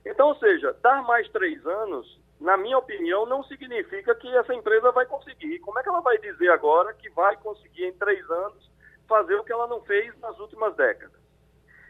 Então, 0.05 0.29
ou 0.29 0.37
seja, 0.37 0.77
dar 0.83 1.03
mais 1.05 1.29
três 1.29 1.64
anos, 1.64 2.21
na 2.40 2.57
minha 2.57 2.77
opinião, 2.77 3.25
não 3.25 3.45
significa 3.45 4.14
que 4.16 4.29
essa 4.37 4.53
empresa 4.53 4.90
vai 4.90 5.07
conseguir. 5.07 5.61
Como 5.61 5.79
é 5.79 5.83
que 5.83 5.88
ela 5.88 6.01
vai 6.01 6.18
dizer 6.18 6.51
agora 6.51 6.92
que 6.95 7.09
vai 7.11 7.37
conseguir 7.37 7.85
em 7.85 7.92
três 7.92 8.29
anos 8.29 8.71
fazer 9.09 9.37
o 9.37 9.45
que 9.45 9.53
ela 9.53 9.68
não 9.68 9.81
fez 9.83 10.18
nas 10.18 10.37
últimas 10.40 10.75
décadas? 10.75 11.23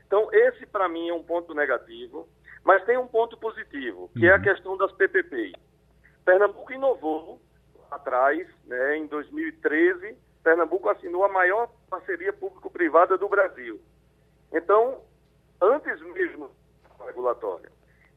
Então, 0.07 0.29
esse 0.31 0.67
para 0.67 0.91
mim 0.91 1.09
é 1.09 1.15
um 1.15 1.23
ponto 1.23 1.55
negativo, 1.55 2.29
mas 2.64 2.85
tem 2.85 2.96
um 2.96 3.07
ponto 3.07 3.37
positivo, 3.37 4.11
que 4.16 4.27
é 4.27 4.33
a 4.33 4.37
uhum. 4.37 4.42
questão 4.42 4.77
das 4.77 4.92
PPPs. 4.92 5.53
Pernambuco 6.25 6.72
inovou 6.72 7.40
atrás, 7.90 8.46
né, 8.66 8.96
em 8.96 9.07
2013, 9.07 10.16
Pernambuco 10.42 10.88
assinou 10.88 11.25
a 11.25 11.29
maior 11.29 11.68
parceria 11.88 12.33
público-privada 12.33 13.18
do 13.18 13.29
Brasil. 13.29 13.81
Então, 14.53 15.01
antes 15.61 16.01
mesmo 16.01 16.51
da 16.98 17.07
regulatória. 17.07 17.70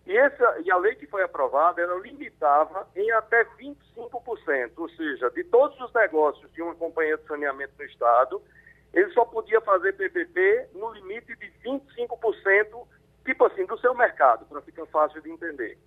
E, 0.06 0.16
essa, 0.16 0.62
e 0.64 0.70
a 0.70 0.78
lei 0.78 0.96
que 0.96 1.08
foi 1.08 1.24
aprovada, 1.24 1.82
ela 1.82 2.00
limitava 2.00 2.88
em 2.96 3.12
até 3.12 3.44
25%, 3.44 4.72
ou 4.78 4.90
seja, 4.90 5.30
de 5.32 5.44
todos 5.46 5.80
os 5.82 5.92
negócios 5.94 6.52
de 6.54 6.62
uma 6.62 6.76
companhia 6.76 7.18
de 7.18 7.26
saneamento 7.26 7.74
no 7.78 7.86
Estado, 7.86 8.42
ele 8.94 9.12
só 9.12 9.26
podia 9.26 9.60
fazer 9.62 9.94
PPP 9.94 10.70
no 10.74 10.94
limite 10.94 11.36
de 11.36 11.52
25%, 11.64 12.88
tipo 13.26 13.46
assim, 13.46 13.66
do 13.66 13.78
seu 13.80 13.94
mercado, 13.96 14.46
para 14.46 14.62
ficar 14.62 14.86
fácil 14.86 15.22
de 15.22 15.32
entender. 15.32 15.78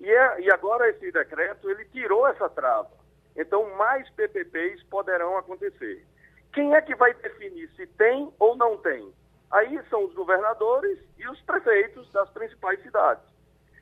E, 0.00 0.10
é, 0.10 0.40
e 0.40 0.52
agora 0.52 0.88
esse 0.90 1.10
decreto, 1.12 1.70
ele 1.70 1.84
tirou 1.86 2.26
essa 2.26 2.48
trava. 2.50 2.90
Então, 3.36 3.74
mais 3.76 4.08
PPPs 4.10 4.82
poderão 4.84 5.38
acontecer. 5.38 6.04
Quem 6.52 6.74
é 6.74 6.82
que 6.82 6.94
vai 6.94 7.14
definir 7.14 7.70
se 7.76 7.86
tem 7.86 8.30
ou 8.38 8.56
não 8.56 8.76
tem? 8.78 9.12
Aí 9.50 9.80
são 9.88 10.04
os 10.04 10.14
governadores 10.14 10.98
e 11.16 11.28
os 11.28 11.40
prefeitos 11.42 12.10
das 12.12 12.28
principais 12.30 12.82
cidades. 12.82 13.24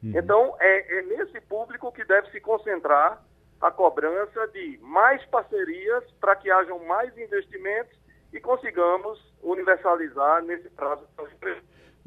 Uhum. 0.03 0.13
Então, 0.15 0.57
é, 0.61 0.99
é 0.99 1.03
nesse 1.03 1.41
público 1.43 1.91
que 1.93 2.05
deve 2.05 2.31
se 2.31 2.41
concentrar 2.41 3.23
a 3.61 3.71
cobrança 3.71 4.47
de 4.49 4.79
mais 4.83 5.25
parcerias 5.27 6.05
para 6.21 6.37
que 6.37 6.51
hajam 6.51 6.79
mais 6.87 7.17
investimentos 7.19 7.99
e 8.33 8.41
consigamos 8.41 9.19
universalizar 9.43 10.43
nesse 10.43 10.69
prazo 10.71 11.07
das 11.17 11.33
empresas. 11.33 11.60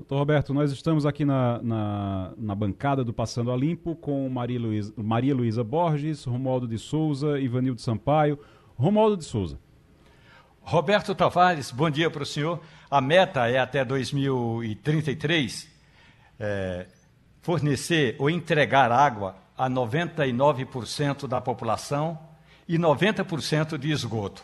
Doutor 0.03 0.17
Roberto, 0.17 0.53
nós 0.53 0.69
estamos 0.69 1.05
aqui 1.05 1.23
na, 1.23 1.61
na, 1.63 2.33
na, 2.37 2.53
bancada 2.53 3.05
do 3.05 3.13
Passando 3.13 3.53
a 3.53 3.55
Limpo 3.55 3.95
com 3.95 4.27
Maria 4.27 4.59
Luísa, 4.59 4.93
Maria 4.97 5.33
Luísa 5.33 5.63
Borges, 5.63 6.25
Romualdo 6.25 6.67
de 6.67 6.77
Souza, 6.77 7.39
Ivanildo 7.39 7.79
Sampaio. 7.79 8.37
Romualdo 8.75 9.15
de 9.15 9.23
Souza. 9.23 9.57
Roberto 10.59 11.15
Tavares, 11.15 11.71
bom 11.71 11.89
dia 11.89 12.11
para 12.11 12.23
o 12.23 12.25
senhor. 12.25 12.59
A 12.91 12.99
meta 12.99 13.47
é 13.47 13.57
até 13.57 13.85
2033 13.85 15.71
é, 16.37 16.85
fornecer 17.41 18.17
ou 18.19 18.29
entregar 18.29 18.91
água 18.91 19.37
a 19.57 19.69
99% 19.69 21.27
da 21.27 21.39
população 21.39 22.19
e 22.67 22.77
90% 22.77 23.77
de 23.77 23.89
esgoto. 23.89 24.43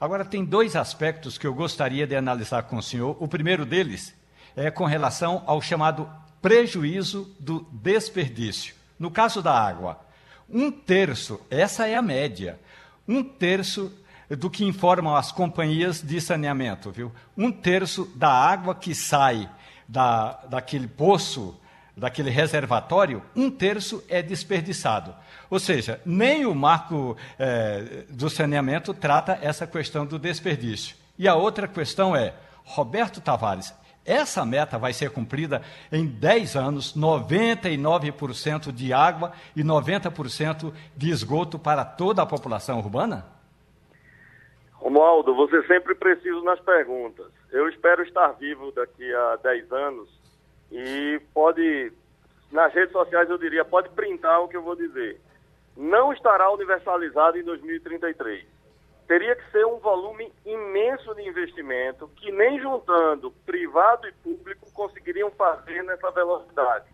Agora, 0.00 0.24
tem 0.24 0.44
dois 0.44 0.76
aspectos 0.76 1.36
que 1.36 1.46
eu 1.46 1.54
gostaria 1.54 2.06
de 2.06 2.14
analisar 2.14 2.62
com 2.62 2.76
o 2.76 2.82
senhor. 2.82 3.16
O 3.18 3.26
primeiro 3.26 3.66
deles 3.66 4.14
é 4.56 4.70
com 4.70 4.86
relação 4.86 5.42
ao 5.46 5.60
chamado 5.60 6.08
prejuízo 6.40 7.30
do 7.38 7.66
desperdício. 7.70 8.74
No 8.98 9.10
caso 9.10 9.42
da 9.42 9.52
água, 9.52 10.00
um 10.48 10.70
terço, 10.70 11.40
essa 11.50 11.86
é 11.86 11.94
a 11.94 12.02
média, 12.02 12.58
um 13.06 13.22
terço 13.22 13.92
do 14.30 14.50
que 14.50 14.64
informam 14.64 15.14
as 15.14 15.30
companhias 15.30 16.00
de 16.00 16.20
saneamento, 16.20 16.90
viu? 16.90 17.12
Um 17.36 17.52
terço 17.52 18.10
da 18.16 18.30
água 18.30 18.74
que 18.74 18.94
sai 18.94 19.48
da, 19.86 20.40
daquele 20.48 20.88
poço, 20.88 21.56
daquele 21.96 22.30
reservatório, 22.30 23.22
um 23.34 23.50
terço 23.50 24.02
é 24.08 24.22
desperdiçado. 24.22 25.14
Ou 25.48 25.60
seja, 25.60 26.00
nem 26.04 26.44
o 26.44 26.54
marco 26.54 27.16
eh, 27.38 28.04
do 28.10 28.28
saneamento 28.28 28.92
trata 28.92 29.38
essa 29.40 29.66
questão 29.66 30.04
do 30.04 30.18
desperdício. 30.18 30.96
E 31.18 31.28
a 31.28 31.34
outra 31.34 31.68
questão 31.68 32.14
é, 32.14 32.34
Roberto 32.64 33.20
Tavares, 33.20 33.72
essa 34.06 34.44
meta 34.44 34.78
vai 34.78 34.92
ser 34.92 35.10
cumprida 35.10 35.62
em 35.90 36.06
10 36.06 36.56
anos, 36.56 36.96
99% 36.96 38.72
de 38.72 38.92
água 38.92 39.32
e 39.54 39.62
90% 39.62 40.72
de 40.96 41.10
esgoto 41.10 41.58
para 41.58 41.84
toda 41.84 42.22
a 42.22 42.26
população 42.26 42.78
urbana? 42.78 43.26
Romualdo, 44.74 45.34
você 45.34 45.66
sempre 45.66 45.94
precisa 45.94 46.40
nas 46.42 46.60
perguntas. 46.60 47.26
Eu 47.50 47.68
espero 47.68 48.02
estar 48.02 48.28
vivo 48.32 48.70
daqui 48.72 49.12
a 49.12 49.36
10 49.42 49.72
anos 49.72 50.08
e 50.70 51.20
pode, 51.34 51.92
nas 52.52 52.72
redes 52.72 52.92
sociais 52.92 53.28
eu 53.28 53.38
diria, 53.38 53.64
pode 53.64 53.88
printar 53.90 54.40
o 54.42 54.48
que 54.48 54.56
eu 54.56 54.62
vou 54.62 54.76
dizer. 54.76 55.20
Não 55.76 56.12
estará 56.12 56.50
universalizado 56.50 57.38
em 57.38 57.44
2033 57.44 58.55
teria 59.06 59.36
que 59.36 59.50
ser 59.50 59.64
um 59.64 59.78
volume 59.78 60.32
imenso 60.44 61.14
de 61.14 61.22
investimento 61.22 62.08
que 62.16 62.30
nem 62.32 62.60
juntando 62.60 63.30
privado 63.44 64.06
e 64.08 64.12
público 64.12 64.70
conseguiriam 64.72 65.30
fazer 65.30 65.82
nessa 65.84 66.10
velocidade. 66.10 66.86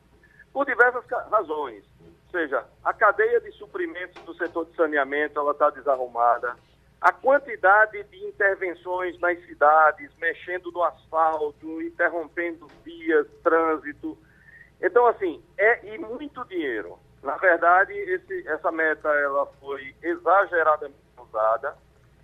Por 0.52 0.66
diversas 0.66 1.04
razões. 1.30 1.84
Ou 2.00 2.30
seja, 2.30 2.64
a 2.84 2.92
cadeia 2.92 3.40
de 3.40 3.50
suprimentos 3.52 4.22
do 4.24 4.34
setor 4.34 4.66
de 4.66 4.76
saneamento 4.76 5.38
ela 5.38 5.52
está 5.52 5.70
desarrumada. 5.70 6.56
A 7.00 7.12
quantidade 7.12 8.02
de 8.04 8.24
intervenções 8.26 9.18
nas 9.18 9.38
cidades, 9.44 10.10
mexendo 10.18 10.70
no 10.70 10.84
asfalto, 10.84 11.82
interrompendo 11.82 12.68
vias, 12.84 13.26
trânsito. 13.42 14.16
Então, 14.80 15.06
assim, 15.06 15.42
é 15.58 15.94
e 15.94 15.98
muito 15.98 16.44
dinheiro. 16.44 16.98
Na 17.22 17.36
verdade, 17.36 17.92
esse, 17.92 18.46
essa 18.46 18.70
meta 18.70 19.08
ela 19.08 19.46
foi 19.60 19.94
exageradamente 20.02 20.96
usada 21.18 21.76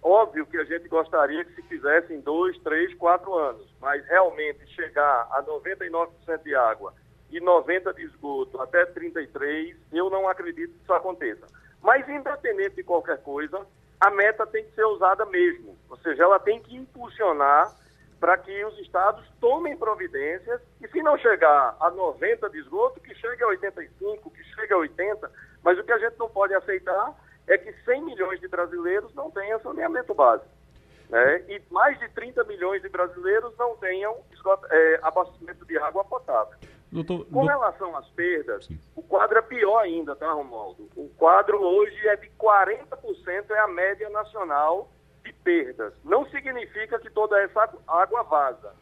Óbvio 0.08 0.46
que 0.46 0.56
a 0.56 0.64
gente 0.64 0.88
gostaria 0.88 1.44
que 1.44 1.52
se 1.52 1.60
fizesse 1.68 2.14
em 2.14 2.20
dois, 2.20 2.58
três, 2.60 2.94
quatro 2.94 3.34
anos, 3.34 3.70
mas 3.78 4.02
realmente 4.06 4.66
chegar 4.68 5.28
a 5.30 5.42
99% 5.42 6.42
de 6.42 6.54
água 6.54 6.94
e 7.30 7.38
90% 7.38 7.94
de 7.94 8.04
esgoto 8.04 8.58
até 8.58 8.86
33, 8.86 9.76
eu 9.92 10.08
não 10.08 10.26
acredito 10.26 10.72
que 10.72 10.82
isso 10.82 10.94
aconteça. 10.94 11.46
Mas 11.82 12.08
independente 12.08 12.76
de 12.76 12.84
qualquer 12.84 13.22
coisa, 13.22 13.66
a 14.00 14.10
meta 14.10 14.46
tem 14.46 14.64
que 14.64 14.74
ser 14.74 14.86
usada 14.86 15.26
mesmo, 15.26 15.76
ou 15.90 15.98
seja, 15.98 16.22
ela 16.22 16.38
tem 16.38 16.58
que 16.58 16.74
impulsionar 16.74 17.70
para 18.18 18.38
que 18.38 18.64
os 18.64 18.78
estados 18.78 19.30
tomem 19.38 19.76
providências 19.76 20.62
e 20.80 20.88
se 20.88 21.02
não 21.02 21.18
chegar 21.18 21.76
a 21.78 21.90
90 21.90 22.48
de 22.48 22.58
esgoto, 22.60 22.98
que 22.98 23.14
chegue 23.14 23.42
a 23.42 23.48
85, 23.48 24.30
que 24.30 24.42
chegue 24.42 24.72
a 24.72 24.78
80, 24.78 25.30
mas 25.62 25.78
o 25.78 25.84
que 25.84 25.92
a 25.92 25.98
gente 25.98 26.18
não 26.18 26.30
pode 26.30 26.54
aceitar 26.54 27.14
é 27.48 27.58
que 27.58 27.72
100 27.84 28.04
milhões 28.04 28.40
de 28.40 28.48
brasileiros 28.48 29.12
não 29.14 29.30
têm 29.30 29.58
saneamento 29.60 30.14
básico. 30.14 30.50
Né? 31.08 31.44
E 31.48 31.62
mais 31.70 31.98
de 31.98 32.08
30 32.10 32.44
milhões 32.44 32.82
de 32.82 32.88
brasileiros 32.88 33.56
não 33.58 33.76
tenham 33.76 34.16
é, 34.70 35.00
abastecimento 35.02 35.64
de 35.64 35.78
água 35.78 36.04
potável. 36.04 36.54
Doutor, 36.90 37.26
Com 37.26 37.44
relação 37.44 37.94
às 37.96 38.08
perdas, 38.10 38.66
Sim. 38.66 38.78
o 38.96 39.02
quadro 39.02 39.38
é 39.38 39.42
pior 39.42 39.78
ainda, 39.80 40.16
tá, 40.16 40.30
Romualdo? 40.32 40.88
O 40.96 41.08
quadro 41.18 41.60
hoje 41.60 42.08
é 42.08 42.16
de 42.16 42.30
40%, 42.30 43.50
é 43.50 43.58
a 43.58 43.68
média 43.68 44.08
nacional 44.08 44.88
de 45.22 45.32
perdas. 45.32 45.92
Não 46.02 46.26
significa 46.30 46.98
que 46.98 47.10
toda 47.10 47.38
essa 47.42 47.68
água 47.86 48.22
vaza. 48.22 48.72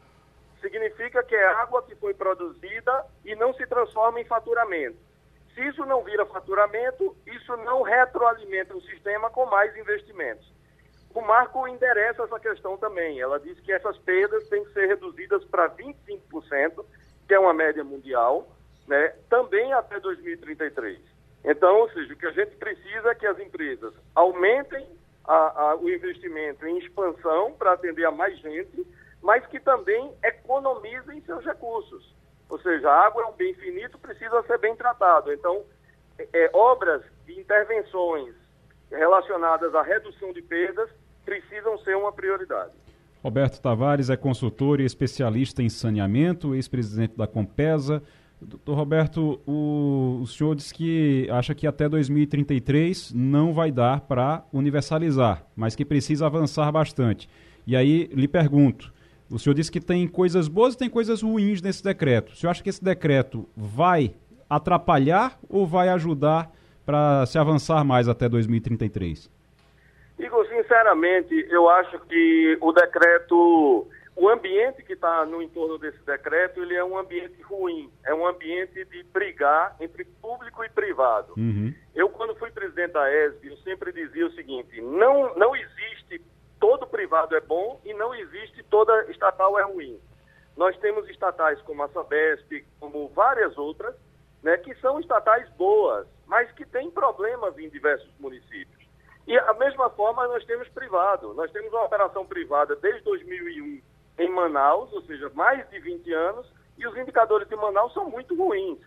Significa 0.61 1.21
que 1.21 1.35
é 1.35 1.47
água 1.47 1.83
que 1.83 1.95
foi 1.95 2.13
produzida 2.13 3.05
e 3.25 3.35
não 3.35 3.53
se 3.53 3.67
transforma 3.67 4.21
em 4.21 4.25
faturamento. 4.25 4.97
Se 5.57 5.67
isso 5.67 5.83
não 5.87 6.03
vira 6.03 6.23
faturamento, 6.27 7.17
isso 7.25 7.57
não 7.57 7.81
retroalimenta 7.81 8.77
o 8.77 8.81
sistema 8.81 9.27
com 9.31 9.47
mais 9.47 9.75
investimentos. 9.75 10.47
O 11.15 11.19
marco 11.19 11.67
endereça 11.67 12.21
essa 12.21 12.39
questão 12.39 12.77
também. 12.77 13.19
Ela 13.19 13.39
diz 13.39 13.59
que 13.61 13.71
essas 13.71 13.97
perdas 13.97 14.47
têm 14.49 14.63
que 14.63 14.71
ser 14.73 14.85
reduzidas 14.85 15.43
para 15.45 15.67
25%, 15.71 16.85
que 17.27 17.33
é 17.33 17.39
uma 17.39 17.55
média 17.55 17.83
mundial, 17.83 18.47
né, 18.87 19.15
também 19.31 19.73
até 19.73 19.99
2033. 19.99 20.99
Então, 21.43 21.79
ou 21.79 21.89
seja, 21.89 22.13
o 22.13 22.17
que 22.17 22.27
a 22.27 22.31
gente 22.31 22.55
precisa 22.57 23.09
é 23.09 23.15
que 23.15 23.25
as 23.25 23.39
empresas 23.39 23.95
aumentem 24.13 24.87
a, 25.25 25.71
a, 25.71 25.75
o 25.75 25.89
investimento 25.89 26.67
em 26.67 26.77
expansão 26.77 27.53
para 27.53 27.73
atender 27.73 28.05
a 28.05 28.11
mais 28.11 28.37
gente, 28.37 28.85
mas 29.23 29.43
que 29.47 29.59
também 29.59 30.13
economizem 30.23 31.19
seus 31.21 31.43
recursos. 31.43 32.15
Ou 32.49 32.59
seja, 32.59 32.89
a 32.89 33.05
água 33.05 33.23
é 33.23 33.25
um 33.25 33.33
bem 33.33 33.53
finito, 33.55 33.97
precisa 33.97 34.41
ser 34.43 34.57
bem 34.57 34.75
tratado. 34.75 35.31
Então, 35.33 35.63
é, 36.17 36.27
é 36.33 36.49
obras 36.53 37.03
e 37.27 37.39
intervenções 37.39 38.33
relacionadas 38.89 39.75
à 39.75 39.81
redução 39.81 40.31
de 40.31 40.41
perdas 40.41 40.89
precisam 41.25 41.77
ser 41.79 41.95
uma 41.97 42.11
prioridade. 42.11 42.71
Roberto 43.21 43.59
Tavares 43.59 44.09
é 44.09 44.15
consultor 44.15 44.79
e 44.79 44.85
especialista 44.85 45.61
em 45.61 45.69
saneamento, 45.69 46.55
ex-presidente 46.55 47.17
da 47.17 47.27
Compesa. 47.27 48.01
Doutor 48.39 48.75
Roberto, 48.75 49.41
o, 49.45 50.19
o, 50.21 50.27
senhor 50.27 50.55
disse 50.55 50.73
que 50.73 51.27
acha 51.29 51.55
que 51.55 51.65
até 51.65 51.89
2033 51.89 53.11
não 53.13 53.51
vai 53.51 53.71
dar 53.71 54.01
para 54.01 54.45
universalizar, 54.53 55.43
mas 55.55 55.75
que 55.75 55.83
precisa 55.83 56.27
avançar 56.27 56.71
bastante. 56.71 57.27
E 57.65 57.75
aí 57.75 58.05
lhe 58.13 58.27
pergunto: 58.27 58.93
o 59.29 59.37
senhor 59.37 59.53
disse 59.53 59.71
que 59.71 59.81
tem 59.81 60.07
coisas 60.07 60.47
boas 60.47 60.73
e 60.73 60.77
tem 60.77 60.89
coisas 60.89 61.21
ruins 61.21 61.61
nesse 61.61 61.83
decreto. 61.83 62.33
O 62.33 62.35
senhor 62.35 62.51
acha 62.51 62.63
que 62.63 62.69
esse 62.69 62.83
decreto 62.83 63.47
vai 63.55 64.13
atrapalhar 64.49 65.37
ou 65.49 65.67
vai 65.67 65.89
ajudar 65.89 66.51
para 66.85 67.25
se 67.25 67.37
avançar 67.37 67.83
mais 67.83 68.07
até 68.07 68.29
2033? 68.29 69.29
Igor, 70.17 70.47
sinceramente, 70.47 71.33
eu 71.49 71.69
acho 71.69 71.99
que 72.07 72.57
o 72.61 72.71
decreto, 72.71 73.87
o 74.15 74.29
ambiente 74.29 74.81
que 74.83 74.93
está 74.93 75.25
no 75.25 75.41
entorno 75.41 75.77
desse 75.77 75.99
decreto, 76.05 76.61
ele 76.61 76.75
é 76.75 76.83
um 76.83 76.97
ambiente 76.97 77.39
ruim, 77.41 77.91
é 78.05 78.13
um 78.15 78.25
ambiente 78.25 78.83
de 78.85 79.03
brigar 79.13 79.75
entre 79.79 80.05
público 80.05 80.63
e 80.63 80.69
privado. 80.69 81.33
Uhum. 81.37 81.73
Eu, 81.93 82.09
quando 82.09 82.35
fui 82.35 82.49
presidente 82.49 82.93
da 82.93 83.13
ESB, 83.13 83.51
eu 83.51 83.57
sempre 83.57 83.91
dizia 83.91 84.25
o 84.25 84.31
seguinte, 84.31 84.81
não, 84.81 85.35
não 85.35 85.55
existe 85.55 86.21
todo 86.59 86.87
privado 86.87 87.35
é 87.35 87.41
bom 87.41 87.79
e 87.83 87.93
não 87.93 88.13
existe 88.13 88.63
toda 88.63 89.09
estatal 89.11 89.57
é 89.59 89.63
ruim. 89.63 89.99
Nós 90.55 90.77
temos 90.79 91.07
estatais 91.09 91.61
como 91.61 91.83
a 91.83 91.89
Sabesp, 91.89 92.65
como 92.79 93.09
várias 93.09 93.57
outras, 93.57 93.95
né, 94.41 94.57
que 94.57 94.73
são 94.75 94.99
estatais 94.99 95.49
boas, 95.51 96.07
mas 96.25 96.51
que 96.51 96.65
têm 96.65 96.89
problemas 96.89 97.57
em 97.57 97.69
diversos 97.69 98.11
municípios. 98.19 98.87
E 99.27 99.37
a 99.37 99.53
mesma 99.53 99.89
forma 99.89 100.27
nós 100.27 100.45
temos 100.45 100.67
privado. 100.69 101.33
Nós 101.33 101.51
temos 101.51 101.71
uma 101.73 101.83
operação 101.83 102.25
privada 102.25 102.75
desde 102.77 103.01
2001 103.01 103.81
em 104.19 104.29
Manaus, 104.29 104.91
ou 104.93 105.01
seja, 105.01 105.29
mais 105.33 105.69
de 105.69 105.79
20 105.79 106.13
anos, 106.13 106.51
e 106.77 106.87
os 106.87 106.95
indicadores 106.97 107.47
de 107.47 107.55
Manaus 107.55 107.93
são 107.93 108.09
muito 108.09 108.35
ruins. 108.35 108.79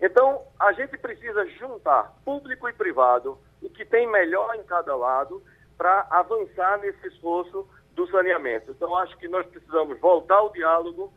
Então, 0.00 0.42
a 0.58 0.72
gente 0.72 0.96
precisa 0.98 1.46
juntar 1.50 2.14
público 2.24 2.68
e 2.68 2.72
privado, 2.72 3.38
o 3.62 3.70
que 3.70 3.84
tem 3.84 4.06
melhor 4.06 4.54
em 4.56 4.62
cada 4.64 4.94
lado, 4.94 5.42
para 5.78 6.06
avançar 6.10 6.78
nesse 6.80 7.06
esforço 7.06 7.66
do 7.94 8.06
saneamento. 8.10 8.72
Então, 8.72 8.94
acho 8.96 9.16
que 9.16 9.28
nós 9.28 9.46
precisamos 9.46 9.98
voltar 10.00 10.36
ao 10.36 10.52
diálogo 10.52 11.12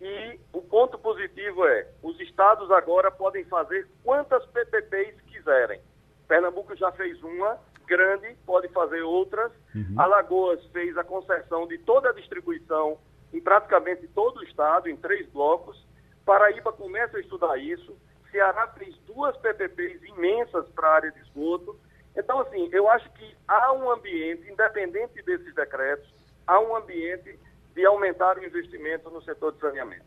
e 0.00 0.40
o 0.52 0.60
ponto 0.62 0.98
positivo 0.98 1.64
é, 1.66 1.88
os 2.02 2.18
estados 2.20 2.70
agora 2.70 3.10
podem 3.10 3.44
fazer 3.44 3.86
quantas 4.02 4.44
PPPs 4.46 5.20
quiserem. 5.22 5.80
Pernambuco 6.26 6.74
já 6.74 6.90
fez 6.92 7.22
uma, 7.22 7.58
grande 7.86 8.34
pode 8.44 8.68
fazer 8.68 9.00
outras. 9.02 9.52
Uhum. 9.74 9.94
Alagoas 9.96 10.64
fez 10.72 10.96
a 10.98 11.04
concessão 11.04 11.66
de 11.66 11.78
toda 11.78 12.10
a 12.10 12.12
distribuição 12.12 12.98
em 13.32 13.40
praticamente 13.40 14.06
todo 14.08 14.38
o 14.38 14.44
estado, 14.44 14.88
em 14.88 14.96
três 14.96 15.26
blocos. 15.30 15.82
Paraíba 16.24 16.72
começa 16.72 17.16
a 17.16 17.20
estudar 17.20 17.56
isso. 17.56 17.96
Ceará 18.30 18.66
fez 18.76 18.96
duas 19.06 19.36
PPPs 19.38 20.02
imensas 20.02 20.68
para 20.70 20.88
a 20.88 20.94
área 20.94 21.12
de 21.12 21.20
esgoto. 21.20 21.78
Então, 22.16 22.40
assim, 22.40 22.68
eu 22.72 22.88
acho 22.90 23.08
que 23.10 23.36
há 23.46 23.72
um 23.72 23.90
ambiente, 23.90 24.50
independente 24.50 25.22
desses 25.24 25.54
decretos, 25.54 26.08
há 26.46 26.58
um 26.60 26.76
ambiente 26.76 27.38
de 27.74 27.84
aumentar 27.84 28.38
o 28.38 28.44
investimento 28.44 29.10
no 29.10 29.22
setor 29.22 29.52
de 29.52 29.60
saneamento. 29.60 30.04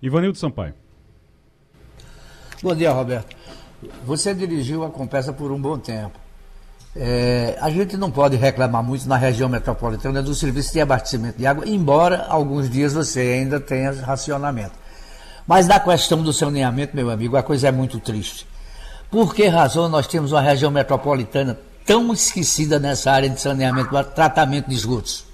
Ivanildo 0.00 0.38
Sampaio. 0.38 0.74
Bom 2.62 2.74
dia, 2.74 2.90
Roberto. 2.90 3.36
Você 4.04 4.34
dirigiu 4.34 4.84
a 4.84 4.90
Compesa 4.90 5.32
por 5.32 5.52
um 5.52 5.60
bom 5.60 5.78
tempo. 5.78 6.18
É, 6.96 7.58
a 7.60 7.68
gente 7.70 7.96
não 7.96 8.10
pode 8.10 8.36
reclamar 8.36 8.82
muito 8.82 9.06
na 9.08 9.16
região 9.16 9.48
metropolitana 9.48 10.22
do 10.22 10.32
serviço 10.34 10.72
de 10.72 10.80
abastecimento 10.80 11.36
de 11.36 11.46
água, 11.46 11.66
embora 11.66 12.24
alguns 12.28 12.70
dias 12.70 12.94
você 12.94 13.20
ainda 13.20 13.60
tenha 13.60 13.90
racionamento. 13.92 14.72
Mas 15.46 15.66
na 15.66 15.78
questão 15.78 16.22
do 16.22 16.32
saneamento, 16.32 16.96
meu 16.96 17.10
amigo, 17.10 17.36
a 17.36 17.42
coisa 17.42 17.68
é 17.68 17.72
muito 17.72 17.98
triste. 17.98 18.46
Por 19.14 19.32
que 19.32 19.46
razão 19.46 19.88
nós 19.88 20.08
temos 20.08 20.32
uma 20.32 20.40
região 20.40 20.72
metropolitana 20.72 21.56
tão 21.86 22.12
esquecida 22.12 22.80
nessa 22.80 23.12
área 23.12 23.30
de 23.30 23.40
saneamento, 23.40 23.90
tratamento 24.12 24.68
de 24.68 24.74
esgotos? 24.74 25.24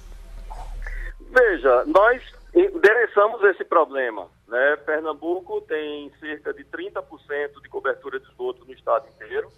Veja, 1.19 1.83
nós 1.87 2.21
endereçamos 2.53 3.43
esse 3.45 3.63
problema. 3.63 4.27
Né? 4.47 4.75
Pernambuco 4.85 5.61
tem 5.61 6.11
cerca 6.19 6.53
de 6.53 6.63
30% 6.63 7.59
de 7.59 7.69
cobertura 7.69 8.19
de 8.19 8.27
esgoto 8.27 8.63
no 8.65 8.71
estado 8.71 9.07
inteiro. 9.15 9.49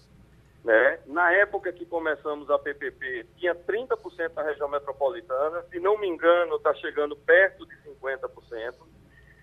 Né? 0.63 0.99
Na 1.07 1.29
época 1.33 1.73
que 1.73 1.86
começamos 1.86 2.49
a 2.49 2.57
PPP, 2.57 3.25
tinha 3.38 3.53
30% 3.53 4.31
na 4.38 4.43
região 4.43 4.69
metropolitana, 4.69 5.63
se 5.69 5.81
não 5.81 5.99
me 5.99 6.07
engano, 6.07 6.55
está 6.55 6.73
chegando 6.75 7.13
perto 7.17 7.65
de 7.65 7.75
50%. 7.75 8.73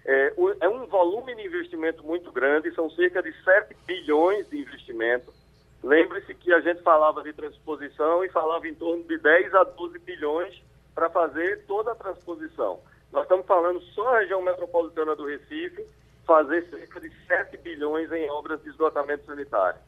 É, 0.05 0.33
é 0.61 0.69
um 0.69 0.87
volume 0.87 1.35
de 1.35 1.47
investimento 1.47 2.03
muito 2.05 2.33
grande, 2.33 2.75
são 2.75 2.91
cerca 2.91 3.23
de 3.23 3.33
7 3.45 3.77
bilhões 3.87 4.49
de 4.49 4.59
investimento. 4.59 5.33
Lembre-se 5.83 6.35
que 6.35 6.53
a 6.53 6.61
gente 6.61 6.83
falava 6.83 7.23
de 7.23 7.33
transposição 7.33 8.25
e 8.25 8.29
falava 8.31 8.67
em 8.69 8.75
torno 8.75 9.03
de 9.05 9.19
10 9.19 9.55
a 9.55 9.65
12 9.65 9.99
bilhões 10.01 10.63
para 10.95 11.09
fazer 11.11 11.65
toda 11.67 11.93
a 11.93 11.95
transposição. 11.95 12.81
Nós 13.13 13.23
estamos 13.23 13.47
falando 13.47 13.81
só 13.95 14.15
a 14.15 14.21
região 14.21 14.43
metropolitana 14.43 15.17
do 15.17 15.27
Recife, 15.27 15.85
fazer 16.27 16.69
cerca 16.71 17.01
de 17.01 17.11
7 17.27 17.57
bilhões 17.59 18.11
em 18.13 18.31
obras 18.31 18.63
de 18.63 18.69
esgotamento 18.69 19.25
sanitário. 19.25 19.81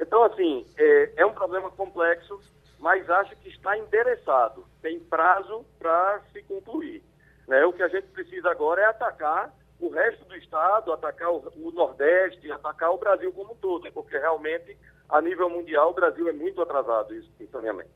Então, 0.00 0.24
assim, 0.24 0.66
é, 0.76 1.12
é 1.18 1.26
um 1.26 1.32
problema 1.32 1.70
complexo, 1.70 2.40
mas 2.80 3.08
acho 3.08 3.36
que 3.36 3.48
está 3.48 3.78
endereçado. 3.78 4.64
Tem 4.82 4.98
prazo 4.98 5.64
para 5.78 6.20
se 6.32 6.42
concluir. 6.42 7.02
Né? 7.46 7.64
O 7.64 7.72
que 7.72 7.82
a 7.82 7.88
gente 7.88 8.06
precisa 8.08 8.50
agora 8.50 8.82
é 8.82 8.86
atacar 8.86 9.54
o 9.80 9.88
resto 9.88 10.24
do 10.24 10.36
estado, 10.36 10.92
atacar 10.92 11.30
o, 11.30 11.52
o, 11.56 11.70
Nordeste, 11.72 12.50
atacar 12.50 12.90
o 12.92 12.98
Brasil 12.98 13.32
como 13.32 13.52
um 13.52 13.56
todo, 13.56 13.90
porque 13.92 14.16
realmente, 14.16 14.76
a 15.08 15.20
nível 15.20 15.50
mundial, 15.50 15.90
o 15.90 15.94
Brasil 15.94 16.28
é 16.28 16.32
muito 16.32 16.62
atrasado 16.62 17.14
isso, 17.14 17.30
em 17.40 17.46
saneamento. 17.48 17.90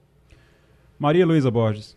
Maria 0.98 1.24
Luísa 1.24 1.50
Borges. 1.50 1.96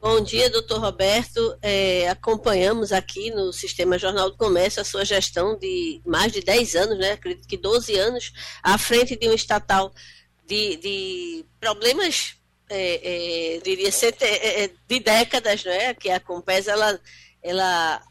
Bom 0.00 0.20
dia, 0.20 0.50
doutor 0.50 0.80
Roberto. 0.80 1.56
É, 1.62 2.10
acompanhamos 2.10 2.92
aqui 2.92 3.30
no 3.30 3.52
Sistema 3.54 3.98
Jornal 3.98 4.30
do 4.30 4.36
Comércio 4.36 4.82
a 4.82 4.84
sua 4.84 5.02
gestão 5.02 5.56
de 5.56 6.02
mais 6.04 6.30
de 6.30 6.42
10 6.42 6.76
anos, 6.76 6.98
né? 6.98 7.12
acredito 7.12 7.48
que 7.48 7.56
12 7.56 7.96
anos, 7.96 8.32
à 8.62 8.76
frente 8.76 9.16
de 9.16 9.26
um 9.28 9.32
estatal 9.32 9.90
de, 10.46 10.76
de 10.76 11.46
problemas, 11.58 12.36
é, 12.68 13.56
é, 13.56 13.60
diria 13.60 13.88
é, 13.88 14.64
é, 14.64 14.70
de 14.88 15.00
décadas, 15.00 15.64
né? 15.64 15.94
que 15.94 16.10
a 16.10 16.20
Compesa 16.20 16.72
ela, 16.72 17.00
ela 17.42 18.02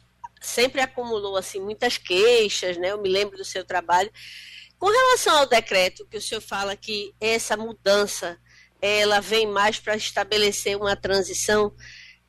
sempre 0.42 0.82
acumulou 0.82 1.38
assim, 1.38 1.60
muitas 1.60 1.98
queixas, 1.98 2.78
né? 2.78 2.92
eu 2.92 3.02
me 3.02 3.10
lembro 3.10 3.38
do 3.38 3.46
seu 3.46 3.63
trabalho. 3.63 4.12
Com 4.78 4.88
relação 4.88 5.38
ao 5.38 5.46
decreto 5.46 6.06
que 6.08 6.18
o 6.18 6.22
senhor 6.22 6.42
fala 6.42 6.76
que 6.76 7.13
essa 7.20 7.56
mudança 7.56 8.38
ela 8.82 9.22
vem 9.22 9.48
mais 9.48 9.80
para 9.80 9.96
estabelecer 9.96 10.76
uma 10.76 10.96
transição, 10.96 11.74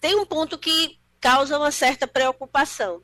tem 0.01 0.15
um 0.15 0.25
ponto 0.25 0.57
que 0.57 1.01
causa 1.21 1.59
uma 1.59 1.73
certa 1.73 2.07
preocupação. 2.07 3.03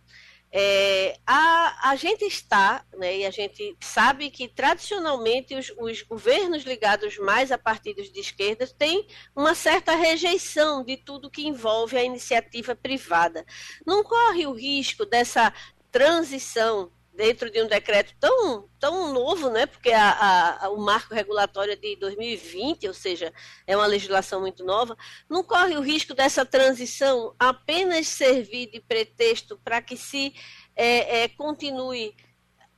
É, 0.53 1.17
a, 1.25 1.91
a 1.91 1.97
gente 1.97 2.25
está, 2.25 2.85
né, 2.97 3.19
e 3.19 3.27
a 3.27 3.31
gente 3.31 3.77
sabe 3.81 4.31
que 4.31 4.49
tradicionalmente 4.49 5.55
os, 5.55 5.73
os, 5.79 6.03
governos 6.03 6.65
ligados 6.65 7.17
mais 7.19 7.53
a 7.53 7.59
partidos 7.59 8.11
de 8.11 8.19
esquerda 8.19 8.67
têm 8.67 9.07
uma 9.35 9.55
certa 9.55 9.95
rejeição 9.95 10.85
de 10.85 10.97
tudo 10.97 11.31
que 11.31 11.47
envolve 11.47 11.97
a 11.97 12.03
iniciativa 12.03 12.75
privada. 12.75 13.47
Não 13.87 14.03
corre 14.03 14.45
o 14.45 14.53
risco 14.53 15.07
dessa 15.07 15.53
transição 15.93 16.91
dentro 17.13 17.51
de 17.51 17.63
um 17.63 17.67
decreto 17.67 18.15
tão, 18.19 18.69
tão 18.79 19.13
novo, 19.13 19.51
né? 19.51 19.67
Porque 19.67 19.91
a, 19.91 20.59
a, 20.63 20.71
o 20.71 20.79
marco 20.79 21.15
regulatório 21.15 21.73
é 21.73 21.77
de 21.77 21.97
2020, 21.97 22.89
ou 22.89 22.95
seja, 22.95 23.33
é 23.67 23.77
uma 23.77 23.87
legislação 23.87 24.41
muito 24.41 24.65
nova, 24.65 24.97
não 25.29 25.43
corre 25.43 25.77
o 25.77 25.83
risco 25.83 26.15
dessa 26.15 26.45
transição 26.45 27.35
apenas 27.39 28.07
servir 28.07 28.71
de 28.71 28.81
pretexto 28.81 29.59
para 29.63 29.83
que 29.83 29.97
se 29.97 30.35
é, 30.77 31.25
é, 31.25 31.29
continue 31.29 32.15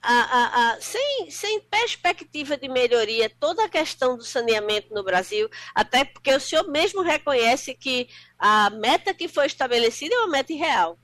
a, 0.03 0.73
a, 0.73 0.81
sem, 0.81 1.31
sem 1.31 1.61
perspectiva 1.61 2.57
de 2.57 2.69
melhoria 2.69 3.31
toda 3.39 3.65
a 3.65 3.69
questão 3.69 4.17
do 4.17 4.25
saneamento 4.25 4.93
no 4.93 5.05
Brasil, 5.05 5.49
até 5.75 6.05
porque 6.05 6.35
o 6.35 6.41
senhor 6.41 6.69
mesmo 6.69 7.03
reconhece 7.03 7.75
que 7.75 8.09
a 8.39 8.69
meta 8.71 9.15
que 9.15 9.29
foi 9.29 9.47
estabelecida 9.47 10.15
é 10.15 10.19
uma 10.19 10.29
meta 10.29 10.53
irreal. 10.53 10.99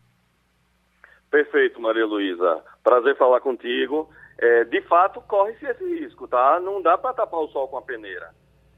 Perfeito, 1.30 1.80
Maria 1.80 2.06
Luísa. 2.06 2.64
Prazer 2.82 3.16
falar 3.16 3.40
contigo. 3.40 4.08
É, 4.38 4.64
de 4.64 4.80
fato, 4.82 5.20
corre-se 5.22 5.66
esse 5.66 5.84
risco, 5.98 6.28
tá? 6.28 6.60
Não 6.60 6.80
dá 6.80 6.96
para 6.96 7.14
tapar 7.14 7.40
o 7.40 7.48
sol 7.48 7.68
com 7.68 7.76
a 7.76 7.82
peneira. 7.82 8.30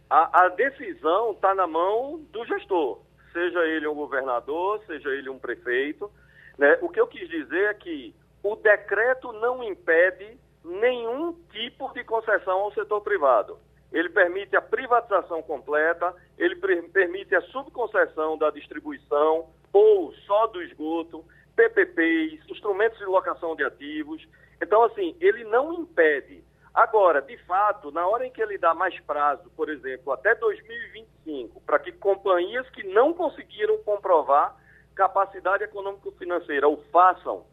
A, 0.08 0.46
a 0.46 0.48
decisão 0.48 1.32
está 1.32 1.54
na 1.54 1.66
mão 1.66 2.18
do 2.32 2.44
gestor, 2.46 3.00
seja 3.32 3.60
ele 3.66 3.86
um 3.86 3.94
governador, 3.94 4.80
seja 4.86 5.10
ele 5.10 5.28
um 5.28 5.38
prefeito. 5.38 6.10
Né? 6.58 6.78
O 6.80 6.88
que 6.88 7.00
eu 7.00 7.06
quis 7.06 7.28
dizer 7.28 7.70
é 7.70 7.74
que 7.74 8.14
o 8.42 8.56
decreto 8.56 9.32
não 9.32 9.62
impede 9.62 10.38
nenhum 10.64 11.32
tipo 11.52 11.92
de 11.92 12.02
concessão 12.04 12.58
ao 12.60 12.72
setor 12.72 13.02
privado. 13.02 13.58
Ele 13.92 14.08
permite 14.08 14.56
a 14.56 14.62
privatização 14.62 15.42
completa, 15.42 16.14
ele 16.38 16.56
permite 16.92 17.34
a 17.34 17.40
subconcessão 17.42 18.38
da 18.38 18.50
distribuição 18.50 19.48
ou 19.72 20.12
só 20.26 20.46
do 20.48 20.62
esgoto, 20.62 21.24
PPPs, 21.60 22.48
instrumentos 22.48 22.98
de 22.98 23.04
locação 23.04 23.54
de 23.54 23.62
ativos. 23.62 24.26
Então, 24.62 24.82
assim, 24.84 25.14
ele 25.20 25.44
não 25.44 25.74
impede. 25.74 26.42
Agora, 26.72 27.20
de 27.20 27.36
fato, 27.44 27.90
na 27.90 28.06
hora 28.06 28.26
em 28.26 28.30
que 28.30 28.40
ele 28.40 28.56
dá 28.56 28.72
mais 28.72 28.98
prazo, 29.00 29.50
por 29.56 29.68
exemplo, 29.68 30.12
até 30.12 30.34
2025, 30.34 31.60
para 31.62 31.78
que 31.78 31.92
companhias 31.92 32.68
que 32.70 32.82
não 32.84 33.12
conseguiram 33.12 33.76
comprovar 33.78 34.56
capacidade 34.94 35.64
econômico-financeira 35.64 36.68
o 36.68 36.78
façam, 36.90 37.44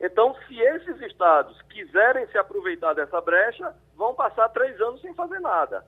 então, 0.00 0.36
se 0.46 0.56
esses 0.60 1.00
estados 1.00 1.60
quiserem 1.62 2.24
se 2.28 2.38
aproveitar 2.38 2.94
dessa 2.94 3.20
brecha, 3.20 3.74
vão 3.96 4.14
passar 4.14 4.48
três 4.50 4.80
anos 4.80 5.00
sem 5.00 5.12
fazer 5.14 5.40
nada. 5.40 5.84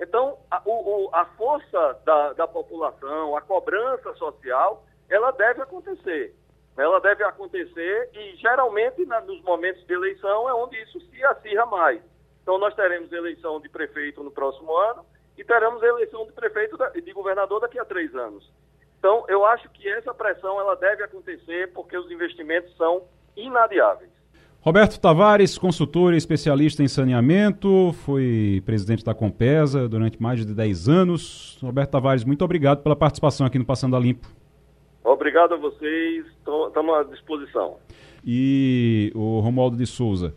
Então, 0.00 0.36
a, 0.50 0.60
o, 0.64 1.08
a 1.12 1.24
força 1.36 2.00
da, 2.04 2.32
da 2.32 2.48
população, 2.48 3.36
a 3.36 3.40
cobrança 3.40 4.12
social, 4.14 4.84
ela 5.08 5.30
deve 5.30 5.62
acontecer 5.62 6.34
ela 6.76 7.00
deve 7.00 7.22
acontecer 7.24 8.10
e 8.14 8.36
geralmente 8.36 9.04
na, 9.04 9.20
nos 9.20 9.42
momentos 9.42 9.84
de 9.86 9.92
eleição 9.92 10.48
é 10.48 10.54
onde 10.54 10.80
isso 10.82 11.00
se 11.00 11.24
acirra 11.24 11.66
mais. 11.66 12.00
Então 12.42 12.58
nós 12.58 12.74
teremos 12.74 13.12
eleição 13.12 13.60
de 13.60 13.68
prefeito 13.68 14.22
no 14.22 14.30
próximo 14.30 14.74
ano 14.76 15.04
e 15.36 15.44
teremos 15.44 15.82
eleição 15.82 16.24
de 16.26 16.32
prefeito 16.32 16.76
e 16.94 17.00
de 17.00 17.12
governador 17.12 17.60
daqui 17.60 17.78
a 17.78 17.84
três 17.84 18.14
anos. 18.14 18.50
Então 18.98 19.24
eu 19.28 19.44
acho 19.44 19.68
que 19.70 19.88
essa 19.88 20.14
pressão 20.14 20.58
ela 20.60 20.74
deve 20.74 21.02
acontecer 21.02 21.72
porque 21.72 21.96
os 21.96 22.10
investimentos 22.10 22.74
são 22.76 23.04
inadiáveis. 23.36 24.10
Roberto 24.60 25.00
Tavares, 25.00 25.58
consultor 25.58 26.14
e 26.14 26.16
especialista 26.16 26.84
em 26.84 26.88
saneamento, 26.88 27.92
foi 28.04 28.62
presidente 28.64 29.04
da 29.04 29.12
Compesa 29.12 29.88
durante 29.88 30.22
mais 30.22 30.46
de 30.46 30.54
10 30.54 30.88
anos. 30.88 31.58
Roberto 31.60 31.90
Tavares, 31.90 32.22
muito 32.22 32.44
obrigado 32.44 32.80
pela 32.80 32.94
participação 32.94 33.44
aqui 33.44 33.58
no 33.58 33.64
Passando 33.64 33.96
a 33.96 33.98
Limpo. 33.98 34.28
Obrigado 35.04 35.54
a 35.54 35.56
vocês, 35.56 36.24
estamos 36.26 36.94
à 36.94 37.02
disposição. 37.04 37.76
E 38.24 39.10
o 39.14 39.40
Romualdo 39.40 39.76
de 39.76 39.86
Souza, 39.86 40.34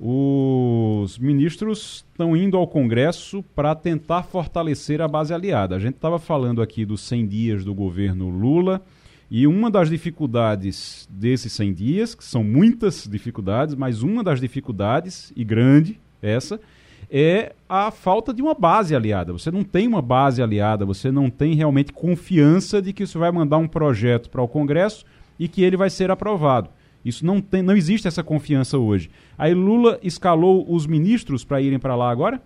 os 0.00 1.18
ministros 1.18 2.04
estão 2.08 2.36
indo 2.36 2.56
ao 2.56 2.66
Congresso 2.66 3.42
para 3.54 3.74
tentar 3.74 4.22
fortalecer 4.22 5.02
a 5.02 5.08
base 5.08 5.34
aliada. 5.34 5.76
A 5.76 5.78
gente 5.78 5.96
estava 5.96 6.18
falando 6.18 6.62
aqui 6.62 6.86
dos 6.86 7.02
100 7.02 7.26
dias 7.26 7.64
do 7.64 7.74
governo 7.74 8.30
Lula 8.30 8.80
e 9.30 9.46
uma 9.46 9.70
das 9.70 9.90
dificuldades 9.90 11.06
desses 11.10 11.52
100 11.52 11.74
dias, 11.74 12.14
que 12.14 12.24
são 12.24 12.42
muitas 12.42 13.06
dificuldades, 13.06 13.74
mas 13.74 14.02
uma 14.02 14.24
das 14.24 14.40
dificuldades, 14.40 15.32
e 15.36 15.44
grande 15.44 16.00
essa, 16.22 16.58
é 17.10 17.52
a 17.68 17.90
falta 17.90 18.32
de 18.32 18.42
uma 18.42 18.54
base 18.54 18.94
aliada. 18.94 19.32
Você 19.32 19.50
não 19.50 19.64
tem 19.64 19.86
uma 19.86 20.02
base 20.02 20.42
aliada, 20.42 20.84
você 20.84 21.10
não 21.10 21.30
tem 21.30 21.54
realmente 21.54 21.92
confiança 21.92 22.82
de 22.82 22.92
que 22.92 23.02
isso 23.02 23.18
vai 23.18 23.30
mandar 23.30 23.58
um 23.58 23.68
projeto 23.68 24.28
para 24.28 24.42
o 24.42 24.48
Congresso 24.48 25.04
e 25.38 25.48
que 25.48 25.62
ele 25.62 25.76
vai 25.76 25.90
ser 25.90 26.10
aprovado. 26.10 26.68
Isso 27.04 27.24
não 27.24 27.40
tem, 27.40 27.62
não 27.62 27.76
existe 27.76 28.08
essa 28.08 28.22
confiança 28.22 28.76
hoje. 28.76 29.10
Aí 29.38 29.54
Lula 29.54 29.98
escalou 30.02 30.66
os 30.68 30.86
ministros 30.86 31.44
para 31.44 31.60
irem 31.60 31.78
para 31.78 31.94
lá 31.94 32.10
agora? 32.10 32.42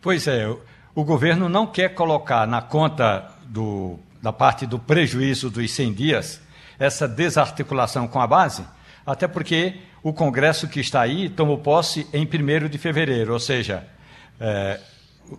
Pois 0.00 0.26
é, 0.26 0.48
o 0.94 1.04
governo 1.04 1.48
não 1.48 1.66
quer 1.66 1.94
colocar 1.94 2.46
na 2.46 2.60
conta 2.60 3.30
do, 3.46 3.98
da 4.20 4.32
parte 4.32 4.66
do 4.66 4.78
prejuízo 4.78 5.48
dos 5.48 5.70
100 5.70 5.92
dias 5.92 6.48
essa 6.78 7.08
desarticulação 7.08 8.06
com 8.06 8.20
a 8.20 8.26
base, 8.26 8.64
até 9.04 9.26
porque 9.26 9.74
o 10.02 10.12
Congresso 10.12 10.68
que 10.68 10.80
está 10.80 11.00
aí 11.00 11.28
tomou 11.28 11.58
posse 11.58 12.06
em 12.12 12.24
1 12.26 12.68
de 12.68 12.78
fevereiro, 12.78 13.32
ou 13.32 13.40
seja, 13.40 13.86
é, 14.40 14.80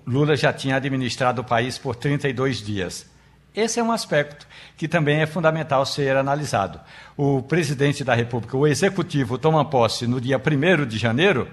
Lula 0.06 0.36
já 0.36 0.54
tinha 0.54 0.76
administrado 0.76 1.41
o 1.41 1.45
país 1.45 1.78
por 1.78 1.95
32 1.95 2.62
dias. 2.62 3.10
Esse 3.56 3.80
é 3.80 3.84
um 3.84 3.91
aspecto 3.91 4.48
que 4.78 4.88
também 4.88 5.22
é 5.22 5.26
fundamental 5.26 5.86
ser 5.86 6.15
analisado. 6.15 6.80
O 7.17 7.41
presidente 7.41 8.04
da 8.04 8.13
República, 8.13 8.56
o 8.56 8.67
executivo, 8.67 9.38
toma 9.38 9.65
posse 9.65 10.06
no 10.06 10.22
dia 10.22 10.38
1 10.38 10.86
de 10.86 10.98
janeiro 10.98 11.48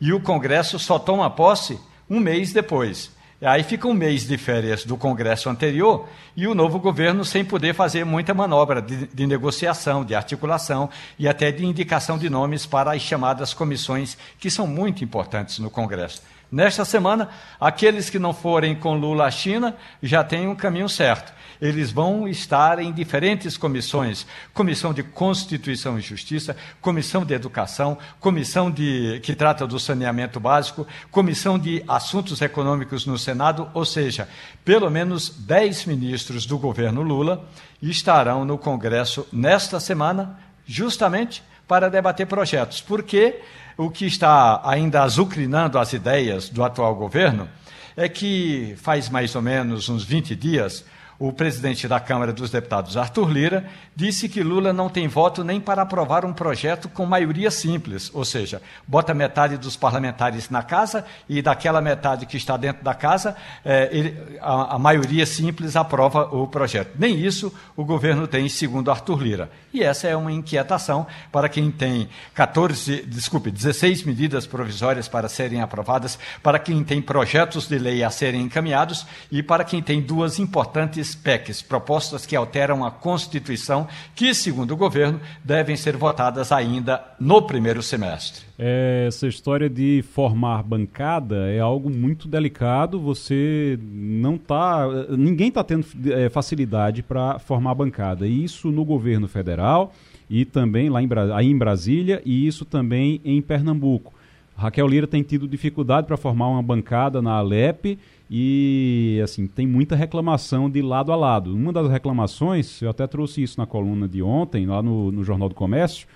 e 0.00 0.12
o 0.12 0.20
Congresso 0.20 0.78
só 0.78 0.98
toma 0.98 1.30
posse 1.30 1.78
um 2.08 2.20
mês 2.20 2.52
depois. 2.52 3.10
Aí 3.40 3.62
fica 3.62 3.86
um 3.86 3.94
mês 3.94 4.26
de 4.26 4.36
férias 4.36 4.84
do 4.84 4.96
Congresso 4.96 5.48
anterior 5.48 6.08
e 6.36 6.48
o 6.48 6.56
novo 6.56 6.80
governo 6.80 7.24
sem 7.24 7.44
poder 7.44 7.72
fazer 7.72 8.04
muita 8.04 8.34
manobra 8.34 8.82
de, 8.82 9.06
de, 9.06 9.26
negociação, 9.28 10.04
de 10.04 10.12
articulação 10.12 10.90
e 11.16 11.28
até 11.28 11.52
de 11.52 11.64
indicação 11.64 12.18
de 12.18 12.28
nomes 12.28 12.66
para 12.66 12.92
as 12.92 13.02
chamadas 13.02 13.54
comissões, 13.54 14.18
que 14.40 14.50
são 14.50 14.66
muito 14.66 15.04
importantes 15.04 15.60
no 15.60 15.70
Congresso. 15.70 16.20
Nesta 16.50 16.84
semana, 16.84 17.28
aqueles 17.60 18.10
que 18.10 18.18
não 18.18 18.32
forem 18.32 18.74
com 18.74 18.96
Lula 18.96 19.26
à 19.26 19.30
China 19.30 19.76
já 20.02 20.24
têm 20.24 20.48
um 20.48 20.56
caminho 20.56 20.88
certo 20.88 21.32
eles 21.60 21.90
vão 21.90 22.28
estar 22.28 22.78
em 22.78 22.92
diferentes 22.92 23.56
comissões: 23.56 24.26
comissão 24.54 24.92
de 24.92 25.02
Constituição 25.02 25.98
e 25.98 26.02
Justiça, 26.02 26.56
comissão 26.80 27.24
de 27.24 27.34
Educação, 27.34 27.98
comissão 28.20 28.70
de, 28.70 29.20
que 29.22 29.34
trata 29.34 29.66
do 29.66 29.78
saneamento 29.78 30.38
básico, 30.38 30.86
comissão 31.10 31.58
de 31.58 31.82
Assuntos 31.86 32.40
Econômicos 32.40 33.06
no 33.06 33.18
Senado, 33.18 33.68
ou 33.74 33.84
seja, 33.84 34.28
pelo 34.64 34.90
menos 34.90 35.30
dez 35.30 35.84
ministros 35.84 36.46
do 36.46 36.58
governo 36.58 37.02
Lula 37.02 37.44
estarão 37.80 38.44
no 38.44 38.58
Congresso 38.58 39.26
nesta 39.32 39.78
semana, 39.80 40.38
justamente 40.66 41.42
para 41.66 41.90
debater 41.90 42.26
projetos. 42.26 42.80
Porque 42.80 43.40
o 43.76 43.90
que 43.90 44.06
está 44.06 44.60
ainda 44.64 45.02
azucrinando 45.02 45.78
as 45.78 45.92
ideias 45.92 46.48
do 46.48 46.64
atual 46.64 46.94
governo 46.96 47.48
é 47.96 48.08
que 48.08 48.74
faz 48.78 49.08
mais 49.08 49.34
ou 49.34 49.42
menos 49.42 49.88
uns 49.88 50.04
20 50.04 50.34
dias 50.34 50.84
o 51.18 51.32
presidente 51.32 51.88
da 51.88 51.98
Câmara 51.98 52.32
dos 52.32 52.50
Deputados, 52.50 52.96
Arthur 52.96 53.28
Lira, 53.28 53.66
disse 53.94 54.28
que 54.28 54.40
Lula 54.40 54.72
não 54.72 54.88
tem 54.88 55.08
voto 55.08 55.42
nem 55.42 55.60
para 55.60 55.82
aprovar 55.82 56.24
um 56.24 56.32
projeto 56.32 56.88
com 56.88 57.04
maioria 57.04 57.50
simples, 57.50 58.08
ou 58.14 58.24
seja, 58.24 58.62
bota 58.86 59.12
metade 59.12 59.56
dos 59.56 59.76
parlamentares 59.76 60.48
na 60.48 60.62
casa 60.62 61.04
e 61.28 61.42
daquela 61.42 61.80
metade 61.80 62.24
que 62.24 62.36
está 62.36 62.56
dentro 62.56 62.84
da 62.84 62.94
casa, 62.94 63.34
eh, 63.64 63.88
ele, 63.90 64.38
a, 64.40 64.76
a, 64.76 64.78
maioria 64.78 65.26
simples 65.26 65.74
aprova 65.74 66.22
o 66.32 66.46
projeto. 66.46 66.92
Nem 66.96 67.18
isso 67.18 67.52
o 67.76 67.84
governo 67.84 68.28
tem, 68.28 68.48
segundo 68.48 68.88
Arthur 68.88 69.20
Lira. 69.20 69.50
E 69.74 69.82
essa 69.82 70.06
é 70.06 70.14
uma 70.14 70.30
inquietação 70.30 71.04
para 71.32 71.48
quem 71.48 71.68
tem 71.70 72.08
14, 72.32 73.02
desculpe, 73.06 73.50
16 73.50 74.04
medidas 74.04 74.46
provisórias 74.46 75.08
para 75.08 75.28
serem 75.28 75.60
aprovadas, 75.60 76.16
para 76.44 76.60
quem 76.60 76.84
tem 76.84 77.02
projetos 77.02 77.66
de 77.66 77.76
lei 77.76 78.04
a 78.04 78.10
serem 78.10 78.42
encaminhados 78.42 79.04
e 79.32 79.42
para 79.42 79.64
quem 79.64 79.82
tem 79.82 80.00
duas 80.00 80.38
importantes 80.38 81.07
PECs, 81.14 81.62
propostas 81.62 82.24
que 82.26 82.36
alteram 82.36 82.84
a 82.84 82.90
Constituição 82.90 83.86
que, 84.14 84.34
segundo 84.34 84.72
o 84.72 84.76
governo, 84.76 85.20
devem 85.44 85.76
ser 85.76 85.96
votadas 85.96 86.52
ainda 86.52 87.04
no 87.18 87.42
primeiro 87.42 87.82
semestre. 87.82 88.44
Essa 88.58 89.26
história 89.26 89.68
de 89.68 90.04
formar 90.12 90.62
bancada 90.62 91.48
é 91.50 91.60
algo 91.60 91.88
muito 91.88 92.26
delicado. 92.26 93.00
Você 93.00 93.78
não 93.82 94.34
está. 94.34 94.86
Ninguém 95.10 95.48
está 95.48 95.62
tendo 95.62 95.86
é, 96.12 96.28
facilidade 96.28 97.02
para 97.02 97.38
formar 97.38 97.74
bancada. 97.74 98.26
E 98.26 98.44
isso 98.44 98.70
no 98.70 98.84
governo 98.84 99.28
federal 99.28 99.92
e 100.28 100.44
também 100.44 100.88
lá 100.88 101.02
em, 101.02 101.08
aí 101.34 101.46
em 101.46 101.56
Brasília 101.56 102.20
e 102.24 102.46
isso 102.46 102.64
também 102.64 103.20
em 103.24 103.40
Pernambuco. 103.40 104.12
Raquel 104.56 104.88
Lira 104.88 105.06
tem 105.06 105.22
tido 105.22 105.46
dificuldade 105.46 106.06
para 106.06 106.16
formar 106.16 106.48
uma 106.48 106.62
bancada 106.62 107.22
na 107.22 107.32
Alep 107.34 107.96
e 108.30 109.20
assim 109.22 109.46
tem 109.46 109.66
muita 109.66 109.96
reclamação 109.96 110.68
de 110.68 110.82
lado 110.82 111.12
a 111.12 111.16
lado. 111.16 111.54
Uma 111.54 111.72
das 111.72 111.88
reclamações, 111.90 112.82
eu 112.82 112.90
até 112.90 113.06
trouxe 113.06 113.42
isso 113.42 113.58
na 113.58 113.66
coluna 113.66 114.06
de 114.06 114.22
ontem, 114.22 114.66
lá 114.66 114.82
no, 114.82 115.10
no 115.10 115.24
Jornal 115.24 115.48
do 115.48 115.54
Comércio, 115.54 116.06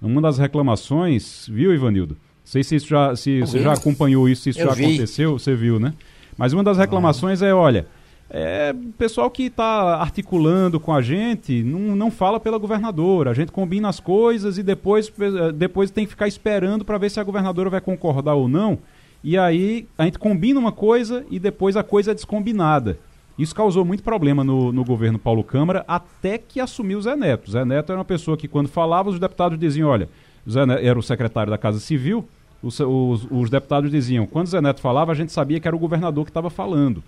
uma 0.00 0.20
das 0.20 0.38
reclamações, 0.38 1.46
viu, 1.48 1.72
Ivanildo? 1.72 2.14
Não 2.14 2.20
sei 2.44 2.64
se 2.64 2.76
isso 2.76 2.88
já, 2.88 3.14
se 3.14 3.40
você 3.40 3.60
já 3.60 3.72
acompanhou 3.72 4.28
isso, 4.28 4.42
se 4.42 4.50
isso 4.50 4.60
eu 4.60 4.66
já 4.66 4.74
vi. 4.74 4.84
aconteceu, 4.84 5.38
você 5.38 5.54
viu, 5.54 5.78
né? 5.78 5.94
Mas 6.36 6.52
uma 6.52 6.64
das 6.64 6.76
reclamações 6.76 7.40
é, 7.40 7.54
olha, 7.54 7.86
é, 8.28 8.74
o 8.74 8.92
pessoal 8.94 9.30
que 9.30 9.44
está 9.44 9.96
articulando 9.96 10.80
com 10.80 10.92
a 10.92 11.00
gente 11.02 11.62
não, 11.62 11.94
não 11.94 12.10
fala 12.10 12.40
pela 12.40 12.58
governadora. 12.58 13.30
A 13.30 13.34
gente 13.34 13.52
combina 13.52 13.88
as 13.88 14.00
coisas 14.00 14.58
e 14.58 14.62
depois, 14.62 15.12
depois 15.54 15.90
tem 15.90 16.04
que 16.04 16.10
ficar 16.10 16.26
esperando 16.26 16.84
para 16.84 16.98
ver 16.98 17.10
se 17.10 17.20
a 17.20 17.24
governadora 17.24 17.70
vai 17.70 17.80
concordar 17.80 18.34
ou 18.34 18.48
não. 18.48 18.78
E 19.22 19.38
aí 19.38 19.86
a 19.96 20.04
gente 20.04 20.18
combina 20.18 20.58
uma 20.58 20.72
coisa 20.72 21.24
e 21.30 21.38
depois 21.38 21.76
a 21.76 21.82
coisa 21.82 22.10
é 22.10 22.14
descombinada. 22.14 22.98
Isso 23.38 23.54
causou 23.54 23.84
muito 23.84 24.02
problema 24.02 24.44
no, 24.44 24.72
no 24.72 24.84
governo 24.84 25.18
Paulo 25.18 25.42
Câmara 25.42 25.84
até 25.88 26.36
que 26.38 26.60
assumiu 26.60 26.98
o 26.98 27.02
Zé 27.02 27.16
Neto. 27.16 27.50
Zé 27.50 27.64
Neto 27.64 27.90
era 27.90 27.98
uma 27.98 28.04
pessoa 28.04 28.36
que, 28.36 28.48
quando 28.48 28.68
falava, 28.68 29.10
os 29.10 29.18
deputados 29.18 29.58
diziam: 29.58 29.88
olha, 29.88 30.08
Zé 30.48 30.66
Neto 30.66 30.84
era 30.84 30.98
o 30.98 31.02
secretário 31.02 31.50
da 31.50 31.58
Casa 31.58 31.80
Civil, 31.80 32.28
os, 32.62 32.78
os, 32.78 33.26
os 33.30 33.50
deputados 33.50 33.90
diziam: 33.90 34.26
quando 34.26 34.48
Zé 34.48 34.60
Neto 34.60 34.80
falava, 34.80 35.12
a 35.12 35.14
gente 35.14 35.32
sabia 35.32 35.58
que 35.58 35.66
era 35.66 35.76
o 35.76 35.78
governador 35.78 36.24
que 36.24 36.30
estava 36.30 36.50
falando. 36.50 37.02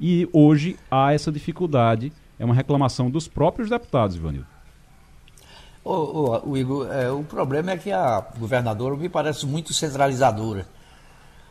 E 0.00 0.28
hoje 0.32 0.76
há 0.90 1.12
essa 1.12 1.30
dificuldade, 1.30 2.12
é 2.38 2.44
uma 2.44 2.54
reclamação 2.54 3.10
dos 3.10 3.28
próprios 3.28 3.68
deputados, 3.68 4.16
Ivanildo. 4.16 4.46
O, 5.84 5.92
o, 5.92 6.50
o 6.50 6.56
Igor, 6.56 6.90
é, 6.92 7.10
o 7.10 7.22
problema 7.22 7.72
é 7.72 7.76
que 7.76 7.90
a 7.90 8.24
governadora 8.38 8.96
me 8.96 9.08
parece 9.08 9.46
muito 9.46 9.72
centralizadora. 9.72 10.66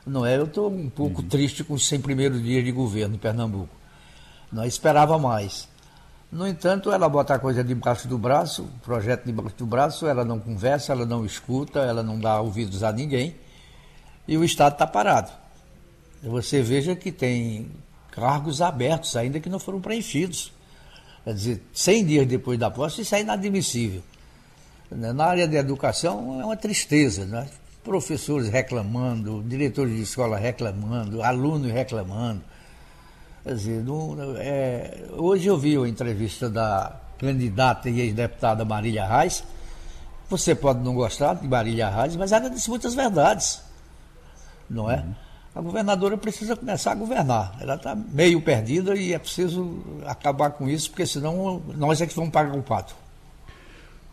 Não 0.10 0.26
é? 0.26 0.38
Eu 0.38 0.46
estou 0.46 0.72
um 0.72 0.90
pouco 0.90 1.22
uhum. 1.22 1.28
triste 1.28 1.64
com 1.64 1.76
os 1.76 1.88
100 1.88 2.02
primeiros 2.02 2.42
dias 2.42 2.66
de 2.66 2.72
governo 2.72 3.16
em 3.16 3.20
Pernambuco. 3.20 3.70
Não 4.52 4.66
esperava 4.66 5.20
mais. 5.20 5.68
No 6.32 6.48
entanto, 6.48 6.92
ela 6.92 7.08
bota 7.08 7.36
a 7.36 7.40
coisa 7.40 7.64
debaixo 7.64 8.08
do 8.08 8.18
braço, 8.18 8.64
o 8.64 8.80
projeto 8.80 9.26
debaixo 9.26 9.56
do 9.58 9.66
braço, 9.68 10.08
ela 10.08 10.26
não 10.26 10.40
conversa, 10.40 10.94
ela 10.94 11.06
não 11.06 11.26
escuta, 11.26 11.80
ela 11.80 12.02
não 12.02 12.20
dá 12.20 12.42
ouvidos 12.42 12.84
a 12.84 12.92
ninguém 12.92 13.36
e 14.28 14.38
o 14.38 14.44
Estado 14.44 14.74
está 14.74 14.88
parado. 14.88 15.32
Você 16.24 16.62
veja 16.62 16.96
que 16.96 17.12
tem 17.12 17.72
cargos 18.12 18.62
abertos 18.62 19.16
ainda 19.16 19.40
que 19.40 19.50
não 19.50 19.60
foram 19.60 19.80
preenchidos. 19.80 20.52
Quer 21.24 21.34
dizer, 21.34 21.64
100 21.74 22.06
dias 22.06 22.28
depois 22.28 22.58
da 22.58 22.72
posse, 22.72 23.02
isso 23.02 23.14
é 23.14 23.22
inadmissível. 23.22 24.02
Na 24.92 25.26
área 25.26 25.48
da 25.48 25.58
educação 25.58 26.42
é 26.42 26.46
uma 26.46 26.58
tristeza, 26.58 27.26
né? 27.26 27.48
Professores 27.84 28.50
reclamando, 28.50 29.44
diretores 29.44 29.96
de 29.96 30.02
escola 30.04 30.38
reclamando, 30.38 31.22
alunos 31.24 31.72
reclamando. 31.72 32.42
Quer 33.44 33.56
dizer, 33.56 33.84
não, 33.84 34.16
é, 34.38 35.06
hoje 35.18 35.48
eu 35.48 35.58
vi 35.58 35.78
a 35.78 35.88
entrevista 35.88 36.50
da 36.50 37.00
candidata 37.18 37.90
e 37.90 38.00
ex-deputada 38.02 38.64
Marília 38.66 39.08
Reis. 39.08 39.44
Você 40.30 40.54
pode 40.54 40.80
não 40.80 40.94
gostar 40.94 41.36
de 41.36 41.48
Marília 41.48 41.90
Reis, 41.90 42.16
mas 42.16 42.32
ela 42.32 42.50
disse 42.50 42.70
muitas 42.70 42.94
verdades, 42.94 43.62
não 44.70 44.92
é? 44.92 44.98
Uhum 44.98 45.30
a 45.54 45.62
governadora 45.62 46.18
precisa 46.18 46.56
começar 46.56 46.92
a 46.92 46.96
governar. 46.96 47.58
Ela 47.60 47.76
está 47.76 47.96
meio 47.96 48.42
perdida 48.42 48.96
e 48.96 49.14
é 49.14 49.20
preciso 49.20 49.84
acabar 50.06 50.52
com 50.52 50.70
isso, 50.70 50.90
porque 50.90 51.06
senão 51.06 51.62
nós 51.76 52.02
é 52.02 52.08
que 52.08 52.16
vamos 52.16 52.32
pagar 52.32 52.56
o 52.56 52.62
pato. 52.64 52.96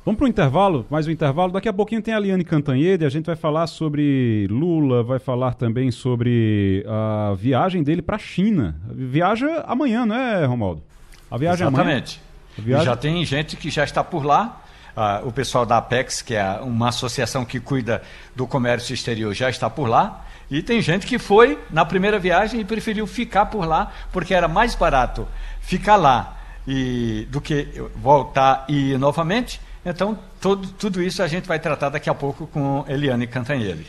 Vamos 0.06 0.18
para 0.18 0.26
o 0.26 0.28
intervalo, 0.28 0.86
mais 0.88 1.08
um 1.08 1.10
intervalo. 1.10 1.50
Daqui 1.50 1.68
a 1.68 1.72
pouquinho 1.72 2.00
tem 2.00 2.14
a 2.14 2.20
Liane 2.20 2.44
Cantanhede, 2.44 3.04
a 3.04 3.08
gente 3.08 3.26
vai 3.26 3.34
falar 3.34 3.66
sobre 3.66 4.46
Lula, 4.48 5.02
vai 5.02 5.18
falar 5.18 5.54
também 5.54 5.90
sobre 5.90 6.86
a 6.88 7.34
viagem 7.34 7.82
dele 7.82 8.00
para 8.00 8.14
a 8.14 8.18
China. 8.20 8.80
Viaja 8.88 9.64
amanhã, 9.66 10.06
não 10.06 10.14
é, 10.14 10.44
Romaldo? 10.44 10.80
A 11.28 11.36
viagem 11.36 11.66
Exatamente. 11.66 12.20
amanhã. 12.56 12.66
Viagem... 12.68 12.86
Já 12.86 12.94
tem 12.94 13.24
gente 13.24 13.56
que 13.56 13.68
já 13.68 13.82
está 13.82 14.04
por 14.04 14.24
lá. 14.24 14.62
Uh, 14.96 15.26
o 15.26 15.32
pessoal 15.32 15.66
da 15.66 15.78
Apex, 15.78 16.22
que 16.22 16.36
é 16.36 16.60
uma 16.62 16.90
associação 16.90 17.44
que 17.44 17.58
cuida 17.58 18.00
do 18.36 18.46
comércio 18.46 18.94
exterior, 18.94 19.34
já 19.34 19.50
está 19.50 19.68
por 19.68 19.88
lá. 19.88 20.24
E 20.48 20.62
tem 20.62 20.80
gente 20.80 21.04
que 21.04 21.18
foi 21.18 21.58
na 21.68 21.84
primeira 21.84 22.16
viagem 22.16 22.60
e 22.60 22.64
preferiu 22.64 23.08
ficar 23.08 23.46
por 23.46 23.66
lá, 23.66 23.90
porque 24.12 24.32
era 24.32 24.46
mais 24.46 24.76
barato 24.76 25.26
ficar 25.60 25.96
lá 25.96 26.36
e, 26.64 27.26
do 27.28 27.40
que 27.40 27.66
voltar 27.96 28.66
e 28.68 28.92
ir 28.92 28.98
novamente. 29.00 29.65
Então, 29.88 30.18
todo, 30.40 30.66
tudo 30.72 31.00
isso 31.00 31.22
a 31.22 31.28
gente 31.28 31.46
vai 31.46 31.60
tratar 31.60 31.90
daqui 31.90 32.10
a 32.10 32.14
pouco 32.14 32.48
com 32.48 32.84
Eliane 32.88 33.24
Cantanhede. 33.24 33.86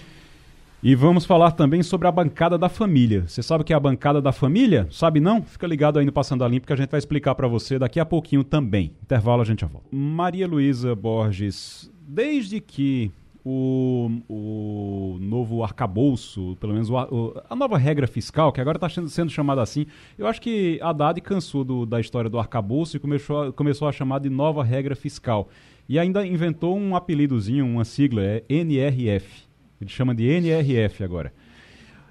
E 0.84 0.94
vamos 0.94 1.26
falar 1.26 1.54
também 1.54 1.82
sobre 1.82 2.08
a 2.08 2.12
bancada 2.12 2.56
da 2.56 2.70
família. 2.70 3.24
Você 3.28 3.42
sabe 3.42 3.64
o 3.64 3.66
que 3.66 3.74
é 3.74 3.76
a 3.76 3.80
bancada 3.80 4.22
da 4.22 4.32
família? 4.32 4.88
Sabe 4.92 5.20
não? 5.20 5.42
Fica 5.42 5.66
ligado 5.66 5.98
aí 5.98 6.06
no 6.06 6.12
Passando 6.12 6.44
a 6.44 6.48
Limpo 6.48 6.68
que 6.68 6.74
a 6.74 6.76
gente 6.76 6.92
vai 6.92 7.00
explicar 7.00 7.34
para 7.34 7.48
você 7.48 7.80
daqui 7.80 8.00
a 8.00 8.06
pouquinho 8.06 8.44
também. 8.44 8.92
Intervalo, 9.02 9.42
a 9.42 9.46
gente 9.46 9.62
já 9.62 9.68
volta. 9.68 9.88
Maria 9.92 10.48
Luísa 10.48 10.94
Borges, 10.94 11.92
desde 12.08 12.62
que 12.62 13.12
o, 13.44 14.12
o 14.30 15.18
novo 15.20 15.64
arcabouço, 15.64 16.56
pelo 16.60 16.74
menos 16.74 16.92
o, 16.92 16.96
o, 16.96 17.42
a 17.50 17.56
nova 17.56 17.76
regra 17.76 18.06
fiscal, 18.06 18.52
que 18.52 18.62
agora 18.62 18.78
está 18.78 18.88
sendo, 18.88 19.10
sendo 19.10 19.32
chamada 19.32 19.64
assim. 19.64 19.88
Eu 20.16 20.28
acho 20.28 20.40
que 20.40 20.78
a 20.80 20.90
Haddad 20.90 21.20
cansou 21.22 21.64
do, 21.64 21.88
da 21.88 22.00
história 22.00 22.30
do 22.30 22.38
arcabouço 22.38 22.98
e 22.98 23.00
começou, 23.00 23.52
começou 23.54 23.88
a 23.88 23.92
chamar 23.92 24.20
de 24.20 24.30
nova 24.30 24.64
regra 24.64 24.96
fiscal. 24.96 25.50
E 25.88 25.98
ainda 25.98 26.26
inventou 26.26 26.78
um 26.78 26.96
apelidozinho, 26.96 27.66
uma 27.66 27.86
sigla, 27.86 28.22
é 28.22 28.44
NRF. 28.50 29.44
Ele 29.80 29.90
chama 29.90 30.14
de 30.14 30.26
NRF 30.26 31.04
agora. 31.04 31.32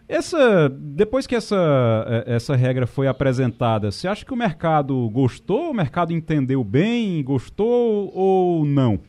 Essa, 0.08 0.68
depois 0.68 1.26
que 1.26 1.34
essa, 1.34 1.56
é, 2.26 2.36
essa 2.36 2.54
regra 2.54 2.86
foi 2.86 3.08
apresentada, 3.08 3.90
você 3.90 4.06
acha 4.06 4.24
que 4.24 4.32
o 4.32 4.36
mercado 4.36 5.08
gostou? 5.10 5.70
O 5.70 5.74
mercado 5.74 6.12
entendeu 6.12 6.62
bem, 6.62 7.22
gostou 7.24 8.12
ou 8.14 8.64
não? 8.64 9.00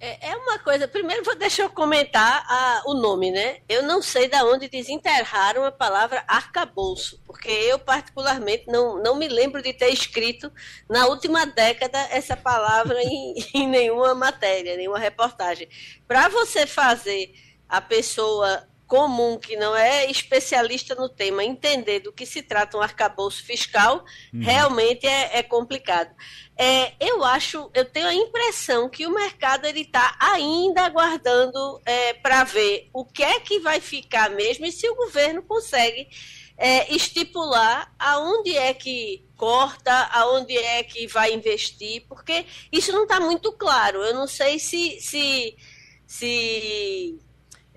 É, 0.00 0.30
é 0.30 0.36
uma 0.36 0.58
coisa. 0.58 0.86
Primeiro, 0.86 1.24
vou 1.24 1.34
deixar 1.36 1.64
eu 1.64 1.70
comentar 1.70 2.44
a, 2.48 2.82
o 2.86 2.94
nome, 2.94 3.30
né? 3.30 3.58
Eu 3.68 3.82
não 3.82 4.00
sei 4.00 4.28
de 4.28 4.36
onde 4.42 4.68
desenterraram 4.68 5.64
a 5.64 5.72
palavra 5.72 6.22
arcabouço, 6.26 7.20
porque 7.26 7.48
eu, 7.48 7.78
particularmente, 7.78 8.66
não, 8.68 9.02
não 9.02 9.16
me 9.16 9.28
lembro 9.28 9.60
de 9.62 9.72
ter 9.72 9.92
escrito 9.92 10.52
na 10.88 11.06
última 11.06 11.44
década 11.46 11.98
essa 12.10 12.36
palavra 12.36 13.02
em, 13.02 13.34
em 13.54 13.68
nenhuma 13.68 14.14
matéria, 14.14 14.76
nenhuma 14.76 14.98
reportagem. 14.98 15.68
Para 16.06 16.28
você 16.28 16.66
fazer 16.66 17.34
a 17.68 17.80
pessoa 17.80 18.66
comum, 18.88 19.38
que 19.38 19.54
não 19.54 19.76
é 19.76 20.10
especialista 20.10 20.94
no 20.94 21.10
tema, 21.10 21.44
entender 21.44 22.00
do 22.00 22.10
que 22.10 22.24
se 22.24 22.42
trata 22.42 22.78
um 22.78 22.80
arcabouço 22.80 23.44
fiscal, 23.44 24.02
uhum. 24.32 24.42
realmente 24.42 25.06
é, 25.06 25.38
é 25.38 25.42
complicado. 25.42 26.10
É, 26.56 26.94
eu 26.98 27.22
acho, 27.22 27.70
eu 27.74 27.84
tenho 27.84 28.08
a 28.08 28.14
impressão 28.14 28.88
que 28.88 29.06
o 29.06 29.14
mercado 29.14 29.66
ele 29.66 29.82
está 29.82 30.16
ainda 30.18 30.86
aguardando 30.86 31.80
é, 31.84 32.14
para 32.14 32.42
ver 32.44 32.88
o 32.92 33.04
que 33.04 33.22
é 33.22 33.38
que 33.38 33.60
vai 33.60 33.78
ficar 33.78 34.30
mesmo 34.30 34.64
e 34.64 34.72
se 34.72 34.88
o 34.88 34.96
governo 34.96 35.42
consegue 35.42 36.08
é, 36.56 36.92
estipular 36.92 37.94
aonde 37.98 38.56
é 38.56 38.72
que 38.72 39.24
corta, 39.36 39.92
aonde 40.12 40.56
é 40.56 40.82
que 40.82 41.06
vai 41.06 41.32
investir, 41.32 42.04
porque 42.08 42.44
isso 42.72 42.90
não 42.90 43.04
está 43.04 43.20
muito 43.20 43.52
claro. 43.52 44.02
Eu 44.02 44.14
não 44.14 44.26
sei 44.26 44.58
se, 44.58 44.98
se, 45.00 45.56
se 46.04 47.20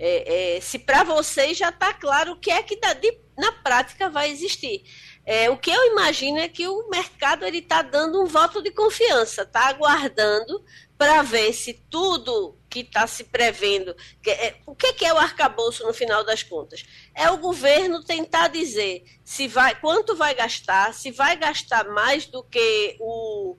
é, 0.03 0.55
é, 0.57 0.61
se 0.61 0.79
para 0.79 1.03
vocês 1.03 1.55
já 1.55 1.69
está 1.69 1.93
claro 1.93 2.31
o 2.31 2.35
que 2.35 2.49
é 2.49 2.63
que 2.63 2.75
de, 2.75 3.19
na 3.37 3.51
prática 3.51 4.09
vai 4.09 4.31
existir. 4.31 4.83
É, 5.23 5.47
o 5.51 5.57
que 5.57 5.69
eu 5.69 5.85
imagino 5.91 6.39
é 6.39 6.47
que 6.47 6.67
o 6.67 6.89
mercado 6.89 7.45
ele 7.45 7.59
está 7.59 7.83
dando 7.83 8.19
um 8.19 8.25
voto 8.25 8.63
de 8.63 8.71
confiança, 8.71 9.43
está 9.43 9.67
aguardando 9.67 10.65
para 10.97 11.21
ver 11.21 11.53
se 11.53 11.73
tudo 11.87 12.57
que 12.67 12.79
está 12.79 13.05
se 13.05 13.25
prevendo. 13.25 13.95
Que, 14.23 14.31
é, 14.31 14.57
o 14.65 14.73
que, 14.73 14.93
que, 14.93 15.05
é 15.05 15.13
o 15.13 15.19
arcabouço 15.19 15.83
no 15.83 15.93
final 15.93 16.23
das 16.23 16.41
contas? 16.41 16.83
É 17.13 17.29
o 17.29 17.37
governo 17.37 18.03
tentar 18.03 18.47
dizer 18.47 19.03
se 19.23 19.47
vai, 19.47 19.79
quanto 19.79 20.15
vai 20.15 20.33
gastar, 20.33 20.95
se 20.95 21.11
vai 21.11 21.35
gastar 21.35 21.87
mais 21.89 22.25
do 22.25 22.41
que 22.41 22.97
o, 22.99 23.55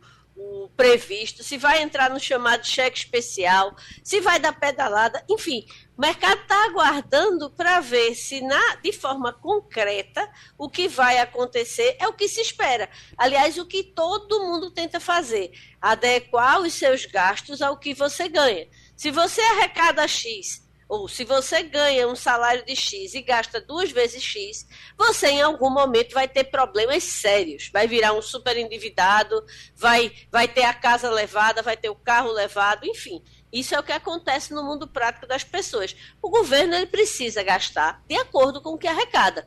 o 0.64 0.68
previsto, 0.76 1.43
se 1.43 1.57
vai 1.57 1.82
entrar 1.82 2.11
no 2.11 2.18
chamado 2.18 2.66
cheque 2.66 2.99
especial, 2.99 3.74
se 4.03 4.20
vai 4.20 4.40
dar 4.40 4.53
pedalada, 4.53 5.24
enfim, 5.28 5.64
o 5.97 6.01
mercado 6.01 6.40
está 6.40 6.64
aguardando 6.64 7.51
para 7.51 7.80
ver 7.80 8.14
se, 8.14 8.40
na, 8.40 8.76
de 8.76 8.93
forma 8.93 9.32
concreta, 9.32 10.28
o 10.59 10.68
que 10.68 10.88
vai 10.88 11.18
acontecer 11.18 11.97
é 12.01 12.09
o 12.09 12.12
que 12.12 12.28
se 12.28 12.40
espera. 12.40 12.88
Aliás, 13.16 13.59
o 13.59 13.66
que 13.66 13.82
todo 13.82 14.40
mundo 14.40 14.70
tenta 14.70 14.99
fazer: 14.99 15.53
adequar 15.80 16.61
os 16.61 16.72
seus 16.72 17.07
gastos 17.07 17.61
ao 17.61 17.78
que 17.78 17.95
você 17.95 18.28
ganha. 18.28 18.68
Se 18.97 19.11
você 19.11 19.40
arrecada 19.40 20.07
X 20.09 20.61
ou 20.93 21.09
se 21.09 21.24
você 21.24 21.62
ganha 21.62 22.07
um 22.07 22.14
salário 22.14 22.66
de 22.66 22.76
X 22.76 23.14
e 23.14 23.22
gasta 23.22 23.59
duas 23.59 23.90
vezes 23.90 24.22
X, 24.22 24.66
você 24.95 25.28
em 25.28 25.40
algum 25.40 25.70
momento 25.70 26.12
vai 26.12 26.28
ter 26.28 26.45
problemas 26.45 27.03
sérios. 27.03 27.70
Vai 27.72 27.88
virar 27.88 28.12
um 28.12 28.20
super 28.20 28.59
endividado, 28.59 29.43
vai, 29.74 30.12
vai 30.30 30.47
ter 30.47 30.64
a 30.64 30.74
casa 30.74 31.09
levada, 31.09 31.62
vai 31.62 31.78
ter 31.78 31.88
o 31.88 31.95
carro 31.95 32.30
levado, 32.30 32.84
enfim. 32.84 33.24
Isso 33.51 33.74
é 33.74 33.80
o 33.80 33.82
que 33.82 33.90
acontece 33.90 34.53
no 34.53 34.62
mundo 34.62 34.86
prático 34.86 35.26
das 35.26 35.43
pessoas. 35.43 35.97
O 36.20 36.28
governo 36.28 36.74
ele 36.74 36.84
precisa 36.84 37.43
gastar 37.43 38.05
de 38.07 38.16
acordo 38.16 38.61
com 38.61 38.74
o 38.74 38.78
que 38.78 38.86
arrecada. 38.86 39.47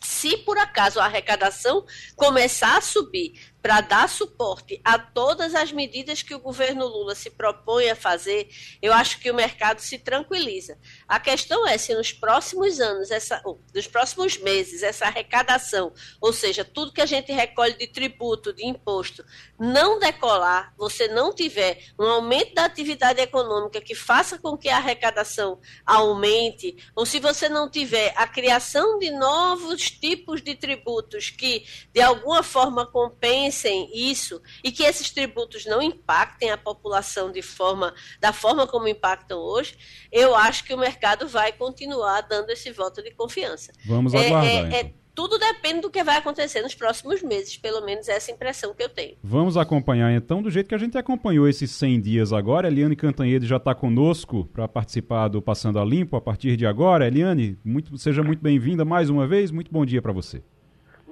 Se 0.00 0.34
por 0.38 0.56
acaso 0.56 0.98
a 0.98 1.04
arrecadação 1.04 1.84
começar 2.16 2.78
a 2.78 2.80
subir 2.80 3.52
para 3.66 3.80
dar 3.80 4.08
suporte 4.08 4.80
a 4.84 4.96
todas 4.96 5.52
as 5.52 5.72
medidas 5.72 6.22
que 6.22 6.32
o 6.32 6.38
governo 6.38 6.86
Lula 6.86 7.16
se 7.16 7.30
propõe 7.30 7.90
a 7.90 7.96
fazer, 7.96 8.48
eu 8.80 8.92
acho 8.92 9.18
que 9.18 9.28
o 9.28 9.34
mercado 9.34 9.80
se 9.80 9.98
tranquiliza. 9.98 10.78
A 11.08 11.18
questão 11.18 11.66
é 11.66 11.76
se 11.76 11.92
nos 11.92 12.12
próximos 12.12 12.78
anos, 12.78 13.10
essa, 13.10 13.42
nos 13.74 13.88
próximos 13.88 14.38
meses, 14.38 14.84
essa 14.84 15.06
arrecadação, 15.06 15.92
ou 16.20 16.32
seja, 16.32 16.64
tudo 16.64 16.92
que 16.92 17.00
a 17.00 17.06
gente 17.06 17.32
recolhe 17.32 17.74
de 17.74 17.88
tributo, 17.88 18.52
de 18.52 18.64
imposto, 18.64 19.24
não 19.58 19.98
decolar, 19.98 20.72
você 20.78 21.08
não 21.08 21.34
tiver 21.34 21.86
um 21.98 22.06
aumento 22.06 22.54
da 22.54 22.66
atividade 22.66 23.20
econômica 23.20 23.80
que 23.80 23.96
faça 23.96 24.38
com 24.38 24.56
que 24.56 24.68
a 24.68 24.76
arrecadação 24.76 25.58
aumente, 25.84 26.76
ou 26.94 27.04
se 27.04 27.18
você 27.18 27.48
não 27.48 27.68
tiver 27.68 28.14
a 28.16 28.28
criação 28.28 28.96
de 29.00 29.10
novos 29.10 29.90
tipos 29.90 30.40
de 30.40 30.54
tributos 30.54 31.30
que 31.30 31.66
de 31.92 32.00
alguma 32.00 32.44
forma 32.44 32.86
compensem 32.86 33.55
pensem 33.56 33.88
isso 33.94 34.40
e 34.62 34.70
que 34.70 34.82
esses 34.82 35.10
tributos 35.10 35.64
não 35.64 35.80
impactem 35.80 36.50
a 36.50 36.58
população 36.58 37.32
de 37.32 37.40
forma 37.40 37.94
da 38.20 38.32
forma 38.32 38.66
como 38.66 38.86
impactam 38.86 39.38
hoje, 39.38 39.76
eu 40.12 40.34
acho 40.34 40.64
que 40.64 40.74
o 40.74 40.78
mercado 40.78 41.26
vai 41.26 41.52
continuar 41.52 42.20
dando 42.22 42.50
esse 42.50 42.70
voto 42.70 43.02
de 43.02 43.10
confiança. 43.12 43.72
Vamos 43.86 44.12
é, 44.12 44.26
aguardar. 44.26 44.44
É, 44.44 44.56
é, 44.56 44.80
então. 44.80 44.92
tudo 45.14 45.38
depende 45.38 45.80
do 45.80 45.90
que 45.90 46.04
vai 46.04 46.18
acontecer 46.18 46.60
nos 46.60 46.74
próximos 46.74 47.22
meses, 47.22 47.56
pelo 47.56 47.84
menos 47.84 48.08
essa 48.08 48.30
impressão 48.30 48.74
que 48.74 48.82
eu 48.82 48.88
tenho. 48.90 49.16
Vamos 49.22 49.56
acompanhar 49.56 50.12
então 50.12 50.42
do 50.42 50.50
jeito 50.50 50.68
que 50.68 50.74
a 50.74 50.78
gente 50.78 50.98
acompanhou 50.98 51.48
esses 51.48 51.70
100 51.70 52.00
dias 52.00 52.32
agora. 52.32 52.68
Eliane 52.68 52.94
Cantanhede 52.94 53.46
já 53.46 53.56
está 53.56 53.74
conosco 53.74 54.44
para 54.52 54.68
participar 54.68 55.28
do 55.28 55.40
Passando 55.40 55.78
a 55.78 55.84
Limpo 55.84 56.16
a 56.16 56.20
partir 56.20 56.56
de 56.56 56.66
agora. 56.66 57.06
Eliane, 57.06 57.58
muito, 57.64 57.96
seja 57.96 58.22
muito 58.22 58.42
bem-vinda 58.42 58.84
mais 58.84 59.08
uma 59.08 59.26
vez. 59.26 59.50
Muito 59.50 59.72
bom 59.72 59.84
dia 59.86 60.02
para 60.02 60.12
você. 60.12 60.42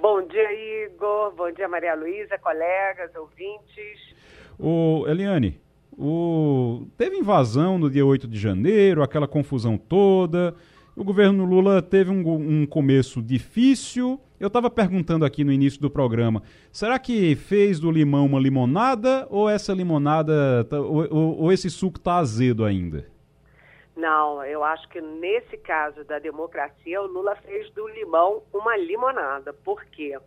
Bom 0.05 0.20
dia, 0.26 0.84
Igor. 0.84 1.32
Bom 1.34 1.50
dia, 1.50 1.66
Maria 1.66 1.94
Luísa, 1.94 2.36
colegas, 2.36 3.11
ouvintes. 3.16 4.14
O 4.59 5.07
Eliane, 5.09 5.59
o... 5.96 6.86
teve 6.98 7.16
invasão 7.16 7.78
no 7.78 7.88
dia 7.88 8.05
8 8.05 8.28
de 8.28 8.38
janeiro, 8.38 9.02
aquela 9.02 9.26
confusão 9.26 9.78
toda. 9.78 10.55
O 10.94 11.02
governo 11.02 11.46
Lula 11.46 11.80
teve 11.80 12.11
um, 12.11 12.20
um 12.34 12.66
começo 12.66 13.22
difícil. 13.22 14.20
Eu 14.38 14.48
estava 14.48 14.68
perguntando 14.68 15.24
aqui 15.24 15.42
no 15.42 15.50
início 15.50 15.80
do 15.80 15.88
programa: 15.88 16.42
será 16.70 16.98
que 16.98 17.34
fez 17.34 17.80
do 17.80 17.90
limão 17.90 18.26
uma 18.26 18.38
limonada 18.38 19.26
ou 19.30 19.48
essa 19.48 19.72
limonada, 19.72 20.64
tá, 20.68 20.80
ou, 20.80 21.09
ou, 21.11 21.38
ou 21.44 21.50
esse 21.50 21.70
suco 21.70 21.96
está 21.96 22.16
azedo 22.16 22.62
ainda? 22.66 23.13
Não, 23.97 24.45
eu 24.45 24.64
acho 24.64 24.88
que 24.88 25.01
nesse 25.01 25.57
caso 25.57 26.05
da 26.05 26.18
democracia, 26.18 27.01
o 27.01 27.07
Lula 27.07 27.36
fez 27.36 27.70
do 27.70 27.86
limão 27.88 28.42
uma 28.53 28.76
limonada. 28.76 29.53
Por 29.53 29.84
quê? 29.86 30.18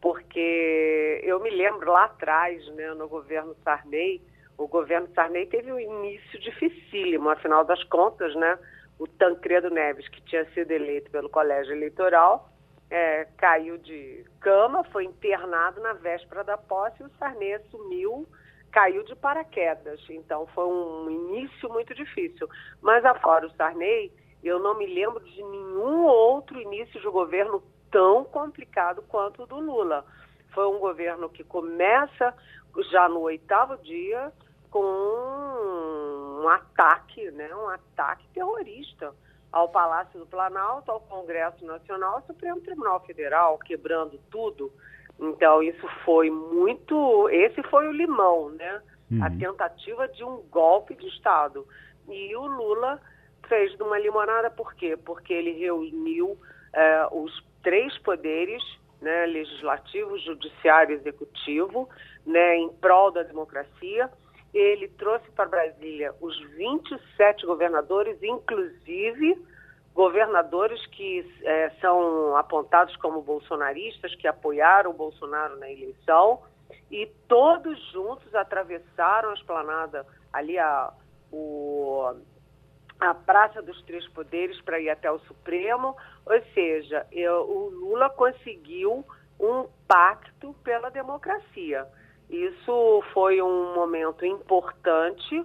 Porque 0.00 1.20
eu 1.22 1.38
me 1.40 1.50
lembro 1.50 1.92
lá 1.92 2.04
atrás, 2.04 2.66
né, 2.68 2.94
no 2.94 3.06
governo 3.08 3.54
Sarney, 3.62 4.22
o 4.56 4.66
governo 4.66 5.08
Sarney 5.14 5.46
teve 5.46 5.72
um 5.72 5.78
início 5.78 6.38
dificílimo, 6.40 7.28
afinal 7.28 7.64
das 7.64 7.82
contas, 7.84 8.34
né? 8.34 8.58
O 8.98 9.06
Tancredo 9.06 9.70
Neves, 9.70 10.08
que 10.08 10.20
tinha 10.22 10.44
sido 10.52 10.70
eleito 10.70 11.10
pelo 11.10 11.30
colégio 11.30 11.72
eleitoral, 11.72 12.50
é, 12.90 13.26
caiu 13.38 13.78
de 13.78 14.24
cama, 14.40 14.84
foi 14.84 15.04
internado 15.04 15.80
na 15.80 15.94
véspera 15.94 16.44
da 16.44 16.58
posse 16.58 17.02
e 17.02 17.06
o 17.06 17.10
Sarney 17.18 17.54
assumiu 17.54 18.26
caiu 18.70 19.02
de 19.04 19.14
paraquedas. 19.16 20.00
Então 20.08 20.46
foi 20.48 20.66
um 20.66 21.10
início 21.10 21.68
muito 21.68 21.94
difícil. 21.94 22.48
Mas 22.80 23.04
afora 23.04 23.46
o 23.46 23.50
Sarney, 23.52 24.12
eu 24.42 24.58
não 24.58 24.76
me 24.78 24.86
lembro 24.86 25.22
de 25.24 25.42
nenhum 25.42 26.04
outro 26.04 26.60
início 26.60 27.00
de 27.00 27.08
governo 27.08 27.62
tão 27.90 28.24
complicado 28.24 29.02
quanto 29.08 29.42
o 29.42 29.46
do 29.46 29.58
Lula. 29.58 30.04
Foi 30.54 30.66
um 30.66 30.78
governo 30.78 31.28
que 31.28 31.44
começa 31.44 32.34
já 32.90 33.08
no 33.08 33.20
oitavo 33.20 33.76
dia 33.78 34.32
com 34.70 34.80
um 36.42 36.48
ataque, 36.48 37.30
né, 37.32 37.54
um 37.54 37.68
ataque 37.68 38.26
terrorista 38.32 39.12
ao 39.52 39.68
Palácio 39.68 40.18
do 40.18 40.26
Planalto, 40.26 40.90
ao 40.90 41.00
Congresso 41.00 41.64
Nacional, 41.64 42.16
ao 42.16 42.22
Supremo 42.22 42.60
Tribunal 42.60 43.00
Federal, 43.00 43.58
quebrando 43.58 44.18
tudo. 44.30 44.72
Então, 45.20 45.62
isso 45.62 45.86
foi 46.04 46.30
muito. 46.30 47.28
Esse 47.28 47.62
foi 47.64 47.86
o 47.86 47.92
limão, 47.92 48.50
né? 48.50 48.82
Uhum. 49.10 49.22
A 49.22 49.30
tentativa 49.30 50.08
de 50.08 50.24
um 50.24 50.38
golpe 50.50 50.94
de 50.94 51.06
Estado. 51.08 51.66
E 52.08 52.34
o 52.34 52.46
Lula 52.46 53.00
fez 53.48 53.76
de 53.76 53.82
uma 53.82 53.98
limonada, 53.98 54.50
por 54.50 54.74
quê? 54.74 54.96
Porque 54.96 55.32
ele 55.32 55.52
reuniu 55.52 56.38
é, 56.72 57.06
os 57.12 57.44
três 57.62 57.96
poderes, 57.98 58.62
né, 59.00 59.26
legislativo, 59.26 60.18
judiciário 60.18 60.94
e 60.94 60.98
executivo, 60.98 61.88
né, 62.24 62.56
em 62.56 62.68
prol 62.68 63.10
da 63.10 63.22
democracia. 63.22 64.08
Ele 64.54 64.88
trouxe 64.88 65.30
para 65.32 65.46
Brasília 65.46 66.14
os 66.20 66.40
27 66.56 67.44
governadores, 67.46 68.22
inclusive 68.22 69.36
governadores 69.94 70.84
que 70.86 71.28
é, 71.42 71.70
são 71.80 72.36
apontados 72.36 72.94
como 72.96 73.22
bolsonaristas, 73.22 74.14
que 74.14 74.26
apoiaram 74.26 74.90
o 74.90 74.94
Bolsonaro 74.94 75.56
na 75.58 75.70
eleição, 75.70 76.42
e 76.90 77.06
todos 77.28 77.78
juntos 77.90 78.34
atravessaram 78.34 79.30
a 79.30 79.34
esplanada, 79.34 80.06
ali 80.32 80.58
a, 80.58 80.92
o, 81.32 82.14
a 83.00 83.14
Praça 83.14 83.62
dos 83.62 83.82
Três 83.82 84.06
Poderes 84.08 84.60
para 84.62 84.80
ir 84.80 84.90
até 84.90 85.10
o 85.10 85.18
Supremo, 85.20 85.96
ou 86.26 86.42
seja, 86.54 87.06
eu, 87.10 87.42
o 87.48 87.70
Lula 87.70 88.10
conseguiu 88.10 89.04
um 89.38 89.66
pacto 89.88 90.54
pela 90.62 90.90
democracia. 90.90 91.86
Isso 92.28 93.02
foi 93.12 93.42
um 93.42 93.74
momento 93.74 94.24
importante 94.24 95.44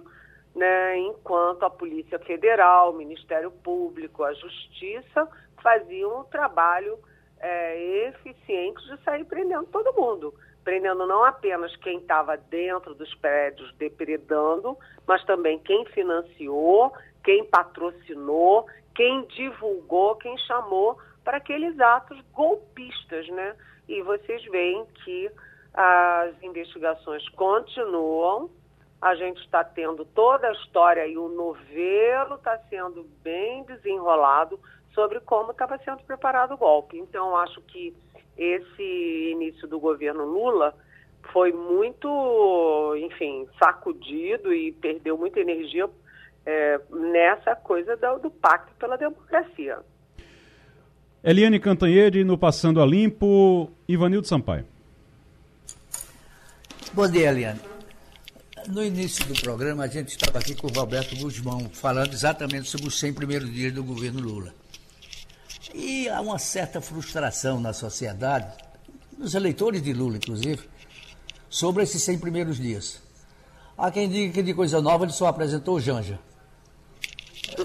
né, 0.56 0.98
enquanto 0.98 1.64
a 1.64 1.70
Polícia 1.70 2.18
Federal, 2.18 2.90
o 2.90 2.96
Ministério 2.96 3.50
Público, 3.50 4.24
a 4.24 4.32
Justiça 4.32 5.28
faziam 5.62 6.20
um 6.20 6.24
trabalho 6.24 6.98
é, 7.38 8.08
eficiente 8.08 8.82
de 8.88 9.02
sair 9.04 9.24
prendendo 9.26 9.66
todo 9.66 9.92
mundo. 9.92 10.32
Prendendo 10.64 11.06
não 11.06 11.22
apenas 11.22 11.76
quem 11.76 11.98
estava 11.98 12.36
dentro 12.38 12.94
dos 12.94 13.14
prédios 13.16 13.72
depredando, 13.74 14.76
mas 15.06 15.22
também 15.24 15.58
quem 15.58 15.84
financiou, 15.86 16.92
quem 17.22 17.44
patrocinou, 17.44 18.66
quem 18.94 19.26
divulgou, 19.26 20.16
quem 20.16 20.36
chamou 20.38 20.98
para 21.22 21.36
aqueles 21.36 21.78
atos 21.78 22.18
golpistas, 22.32 23.28
né? 23.28 23.54
E 23.86 24.00
vocês 24.02 24.42
veem 24.46 24.86
que 25.04 25.30
as 25.74 26.42
investigações 26.42 27.28
continuam, 27.30 28.50
a 29.00 29.14
gente 29.14 29.40
está 29.40 29.62
tendo 29.62 30.04
toda 30.04 30.48
a 30.48 30.52
história 30.52 31.06
e 31.06 31.16
o 31.16 31.28
novelo 31.28 32.36
está 32.36 32.58
sendo 32.70 33.06
bem 33.22 33.62
desenrolado 33.64 34.58
sobre 34.94 35.20
como 35.20 35.52
estava 35.52 35.78
sendo 35.78 36.02
preparado 36.04 36.54
o 36.54 36.56
golpe. 36.56 36.98
Então, 36.98 37.36
acho 37.36 37.60
que 37.62 37.94
esse 38.36 39.30
início 39.32 39.68
do 39.68 39.78
governo 39.78 40.24
Lula 40.24 40.74
foi 41.32 41.52
muito, 41.52 42.94
enfim, 42.96 43.46
sacudido 43.58 44.52
e 44.52 44.72
perdeu 44.72 45.18
muita 45.18 45.40
energia 45.40 45.88
é, 46.44 46.80
nessa 46.90 47.54
coisa 47.54 47.96
do, 47.96 48.18
do 48.20 48.30
pacto 48.30 48.72
pela 48.76 48.96
democracia. 48.96 49.78
Eliane 51.22 51.58
Cantanhede 51.58 52.22
no 52.24 52.38
Passando 52.38 52.80
a 52.80 52.86
Limpo, 52.86 53.70
Ivanildo 53.88 54.26
Sampaio. 54.26 54.64
Bom 56.92 57.10
dia, 57.10 57.28
Eliane. 57.28 57.75
No 58.68 58.82
início 58.82 59.24
do 59.26 59.40
programa, 59.40 59.84
a 59.84 59.86
gente 59.86 60.08
estava 60.08 60.40
aqui 60.40 60.52
com 60.52 60.66
o 60.66 60.72
Roberto 60.72 61.14
Guzmão, 61.16 61.70
falando 61.72 62.12
exatamente 62.12 62.68
sobre 62.68 62.88
os 62.88 62.98
100 62.98 63.12
primeiros 63.12 63.52
dias 63.52 63.72
do 63.72 63.84
governo 63.84 64.20
Lula. 64.20 64.52
E 65.72 66.08
há 66.08 66.20
uma 66.20 66.36
certa 66.38 66.80
frustração 66.80 67.60
na 67.60 67.72
sociedade, 67.72 68.52
nos 69.16 69.34
eleitores 69.34 69.80
de 69.80 69.92
Lula, 69.92 70.16
inclusive, 70.16 70.68
sobre 71.48 71.84
esses 71.84 72.02
100 72.02 72.18
primeiros 72.18 72.56
dias. 72.56 73.00
Há 73.78 73.90
quem 73.92 74.08
diga 74.08 74.32
que 74.32 74.42
de 74.42 74.52
coisa 74.52 74.80
nova 74.80 75.04
ele 75.04 75.12
só 75.12 75.28
apresentou 75.28 75.76
o 75.76 75.80
Janja. 75.80 76.18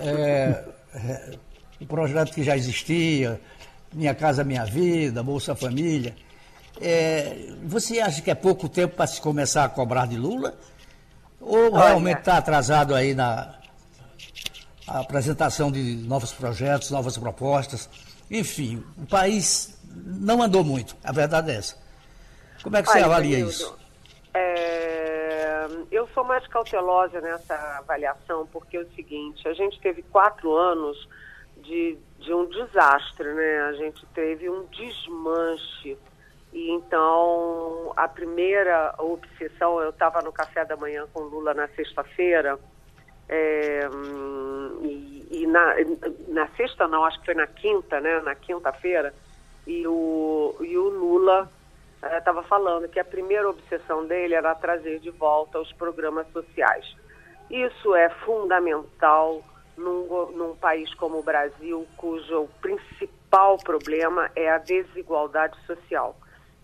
É, 0.01 0.65
é, 0.93 1.37
o 1.79 1.85
projeto 1.87 2.31
que 2.31 2.43
já 2.43 2.55
existia, 2.55 3.41
Minha 3.91 4.13
Casa 4.13 4.43
Minha 4.43 4.65
Vida, 4.65 5.23
Bolsa 5.23 5.55
Família. 5.55 6.15
É, 6.79 7.53
você 7.63 7.99
acha 7.99 8.21
que 8.21 8.29
é 8.29 8.35
pouco 8.35 8.69
tempo 8.69 8.95
para 8.95 9.07
se 9.07 9.19
começar 9.19 9.65
a 9.65 9.69
cobrar 9.69 10.05
de 10.05 10.15
Lula? 10.15 10.55
Ou 11.41 11.73
realmente 11.73 12.19
está 12.19 12.37
atrasado 12.37 12.93
aí 12.93 13.13
na 13.15 13.55
apresentação 14.87 15.71
de 15.71 15.95
novos 16.07 16.31
projetos, 16.31 16.91
novas 16.91 17.17
propostas? 17.17 17.89
Enfim, 18.29 18.83
o 18.97 19.05
país 19.07 19.77
não 19.93 20.41
andou 20.41 20.63
muito, 20.63 20.95
a 21.03 21.11
verdade 21.11 21.51
é 21.51 21.55
essa. 21.55 21.75
Como 22.63 22.77
é 22.77 22.83
que 22.83 22.89
você 22.89 22.99
Olha, 22.99 23.05
avalia 23.07 23.39
isso? 23.39 23.77
É... 24.33 25.67
eu 25.91 26.07
sou 26.13 26.23
mais 26.23 26.45
cautelosa 26.47 27.19
nessa 27.19 27.55
avaliação, 27.79 28.47
porque 28.47 28.77
é 28.77 28.81
o 28.81 28.91
seguinte, 28.93 29.47
a 29.47 29.53
gente 29.53 29.79
teve 29.81 30.03
quatro 30.03 30.55
anos 30.55 31.09
de, 31.57 31.97
de 32.19 32.33
um 32.33 32.47
desastre, 32.47 33.33
né? 33.33 33.61
A 33.61 33.73
gente 33.73 34.05
teve 34.13 34.49
um 34.49 34.65
desmanche. 34.67 35.97
E 36.53 36.71
então, 36.71 37.60
a 38.03 38.07
primeira 38.07 38.95
obsessão, 38.97 39.79
eu 39.79 39.91
estava 39.91 40.23
no 40.23 40.31
café 40.31 40.65
da 40.65 40.75
manhã 40.75 41.05
com 41.13 41.21
Lula 41.21 41.53
na 41.53 41.67
sexta-feira, 41.67 42.57
é, 43.29 43.87
e, 44.81 45.27
e, 45.29 45.47
na, 45.47 45.75
na 46.29 46.47
sexta 46.57 46.87
não, 46.87 47.05
acho 47.05 47.19
que 47.19 47.27
foi 47.27 47.35
na 47.35 47.45
quinta, 47.45 48.01
né? 48.01 48.19
Na 48.21 48.33
quinta-feira, 48.33 49.13
e 49.67 49.85
o, 49.85 50.55
e 50.61 50.75
o 50.75 50.89
Lula 50.89 51.47
estava 52.17 52.39
é, 52.39 52.43
falando 52.43 52.89
que 52.89 52.99
a 52.99 53.05
primeira 53.05 53.47
obsessão 53.47 54.07
dele 54.07 54.33
era 54.33 54.55
trazer 54.55 54.99
de 54.99 55.11
volta 55.11 55.59
os 55.59 55.71
programas 55.73 56.25
sociais. 56.33 56.95
Isso 57.51 57.93
é 57.93 58.09
fundamental 58.25 59.43
num, 59.77 60.31
num 60.31 60.55
país 60.55 60.91
como 60.95 61.19
o 61.19 61.23
Brasil, 61.23 61.87
cujo 61.97 62.49
principal 62.59 63.59
problema 63.59 64.31
é 64.35 64.49
a 64.49 64.57
desigualdade 64.57 65.55
social. 65.67 66.15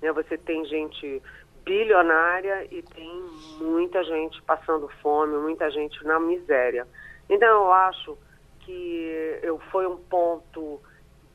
Né? 0.01 0.11
Você 0.11 0.37
tem 0.37 0.65
gente 0.65 1.21
bilionária 1.63 2.65
e 2.71 2.81
tem 2.81 3.23
muita 3.59 4.01
gente 4.03 4.41
passando 4.43 4.87
fome, 5.01 5.37
muita 5.37 5.69
gente 5.69 6.01
na 6.05 6.17
miséria. 6.17 6.87
Então 7.29 7.47
eu 7.47 7.71
acho 7.73 8.17
que 8.61 9.39
eu 9.43 9.59
foi 9.71 9.85
um 9.85 9.97
ponto 9.97 10.79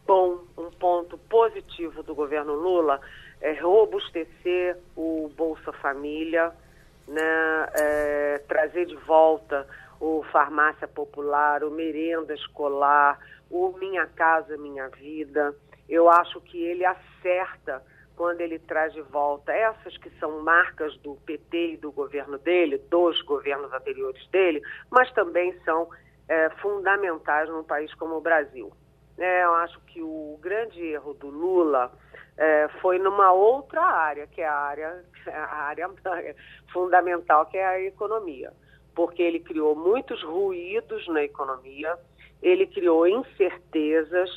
bom, 0.06 0.40
um 0.56 0.70
ponto 0.70 1.18
positivo 1.18 2.02
do 2.02 2.14
governo 2.14 2.54
Lula 2.54 2.98
é 3.42 3.52
robustecer 3.60 4.78
o 4.96 5.30
Bolsa 5.36 5.72
Família, 5.72 6.52
né, 7.06 7.68
é, 7.74 8.38
trazer 8.48 8.86
de 8.86 8.96
volta 8.96 9.66
o 10.00 10.22
Farmácia 10.32 10.88
Popular, 10.88 11.62
o 11.62 11.70
Merenda 11.70 12.32
Escolar, 12.34 13.18
o 13.50 13.72
Minha 13.78 14.06
Casa 14.06 14.56
Minha 14.56 14.88
Vida. 14.88 15.54
Eu 15.88 16.08
acho 16.08 16.40
que 16.40 16.62
ele 16.62 16.84
acerta 16.84 17.82
quando 18.22 18.40
ele 18.40 18.60
traz 18.60 18.92
de 18.92 19.02
volta 19.02 19.52
essas 19.52 19.96
que 19.96 20.08
são 20.20 20.42
marcas 20.42 20.96
do 20.98 21.16
PT 21.26 21.72
e 21.72 21.76
do 21.76 21.90
governo 21.90 22.38
dele, 22.38 22.78
dos 22.88 23.20
governos 23.22 23.72
anteriores 23.72 24.24
dele, 24.28 24.62
mas 24.88 25.10
também 25.12 25.52
são 25.64 25.88
é, 26.28 26.48
fundamentais 26.60 27.48
num 27.48 27.64
país 27.64 27.92
como 27.94 28.14
o 28.14 28.20
Brasil. 28.20 28.72
É, 29.18 29.42
eu 29.42 29.54
acho 29.54 29.80
que 29.86 30.00
o 30.00 30.38
grande 30.40 30.80
erro 30.80 31.14
do 31.14 31.30
Lula 31.30 31.90
é, 32.38 32.68
foi 32.80 33.00
numa 33.00 33.32
outra 33.32 33.82
área, 33.82 34.28
que 34.28 34.40
é 34.40 34.46
a 34.46 34.54
área, 34.54 35.04
a 35.26 35.56
área 35.64 35.90
fundamental, 36.72 37.46
que 37.46 37.58
é 37.58 37.66
a 37.66 37.80
economia. 37.80 38.52
Porque 38.94 39.20
ele 39.20 39.40
criou 39.40 39.74
muitos 39.74 40.22
ruídos 40.22 41.08
na 41.08 41.24
economia, 41.24 41.98
ele 42.40 42.68
criou 42.68 43.04
incertezas, 43.04 44.30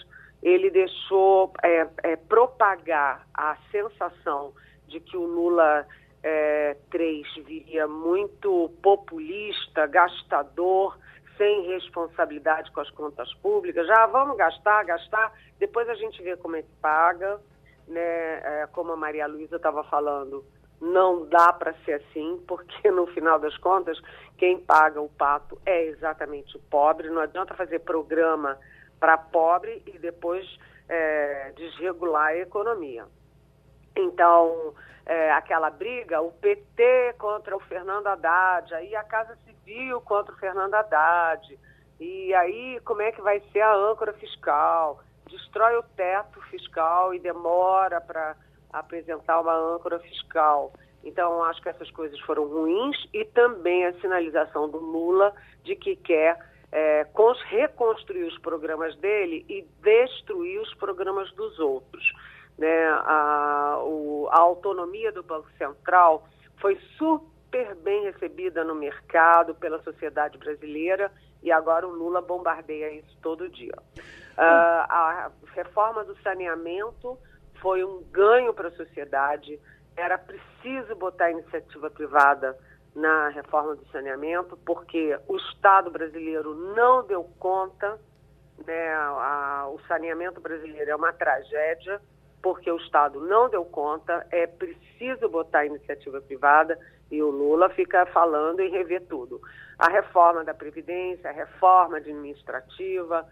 ele 0.45 0.69
deixou 0.69 1.51
é, 1.63 1.87
é, 2.03 2.15
propagar 2.15 3.25
a 3.33 3.57
sensação 3.71 4.53
de 4.87 4.99
que 4.99 5.17
o 5.17 5.25
Lula 5.25 5.87
é, 6.21 6.77
3 6.91 7.25
viria 7.45 7.87
muito 7.87 8.71
populista, 8.83 9.87
gastador, 9.87 10.97
sem 11.35 11.67
responsabilidade 11.67 12.71
com 12.71 12.79
as 12.79 12.91
contas 12.91 13.33
públicas. 13.35 13.87
Já 13.87 14.05
vamos 14.05 14.37
gastar, 14.37 14.85
gastar, 14.85 15.33
depois 15.57 15.89
a 15.89 15.95
gente 15.95 16.21
vê 16.21 16.37
como 16.37 16.55
é 16.55 16.61
que 16.61 16.71
paga 16.79 17.41
né, 17.87 18.01
é, 18.01 18.67
como 18.71 18.91
a 18.91 18.95
Maria 18.95 19.27
Luísa 19.27 19.55
estava 19.55 19.83
falando, 19.83 20.45
não 20.79 21.25
dá 21.25 21.53
para 21.53 21.73
ser 21.85 21.93
assim, 21.93 22.39
porque 22.47 22.91
no 22.91 23.07
final 23.07 23.39
das 23.39 23.57
contas, 23.57 23.99
quem 24.37 24.59
paga 24.59 25.01
o 25.01 25.09
pato 25.09 25.59
é 25.65 25.85
exatamente 25.85 26.55
o 26.55 26.59
pobre. 26.59 27.09
Não 27.09 27.21
adianta 27.21 27.55
fazer 27.55 27.79
programa 27.79 28.59
para 28.99 29.17
pobre 29.17 29.83
e 29.85 29.97
depois 29.99 30.45
é, 30.87 31.51
desregular 31.55 32.27
a 32.27 32.37
economia. 32.37 33.05
Então, 33.95 34.73
é, 35.05 35.31
aquela 35.31 35.69
briga, 35.69 36.21
o 36.21 36.31
PT 36.31 37.15
contra 37.17 37.55
o 37.55 37.59
Fernando 37.61 38.07
Haddad, 38.07 38.73
aí 38.73 38.95
a 38.95 39.03
Casa 39.03 39.37
Civil 39.45 40.01
contra 40.01 40.33
o 40.33 40.37
Fernando 40.37 40.73
Haddad, 40.73 41.57
e 41.99 42.33
aí 42.33 42.79
como 42.83 43.01
é 43.01 43.11
que 43.11 43.21
vai 43.21 43.39
ser 43.51 43.61
a 43.61 43.73
âncora 43.73 44.13
fiscal? 44.13 44.99
destrói 45.29 45.77
o 45.77 45.83
teto 45.83 46.41
fiscal 46.49 47.13
e 47.13 47.19
demora 47.19 47.99
para 47.99 48.35
apresentar 48.71 49.39
uma 49.39 49.55
âncora 49.55 49.99
fiscal. 49.99 50.73
Então, 51.03 51.43
acho 51.43 51.61
que 51.61 51.69
essas 51.69 51.89
coisas 51.91 52.19
foram 52.21 52.47
ruins 52.47 52.97
e 53.13 53.23
também 53.25 53.85
a 53.85 53.93
sinalização 53.99 54.69
do 54.69 54.77
Lula 54.77 55.33
de 55.63 55.75
que 55.75 55.95
quer 55.95 56.37
é, 56.71 57.05
reconstruir 57.49 58.23
os 58.23 58.37
programas 58.39 58.95
dele 58.97 59.45
e 59.47 59.65
destruir 59.81 60.59
os 60.59 60.73
programas 60.75 61.31
dos 61.33 61.59
outros. 61.59 62.03
Né? 62.57 62.87
A, 62.87 63.79
o, 63.83 64.27
a 64.31 64.39
autonomia 64.39 65.11
do 65.11 65.23
Banco 65.23 65.49
Central 65.57 66.27
foi 66.59 66.79
super 66.97 67.75
bem 67.75 68.03
recebida 68.03 68.63
no 68.63 68.75
mercado, 68.75 69.55
pela 69.55 69.81
sociedade 69.83 70.37
brasileira, 70.37 71.11
e 71.41 71.51
agora 71.51 71.87
o 71.87 71.91
Lula 71.91 72.21
bombardeia 72.21 72.91
isso 72.91 73.17
todo 73.21 73.49
dia. 73.49 73.75
Uh, 74.37 74.81
a 74.89 75.31
reforma 75.53 76.03
do 76.03 76.15
saneamento 76.21 77.17
foi 77.61 77.83
um 77.83 78.03
ganho 78.11 78.53
para 78.53 78.67
a 78.67 78.71
sociedade. 78.71 79.59
Era 79.95 80.17
preciso 80.17 80.95
botar 80.95 81.25
a 81.25 81.31
iniciativa 81.31 81.89
privada 81.89 82.57
na 82.95 83.27
reforma 83.27 83.75
do 83.75 83.85
saneamento, 83.87 84.57
porque 84.65 85.19
o 85.27 85.35
Estado 85.35 85.91
brasileiro 85.91 86.55
não 86.73 87.05
deu 87.05 87.25
conta, 87.37 87.99
né, 88.65 88.93
a, 88.93 89.67
o 89.69 89.79
saneamento 89.85 90.39
brasileiro 90.39 90.89
é 90.89 90.95
uma 90.95 91.11
tragédia, 91.11 91.99
porque 92.41 92.71
o 92.71 92.77
Estado 92.77 93.19
não 93.19 93.49
deu 93.49 93.65
conta, 93.65 94.25
é 94.31 94.47
preciso 94.47 95.27
botar 95.27 95.59
a 95.59 95.65
iniciativa 95.65 96.21
privada 96.21 96.79
e 97.11 97.21
o 97.21 97.29
Lula 97.29 97.69
fica 97.69 98.05
falando 98.07 98.61
em 98.61 98.71
rever 98.71 99.05
tudo. 99.07 99.41
A 99.77 99.89
reforma 99.89 100.45
da 100.45 100.53
Previdência, 100.53 101.29
a 101.29 101.33
reforma 101.33 101.97
administrativa, 101.97 103.27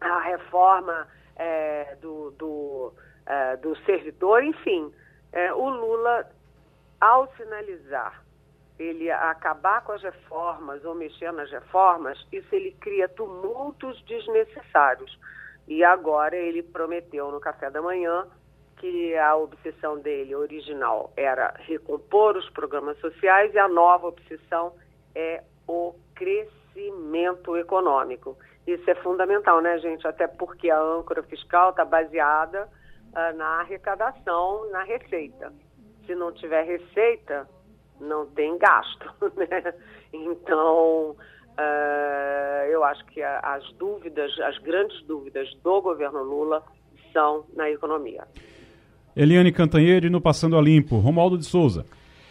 a 0.00 0.20
reforma 0.20 1.08
é, 1.34 1.96
do, 2.00 2.30
do, 2.32 2.92
é, 3.26 3.56
do 3.56 3.76
servidor, 3.84 4.44
enfim. 4.44 4.92
É, 5.32 5.52
o 5.52 5.68
Lula, 5.68 6.30
ao 7.00 7.26
sinalizar 7.34 8.21
ele 8.82 9.10
acabar 9.10 9.82
com 9.84 9.92
as 9.92 10.02
reformas 10.02 10.84
ou 10.84 10.94
mexer 10.94 11.32
nas 11.32 11.50
reformas, 11.50 12.18
isso 12.32 12.54
ele 12.54 12.72
cria 12.80 13.08
tumultos 13.08 14.02
desnecessários. 14.04 15.18
E 15.68 15.84
agora 15.84 16.36
ele 16.36 16.62
prometeu 16.62 17.30
no 17.30 17.40
café 17.40 17.70
da 17.70 17.80
manhã 17.80 18.26
que 18.76 19.16
a 19.16 19.36
obsessão 19.36 19.98
dele 20.00 20.34
original 20.34 21.12
era 21.16 21.54
recompor 21.60 22.36
os 22.36 22.50
programas 22.50 22.98
sociais 22.98 23.54
e 23.54 23.58
a 23.58 23.68
nova 23.68 24.08
obsessão 24.08 24.74
é 25.14 25.42
o 25.68 25.94
crescimento 26.16 27.56
econômico. 27.56 28.36
Isso 28.66 28.88
é 28.90 28.94
fundamental, 28.96 29.60
né, 29.60 29.78
gente? 29.78 30.06
Até 30.06 30.26
porque 30.26 30.68
a 30.68 30.80
âncora 30.80 31.22
fiscal 31.22 31.70
está 31.70 31.84
baseada 31.84 32.68
uh, 33.10 33.36
na 33.36 33.60
arrecadação, 33.60 34.68
na 34.70 34.82
receita. 34.82 35.52
Se 36.04 36.14
não 36.16 36.32
tiver 36.32 36.62
receita, 36.62 37.48
não 38.02 38.26
tem 38.26 38.58
gasto, 38.58 39.10
né? 39.36 39.74
Então, 40.12 41.16
uh, 41.58 42.66
eu 42.70 42.84
acho 42.84 43.04
que 43.06 43.22
as 43.22 43.64
dúvidas, 43.74 44.30
as 44.40 44.58
grandes 44.58 45.02
dúvidas 45.06 45.48
do 45.62 45.80
governo 45.80 46.22
Lula 46.22 46.62
são 47.12 47.44
na 47.54 47.70
economia. 47.70 48.24
Eliane 49.14 49.52
Cantanhede 49.52 50.08
no 50.08 50.20
Passando 50.20 50.56
a 50.56 50.62
Limpo. 50.62 50.96
Romualdo 50.96 51.36
de 51.36 51.44
Souza. 51.44 51.84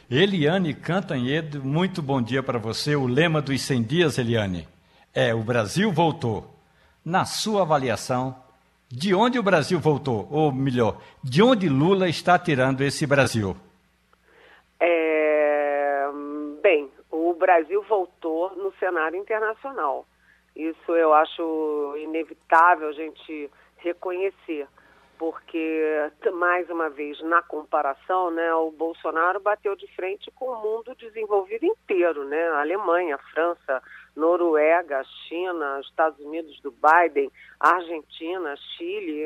Eliane 0.09 0.73
Cantanhede, 0.73 1.59
muito 1.59 2.01
bom 2.01 2.21
dia 2.21 2.43
para 2.43 2.57
você. 2.57 2.95
O 2.95 3.07
lema 3.07 3.41
dos 3.41 3.61
100 3.61 3.83
dias, 3.83 4.17
Eliane, 4.17 4.67
é 5.13 5.33
o 5.33 5.43
Brasil 5.43 5.91
voltou. 5.91 6.53
Na 7.03 7.23
sua 7.25 7.61
avaliação, 7.61 8.35
de 8.91 9.13
onde 9.13 9.39
o 9.39 9.43
Brasil 9.43 9.79
voltou? 9.79 10.27
Ou 10.29 10.51
melhor, 10.51 11.01
de 11.23 11.41
onde 11.41 11.69
Lula 11.69 12.09
está 12.09 12.37
tirando 12.37 12.81
esse 12.81 13.07
Brasil? 13.07 13.55
É, 14.79 15.10
Brasil 17.41 17.81
voltou 17.89 18.55
no 18.55 18.71
cenário 18.73 19.17
internacional. 19.17 20.05
Isso 20.55 20.95
eu 20.95 21.11
acho 21.11 21.95
inevitável 21.97 22.89
a 22.89 22.93
gente 22.93 23.49
reconhecer 23.77 24.67
porque 25.17 26.11
mais 26.33 26.67
uma 26.71 26.89
vez 26.89 27.21
na 27.21 27.43
comparação, 27.43 28.31
né, 28.31 28.51
o 28.55 28.71
Bolsonaro 28.71 29.39
bateu 29.39 29.75
de 29.75 29.85
frente 29.95 30.31
com 30.31 30.45
o 30.45 30.59
mundo 30.59 30.95
desenvolvido 30.95 31.63
inteiro, 31.63 32.25
né, 32.25 32.47
a 32.49 32.61
Alemanha, 32.61 33.13
a 33.13 33.31
França, 33.31 33.83
Noruega, 34.15 35.03
China, 35.27 35.79
Estados 35.81 36.19
Unidos 36.19 36.59
do 36.61 36.71
Biden, 36.71 37.31
Argentina, 37.59 38.55
Chile, 38.57 39.23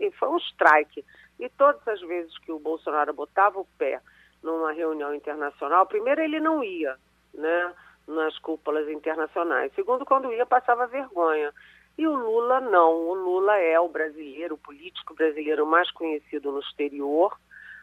e 0.00 0.10
foi 0.18 0.28
um 0.28 0.38
strike. 0.38 1.04
E 1.38 1.48
todas 1.50 1.86
as 1.86 2.00
vezes 2.00 2.36
que 2.38 2.50
o 2.50 2.58
Bolsonaro 2.58 3.14
botava 3.14 3.60
o 3.60 3.68
pé 3.78 4.00
numa 4.42 4.72
reunião 4.72 5.14
internacional, 5.14 5.86
primeiro 5.86 6.20
ele 6.20 6.40
não 6.40 6.64
ia, 6.64 6.96
né, 7.34 7.74
nas 8.06 8.38
cúpulas 8.38 8.88
internacionais. 8.88 9.72
Segundo, 9.74 10.04
quando 10.04 10.32
ia, 10.32 10.46
passava 10.46 10.86
vergonha. 10.86 11.52
E 11.96 12.06
o 12.06 12.14
Lula 12.14 12.60
não. 12.60 12.94
O 12.94 13.14
Lula 13.14 13.56
é 13.58 13.78
o 13.78 13.88
brasileiro, 13.88 14.54
o 14.54 14.58
político 14.58 15.14
brasileiro 15.14 15.66
mais 15.66 15.90
conhecido 15.90 16.52
no 16.52 16.60
exterior. 16.60 17.36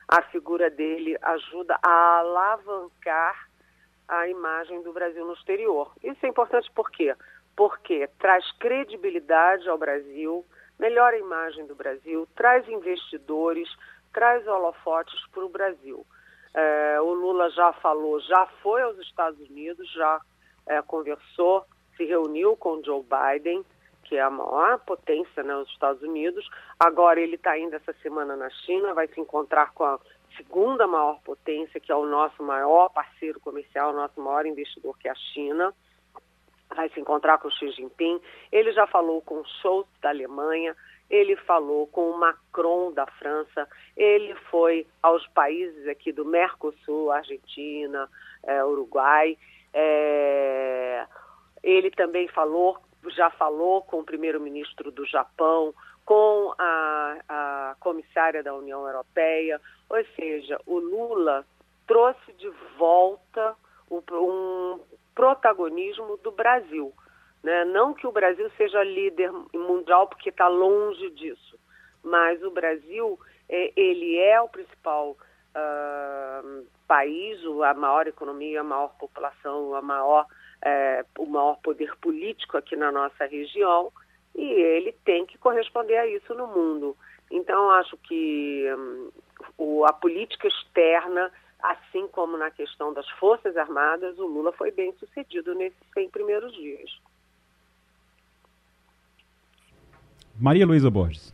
A 0.08 0.22
figura 0.22 0.70
dele 0.70 1.18
ajuda 1.22 1.78
a 1.84 2.20
alavancar 2.20 3.50
a 4.08 4.28
imagem 4.28 4.82
do 4.84 4.94
Brasil 4.94 5.26
no 5.26 5.34
exterior. 5.34 5.92
Isso 6.04 6.26
é 6.26 6.30
importante 6.30 6.72
por 6.72 6.90
quê? 6.92 7.16
Porque 7.56 8.08
traz 8.20 8.50
credibilidade 8.54 9.68
ao 9.68 9.78
Brasil, 9.78 10.46
melhora 10.80 11.16
a 11.16 11.20
imagem 11.20 11.66
do 11.66 11.76
Brasil, 11.76 12.28
traz 12.36 12.68
investidores, 12.70 13.68
traz 14.14 14.48
holofotes 14.48 15.20
para 15.32 15.44
o 15.44 15.50
Brasil. 15.50 16.06
É, 16.56 17.02
o 17.02 17.14
Lula 17.14 17.50
já 17.50 17.74
falou, 17.74 18.18
já 18.22 18.46
foi 18.64 18.82
aos 18.82 18.98
Estados 19.00 19.40
Unidos, 19.50 19.92
já 19.92 20.22
é, 20.66 20.82
conversou, 20.82 21.66
se 21.98 22.06
reuniu 22.06 22.56
com 22.56 22.82
Joe 22.82 23.04
Biden, 23.04 23.64
que 24.06 24.16
é 24.16 24.22
a 24.22 24.30
maior 24.30 24.80
potência 24.80 25.44
nos 25.44 25.68
né, 25.68 25.74
Estados 25.74 26.02
Unidos. 26.02 26.48
Agora 26.80 27.20
ele 27.20 27.36
está 27.36 27.58
indo 27.60 27.76
essa 27.76 27.92
semana 28.02 28.38
na 28.38 28.50
China, 28.50 28.94
vai 28.94 29.08
se 29.08 29.20
encontrar 29.20 29.74
com 29.74 29.84
a 29.84 30.00
segunda 30.38 30.88
maior 30.88 31.20
potência, 31.26 31.80
que 31.80 31.92
é 31.92 31.96
o 31.96 32.06
nosso 32.06 32.42
maior 32.42 32.90
parceiro 32.90 33.40
comercial, 33.42 33.92
o 33.92 33.96
nosso 33.96 34.22
maior 34.22 34.46
investidor, 34.46 34.98
que 34.98 35.10
é 35.10 35.12
a 35.12 35.16
China. 35.34 35.74
Vai 36.74 36.90
se 36.90 37.00
encontrar 37.00 37.38
com 37.38 37.50
o 37.50 37.52
Xi 37.52 37.72
Jinping. 37.72 38.22
Ele 38.52 38.72
já 38.72 38.88
falou 38.88 39.22
com 39.22 39.40
o 39.40 39.46
Scholz 39.46 39.88
da 40.02 40.10
Alemanha, 40.10 40.76
ele 41.10 41.36
falou 41.36 41.88
com 41.88 42.10
o 42.10 42.18
Macron 42.18 42.92
da 42.92 43.06
França, 43.06 43.68
ele 43.96 44.34
foi 44.50 44.88
aos 45.02 45.26
países 45.28 45.88
aqui 45.88 46.12
do 46.12 46.26
Mercosul, 46.26 47.12
Argentina, 47.12 48.10
é, 48.44 48.64
Uruguai. 48.64 49.38
É, 49.74 51.06
ele 51.64 51.92
também 51.92 52.28
falou, 52.30 52.78
já 53.10 53.30
falou 53.30 53.82
com 53.84 54.00
o 54.00 54.04
primeiro-ministro 54.04 54.92
do 54.92 55.06
Japão, 55.06 55.74
com 56.06 56.54
a, 56.58 57.18
a 57.28 57.76
comissária 57.80 58.44
da 58.44 58.54
União 58.54 58.88
Europeia, 58.88 59.60
ou 59.90 60.04
seja, 60.16 60.60
o 60.66 60.78
Lula 60.78 61.46
trouxe 61.88 62.34
de 62.34 62.50
volta 62.78 63.56
um 63.90 64.80
protagonismo 65.14 66.18
do 66.18 66.32
Brasil. 66.32 66.94
Né? 67.46 67.64
Não 67.64 67.94
que 67.94 68.08
o 68.08 68.12
Brasil 68.12 68.50
seja 68.58 68.84
líder 68.84 69.32
mundial, 69.54 70.08
porque 70.08 70.30
está 70.30 70.48
longe 70.48 71.12
disso, 71.12 71.60
mas 72.04 72.42
o 72.42 72.50
Brasil 72.50 73.20
é, 73.48 73.72
ele 73.76 74.18
é 74.18 74.42
o 74.42 74.50
principal 74.50 75.12
uh, 75.12 76.66
país, 76.88 77.40
a 77.64 77.76
maior 77.76 78.08
economia, 78.08 78.62
a 78.62 78.64
maior 78.64 78.98
população, 78.98 79.76
a 79.76 79.82
maior, 79.84 80.26
é, 80.60 81.06
o 81.20 81.28
maior 81.28 81.60
poder 81.62 81.96
político 81.98 82.58
aqui 82.58 82.76
na 82.76 82.92
nossa 82.92 83.26
região 83.28 83.92
e 84.34 84.44
ele 84.44 84.92
tem 85.06 85.24
que 85.28 85.38
corresponder 85.38 85.98
a 85.98 86.08
isso 86.08 86.34
no 86.34 86.48
mundo. 86.48 86.98
Então, 87.30 87.70
acho 87.70 87.96
que 87.98 88.66
um, 88.76 89.12
o, 89.56 89.86
a 89.86 89.94
política 89.94 90.48
externa, 90.48 91.32
assim 91.62 92.08
como 92.08 92.38
na 92.38 92.50
questão 92.50 92.92
das 92.92 93.08
Forças 93.20 93.56
Armadas, 93.56 94.18
o 94.18 94.26
Lula 94.26 94.52
foi 94.52 94.72
bem 94.72 94.92
sucedido 94.94 95.54
nesses 95.54 95.78
100 95.94 96.10
primeiros 96.10 96.52
dias. 96.56 96.90
Maria 100.38 100.66
Luísa 100.66 100.90
Borges. 100.90 101.34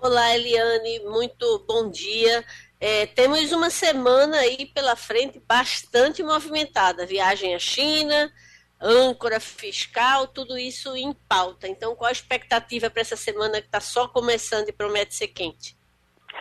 Olá, 0.00 0.34
Eliane, 0.34 1.00
muito 1.00 1.64
bom 1.66 1.90
dia. 1.90 2.44
É, 2.80 3.06
temos 3.06 3.52
uma 3.52 3.70
semana 3.70 4.38
aí 4.38 4.66
pela 4.66 4.96
frente 4.96 5.40
bastante 5.46 6.22
movimentada. 6.22 7.06
Viagem 7.06 7.54
à 7.54 7.58
China, 7.58 8.32
âncora 8.80 9.38
fiscal, 9.38 10.26
tudo 10.26 10.58
isso 10.58 10.96
em 10.96 11.12
pauta. 11.28 11.68
Então, 11.68 11.94
qual 11.94 12.08
a 12.08 12.12
expectativa 12.12 12.88
para 12.88 13.02
essa 13.02 13.16
semana 13.16 13.60
que 13.60 13.66
está 13.66 13.80
só 13.80 14.08
começando 14.08 14.68
e 14.68 14.72
promete 14.72 15.14
ser 15.14 15.28
quente? 15.28 15.76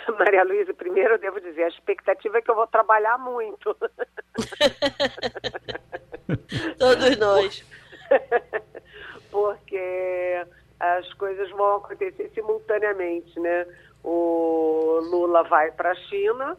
Maria 0.18 0.44
Luísa, 0.44 0.74
primeiro 0.74 1.16
eu 1.16 1.20
devo 1.20 1.42
dizer, 1.42 1.64
a 1.64 1.70
expectativa 1.70 2.38
é 2.38 2.42
que 2.42 2.52
eu 2.52 2.56
vou 2.56 2.68
trabalhar 2.68 3.18
muito. 3.18 3.76
Todos 6.80 7.18
nós. 7.18 7.66
Porque 9.32 10.46
as 10.84 11.14
coisas 11.14 11.50
vão 11.52 11.78
acontecer 11.78 12.30
simultaneamente, 12.34 13.40
né? 13.40 13.66
O 14.04 15.00
Lula 15.10 15.44
vai 15.44 15.72
para 15.72 15.92
a 15.92 15.96
China, 15.96 16.58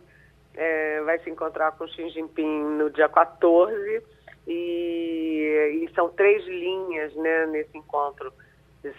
é, 0.55 1.03
vai 1.03 1.18
se 1.18 1.29
encontrar 1.29 1.72
com 1.72 1.87
Xi 1.87 2.09
Jinping 2.09 2.64
no 2.79 2.89
dia 2.89 3.09
14 3.09 4.03
e, 4.47 5.83
e 5.85 5.91
são 5.95 6.09
três 6.09 6.43
linhas, 6.47 7.14
né, 7.16 7.47
nesse 7.47 7.77
encontro. 7.77 8.33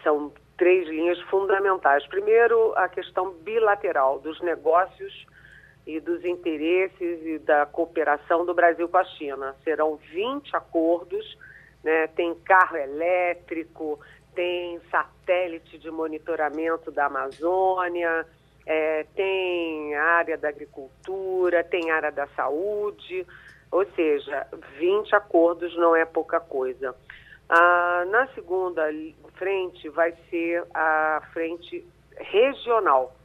São 0.04 0.32
três 0.58 0.88
linhas 0.88 1.20
fundamentais. 1.22 2.06
Primeiro, 2.06 2.74
a 2.76 2.88
questão 2.88 3.32
bilateral 3.32 4.20
dos 4.20 4.40
negócios 4.42 5.26
e 5.88 6.00
dos 6.00 6.24
interesses 6.24 7.26
e 7.26 7.40
da 7.40 7.66
cooperação 7.66 8.46
do 8.46 8.54
Brasil 8.54 8.88
com 8.88 8.98
a 8.98 9.04
China. 9.04 9.56
Serão 9.64 9.96
20 10.12 10.56
acordos, 10.56 11.38
né? 11.84 12.08
tem 12.08 12.34
carro 12.36 12.78
elétrico, 12.78 14.00
tem 14.36 14.80
satélite 14.92 15.78
de 15.80 15.90
monitoramento 15.90 16.92
da 16.92 17.06
Amazônia, 17.06 18.26
é, 18.66 19.06
tem 19.16 19.96
área 19.96 20.38
da 20.38 20.50
agricultura, 20.50 21.64
tem 21.64 21.92
área 21.92 22.12
da 22.12 22.28
saúde, 22.28 23.26
ou 23.72 23.86
seja, 23.96 24.48
20 24.78 25.16
acordos 25.16 25.76
não 25.78 25.96
é 25.96 26.06
pouca 26.06 26.40
coisa. 26.40 26.96
Ah, 27.48 28.06
na 28.10 28.28
segunda 28.30 28.84
frente 29.36 29.88
vai 29.90 30.14
ser 30.30 30.66
a 30.74 31.22
frente 31.32 31.86
regional, 32.18 33.16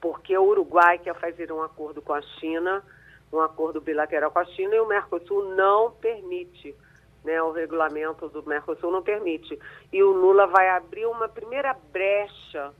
porque 0.00 0.36
o 0.36 0.44
Uruguai 0.44 0.98
quer 0.98 1.14
fazer 1.14 1.52
um 1.52 1.62
acordo 1.62 2.00
com 2.00 2.14
a 2.14 2.22
China, 2.22 2.82
um 3.32 3.40
acordo 3.40 3.80
bilateral 3.80 4.30
com 4.30 4.38
a 4.38 4.44
China, 4.44 4.74
e 4.74 4.80
o 4.80 4.86
Mercosul 4.86 5.54
não 5.54 5.90
permite 5.92 6.74
né, 7.24 7.42
o 7.42 7.52
regulamento 7.52 8.28
do 8.28 8.42
Mercosul 8.44 8.90
não 8.90 9.02
permite. 9.02 9.58
E 9.92 10.02
o 10.02 10.10
Lula 10.10 10.46
vai 10.46 10.68
abrir 10.70 11.06
uma 11.06 11.28
primeira 11.28 11.74
brecha 11.92 12.72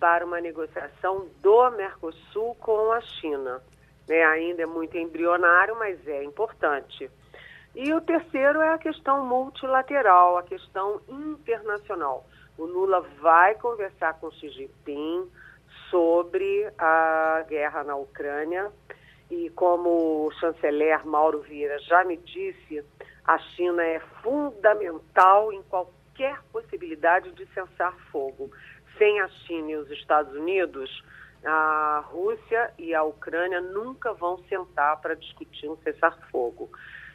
para 0.00 0.24
uma 0.24 0.40
negociação 0.40 1.28
do 1.40 1.70
Mercosul 1.70 2.54
com 2.56 2.92
a 2.92 3.00
China. 3.00 3.62
Né, 4.08 4.22
ainda 4.24 4.62
é 4.62 4.66
muito 4.66 4.96
embrionário, 4.98 5.76
mas 5.78 6.06
é 6.06 6.22
importante. 6.24 7.10
E 7.74 7.92
o 7.92 8.00
terceiro 8.00 8.60
é 8.60 8.72
a 8.72 8.78
questão 8.78 9.24
multilateral, 9.26 10.38
a 10.38 10.42
questão 10.42 11.00
internacional. 11.08 12.24
O 12.56 12.64
Lula 12.64 13.00
vai 13.20 13.54
conversar 13.56 14.14
com 14.20 14.30
Xi 14.30 14.48
Jinping 14.50 15.28
sobre 15.90 16.70
a 16.78 17.44
guerra 17.48 17.82
na 17.82 17.96
Ucrânia 17.96 18.70
e 19.30 19.50
como 19.50 20.26
o 20.26 20.30
chanceler 20.38 21.04
Mauro 21.04 21.40
Vieira 21.40 21.78
já 21.80 22.04
me 22.04 22.16
disse, 22.16 22.84
a 23.24 23.38
China 23.38 23.82
é 23.82 24.00
fundamental 24.22 25.52
em 25.52 25.62
qualquer 25.62 26.40
possibilidade 26.52 27.32
de 27.32 27.46
cessar 27.46 27.94
fogo. 28.10 28.50
Sem 28.98 29.20
a 29.20 29.28
China 29.28 29.70
e 29.72 29.76
os 29.76 29.90
Estados 29.90 30.34
Unidos, 30.34 31.02
a 31.44 32.04
Rússia 32.06 32.72
e 32.78 32.94
a 32.94 33.02
Ucrânia 33.02 33.60
nunca 33.60 34.12
vão 34.12 34.38
sentar 34.44 35.00
para 35.00 35.14
discutir 35.14 35.68
um 35.68 35.76
cessar-fogo. 35.78 36.70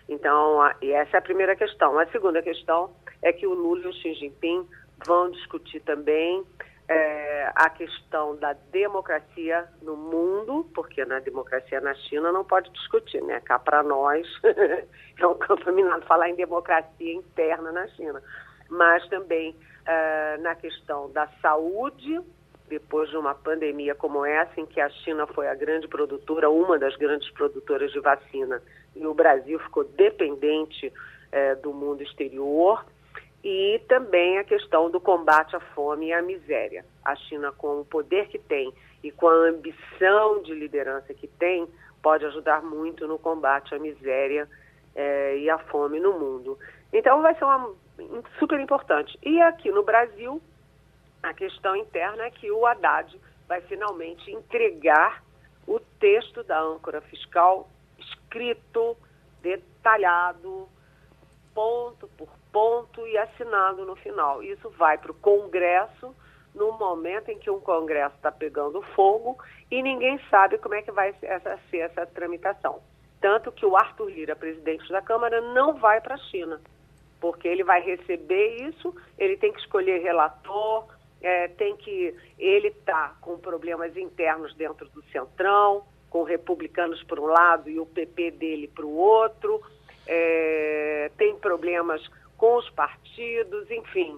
Então, 0.08 0.62
a, 0.62 0.76
e 0.82 0.92
essa 0.92 1.18
é 1.18 1.20
a 1.20 1.22
primeira 1.22 1.56
questão. 1.56 1.98
A 1.98 2.06
segunda 2.08 2.42
questão 2.42 2.94
é 3.22 3.32
que 3.32 3.48
o 3.48 3.54
Lula 3.54 3.86
e 3.86 3.88
o 3.88 3.94
Xi 3.94 4.14
Jinping 4.16 4.68
vão 5.06 5.32
discutir 5.32 5.80
também 5.82 6.44
é, 6.90 7.52
a 7.54 7.70
questão 7.70 8.36
da 8.38 8.54
democracia 8.72 9.68
no 9.84 9.96
mundo, 9.96 10.68
porque 10.74 11.06
na 11.06 11.20
democracia 11.20 11.80
na 11.80 11.94
China 11.94 12.32
não 12.32 12.44
pode 12.44 12.72
discutir, 12.72 13.22
né? 13.22 13.40
Cá 13.42 13.60
para 13.60 13.84
nós 13.84 14.28
é 15.20 15.28
um 15.28 15.36
campo 15.36 15.72
minado 15.72 16.04
falar 16.08 16.30
em 16.30 16.36
democracia 16.36 17.14
interna 17.14 17.72
na 17.72 17.88
China, 17.90 18.22
mas 18.68 19.08
também 19.08 19.56
é, 19.86 20.38
na 20.38 20.56
questão 20.56 21.12
da 21.12 21.28
saúde, 21.44 22.20
depois 22.68 23.08
de 23.12 23.18
uma 23.18 23.36
pandemia 23.36 23.94
como 23.94 24.26
essa, 24.26 24.60
em 24.60 24.66
que 24.66 24.82
a 24.82 24.90
China 24.90 25.28
foi 25.28 25.48
a 25.48 25.54
grande 25.54 25.88
produtora, 25.88 26.50
uma 26.50 26.80
das 26.80 26.96
grandes 26.96 27.30
produtoras 27.34 27.92
de 27.92 28.00
vacina, 28.00 28.64
e 28.96 29.06
o 29.06 29.14
Brasil 29.14 29.60
ficou 29.60 29.84
dependente 29.84 30.92
é, 31.32 31.54
do 31.54 31.72
mundo 31.72 32.02
exterior 32.02 32.84
e 33.44 33.82
também 33.88 34.38
a 34.38 34.44
questão 34.44 34.90
do 34.90 35.00
combate 35.00 35.56
à 35.56 35.60
fome 35.60 36.08
e 36.08 36.14
à 36.14 36.22
miséria. 36.22 36.86
A 37.04 37.16
China, 37.16 37.52
com 37.52 37.82
o 37.82 37.86
poder 37.86 38.28
que 38.28 38.38
tem 38.38 38.74
e 39.04 39.12
com 39.12 39.28
a 39.28 39.50
ambição 39.50 40.42
de 40.44 40.54
liderança 40.54 41.14
que 41.14 41.28
tem, 41.28 41.68
pode 42.02 42.26
ajudar 42.26 42.62
muito 42.62 43.08
no 43.08 43.18
combate 43.18 43.74
à 43.74 43.80
miséria 43.80 44.48
eh, 44.96 45.38
e 45.38 45.50
à 45.50 45.58
fome 45.58 46.00
no 46.00 46.20
mundo. 46.20 46.58
Então, 46.92 47.22
vai 47.22 47.34
ser 47.36 47.46
uma, 47.46 47.74
super 48.38 48.60
importante. 48.60 49.18
E 49.24 49.42
aqui 49.42 49.72
no 49.72 49.84
Brasil, 49.84 50.42
a 51.24 51.34
questão 51.34 51.76
interna 51.76 52.24
é 52.24 52.32
que 52.32 52.52
o 52.52 52.66
Haddad 52.66 53.20
vai 53.48 53.62
finalmente 53.62 54.32
entregar 54.32 55.24
o 55.68 55.80
texto 56.00 56.44
da 56.44 56.60
âncora 56.60 57.02
fiscal 57.02 57.70
escrito, 57.98 58.98
detalhado, 59.42 60.68
ponto 61.54 62.08
por 62.18 62.30
ponto 62.52 63.06
e 63.08 63.18
assinado 63.18 63.86
no 63.86 63.96
final. 63.96 64.42
Isso 64.44 64.70
vai 64.72 64.98
para 64.98 65.12
o 65.12 65.16
Congresso 65.16 66.16
no 66.54 66.74
momento 66.74 67.30
em 67.30 67.38
que 67.38 67.50
um 67.50 67.60
Congresso 67.60 68.16
está 68.16 68.32
pegando 68.32 68.82
fogo 68.96 69.38
e 69.70 69.82
ninguém 69.82 70.20
sabe 70.30 70.58
como 70.58 70.76
é 70.76 70.82
que 70.82 70.92
vai 70.92 71.16
essa, 71.22 71.60
ser 71.70 71.78
essa 71.78 72.06
tramitação. 72.06 72.82
Tanto 73.22 73.52
que 73.52 73.66
o 73.66 73.76
Arthur 73.76 74.10
Lira, 74.10 74.36
presidente 74.36 74.90
da 74.90 75.02
Câmara, 75.02 75.42
não 75.42 75.76
vai 75.76 76.02
para 76.02 76.16
a 76.16 76.18
China, 76.18 76.60
porque 77.20 77.48
ele 77.48 77.64
vai 77.64 77.82
receber 77.82 78.68
isso, 78.68 78.96
ele 79.18 79.38
tem 79.38 79.52
que 79.52 79.60
escolher 79.60 80.02
relator, 80.02 80.88
é, 81.22 81.50
tem 81.50 81.76
que. 81.76 82.16
Ele 82.38 82.70
está 82.70 83.16
com 83.20 83.38
problemas 83.38 83.96
internos 83.98 84.56
dentro 84.56 84.88
do 84.90 85.04
Centrão, 85.12 85.84
com 86.10 86.24
republicanos 86.24 87.04
por 87.04 87.20
um 87.20 87.26
lado 87.26 87.70
e 87.70 87.80
o 87.80 87.86
PP 87.86 88.32
dele 88.32 88.68
para 88.68 88.86
o 88.86 88.96
outro, 88.96 89.62
é, 90.08 91.12
tem 91.18 91.36
problemas 91.36 92.02
com 92.40 92.58
os 92.58 92.68
partidos, 92.72 93.70
enfim. 93.70 94.18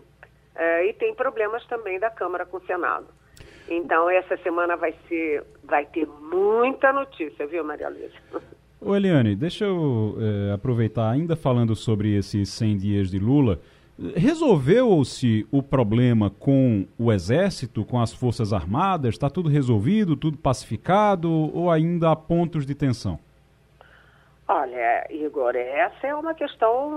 É, 0.56 0.88
e 0.88 0.94
tem 0.94 1.14
problemas 1.14 1.66
também 1.66 2.00
da 2.00 2.10
Câmara 2.10 2.46
com 2.46 2.58
o 2.58 2.66
Senado. 2.66 3.08
Então, 3.70 4.10
essa 4.10 4.38
semana 4.38 4.78
vai 4.78 4.94
ser, 5.10 5.44
vai 5.64 5.86
ter 5.86 6.08
muita 6.08 6.94
notícia, 6.94 7.48
viu, 7.48 7.64
Maria 7.64 7.90
Luísa? 7.90 8.14
Ô 8.80 8.96
Eliane, 8.96 9.36
deixa 9.36 9.66
eu 9.66 10.18
é, 10.20 10.54
aproveitar, 10.54 11.10
ainda 11.12 11.36
falando 11.36 11.76
sobre 11.76 12.16
esses 12.16 12.50
100 12.50 12.78
dias 12.78 13.12
de 13.12 13.20
Lula, 13.20 13.60
resolveu-se 14.16 15.46
o 15.52 15.62
problema 15.62 16.32
com 16.32 16.88
o 16.98 17.12
Exército, 17.12 17.86
com 17.86 18.00
as 18.00 18.12
Forças 18.12 18.52
Armadas? 18.52 19.14
Está 19.14 19.30
tudo 19.30 19.50
resolvido, 19.50 20.16
tudo 20.16 20.38
pacificado 20.38 21.30
ou 21.30 21.70
ainda 21.70 22.12
há 22.12 22.16
pontos 22.16 22.66
de 22.66 22.74
tensão? 22.74 23.20
Olha, 24.54 25.08
Igor, 25.10 25.56
essa 25.56 26.08
é 26.08 26.14
uma 26.14 26.34
questão 26.34 26.92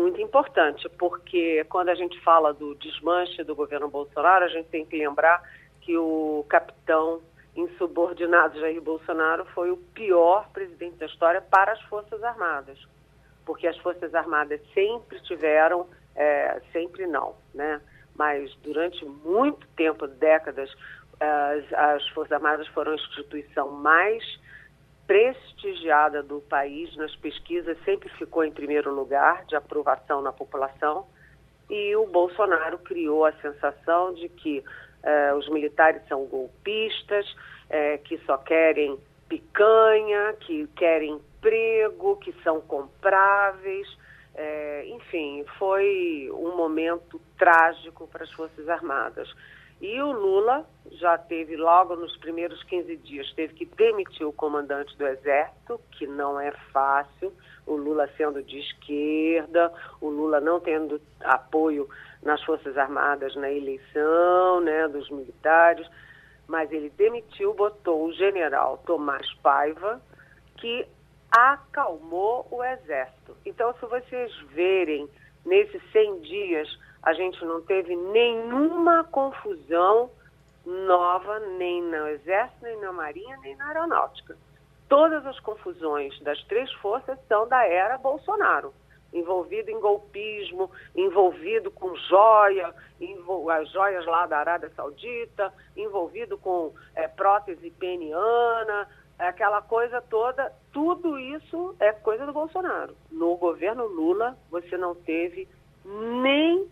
muito 0.00 0.18
importante, 0.22 0.88
porque 0.98 1.62
quando 1.68 1.90
a 1.90 1.94
gente 1.94 2.18
fala 2.22 2.54
do 2.54 2.74
desmanche 2.76 3.44
do 3.44 3.54
governo 3.54 3.90
Bolsonaro, 3.90 4.46
a 4.46 4.48
gente 4.48 4.70
tem 4.70 4.86
que 4.86 4.96
lembrar 4.96 5.42
que 5.82 5.98
o 5.98 6.46
capitão 6.48 7.20
insubordinado 7.54 8.58
Jair 8.58 8.80
Bolsonaro 8.80 9.44
foi 9.54 9.70
o 9.70 9.76
pior 9.76 10.48
presidente 10.48 10.96
da 10.96 11.04
história 11.04 11.42
para 11.42 11.72
as 11.72 11.82
Forças 11.82 12.24
Armadas, 12.24 12.78
porque 13.44 13.66
as 13.66 13.76
Forças 13.76 14.14
Armadas 14.14 14.58
sempre 14.72 15.20
tiveram, 15.24 15.86
é, 16.16 16.58
sempre 16.72 17.06
não, 17.06 17.34
né? 17.52 17.82
Mas 18.16 18.50
durante 18.62 19.04
muito 19.04 19.68
tempo, 19.76 20.06
décadas, 20.06 20.74
as, 21.20 21.70
as 21.70 22.08
Forças 22.14 22.32
Armadas 22.32 22.66
foram 22.68 22.92
a 22.92 22.94
instituição 22.94 23.72
mais 23.72 24.24
prestigiada 25.08 26.22
do 26.22 26.42
país 26.42 26.94
nas 26.94 27.16
pesquisas, 27.16 27.78
sempre 27.82 28.10
ficou 28.10 28.44
em 28.44 28.52
primeiro 28.52 28.94
lugar 28.94 29.46
de 29.46 29.56
aprovação 29.56 30.20
na 30.20 30.32
população. 30.32 31.06
E 31.70 31.96
o 31.96 32.06
Bolsonaro 32.06 32.78
criou 32.78 33.24
a 33.24 33.32
sensação 33.32 34.12
de 34.12 34.28
que 34.28 34.62
eh, 35.02 35.34
os 35.34 35.48
militares 35.48 36.02
são 36.08 36.26
golpistas, 36.26 37.26
eh, 37.70 37.96
que 38.04 38.18
só 38.26 38.36
querem 38.36 38.98
picanha, 39.28 40.34
que 40.40 40.66
querem 40.76 41.12
emprego, 41.12 42.16
que 42.16 42.34
são 42.42 42.60
compráveis. 42.60 43.88
Eh, 44.34 44.84
enfim, 44.88 45.42
foi 45.58 46.30
um 46.34 46.54
momento 46.54 47.18
trágico 47.38 48.06
para 48.08 48.24
as 48.24 48.32
Forças 48.32 48.68
Armadas. 48.68 49.34
E 49.80 50.00
o 50.02 50.10
Lula 50.10 50.66
já 50.92 51.16
teve, 51.16 51.56
logo 51.56 51.94
nos 51.94 52.16
primeiros 52.16 52.62
15 52.64 52.96
dias, 52.96 53.32
teve 53.34 53.54
que 53.54 53.64
demitir 53.64 54.26
o 54.26 54.32
comandante 54.32 54.96
do 54.96 55.06
Exército, 55.06 55.80
que 55.92 56.06
não 56.06 56.40
é 56.40 56.50
fácil, 56.72 57.32
o 57.64 57.76
Lula 57.76 58.08
sendo 58.16 58.42
de 58.42 58.58
esquerda, 58.58 59.72
o 60.00 60.08
Lula 60.08 60.40
não 60.40 60.58
tendo 60.58 61.00
apoio 61.20 61.88
nas 62.22 62.42
Forças 62.42 62.76
Armadas 62.76 63.36
na 63.36 63.50
eleição 63.50 64.60
né, 64.60 64.88
dos 64.88 65.08
militares, 65.10 65.88
mas 66.48 66.72
ele 66.72 66.90
demitiu, 66.90 67.54
botou 67.54 68.06
o 68.06 68.12
general 68.12 68.82
Tomás 68.84 69.32
Paiva, 69.42 70.00
que 70.56 70.86
acalmou 71.30 72.48
o 72.50 72.64
Exército. 72.64 73.36
Então, 73.44 73.72
se 73.74 73.86
vocês 73.86 74.34
verem 74.54 75.08
nesses 75.44 75.80
100 75.92 76.20
dias 76.20 76.78
a 77.08 77.14
gente 77.14 77.42
não 77.42 77.62
teve 77.62 77.96
nenhuma 77.96 79.02
confusão 79.02 80.10
nova, 80.66 81.40
nem 81.56 81.82
no 81.82 82.06
Exército, 82.06 82.62
nem 82.62 82.78
na 82.82 82.92
Marinha, 82.92 83.38
nem 83.38 83.56
na 83.56 83.68
Aeronáutica. 83.68 84.36
Todas 84.90 85.24
as 85.24 85.40
confusões 85.40 86.20
das 86.20 86.38
três 86.44 86.70
forças 86.74 87.18
são 87.26 87.48
da 87.48 87.64
era 87.66 87.96
Bolsonaro. 87.96 88.74
Envolvido 89.10 89.70
em 89.70 89.80
golpismo, 89.80 90.70
envolvido 90.94 91.70
com 91.70 91.96
joia, 91.96 92.74
as 93.58 93.70
joias 93.70 94.04
lá 94.04 94.26
da 94.26 94.40
Arábia 94.40 94.70
Saudita, 94.76 95.50
envolvido 95.74 96.36
com 96.36 96.74
é, 96.94 97.08
prótese 97.08 97.70
peniana, 97.70 98.86
aquela 99.18 99.62
coisa 99.62 100.02
toda. 100.02 100.52
Tudo 100.74 101.18
isso 101.18 101.74
é 101.80 101.90
coisa 101.90 102.26
do 102.26 102.34
Bolsonaro. 102.34 102.94
No 103.10 103.34
governo 103.38 103.86
Lula, 103.86 104.36
você 104.50 104.76
não 104.76 104.94
teve 104.94 105.48
nem 105.86 106.68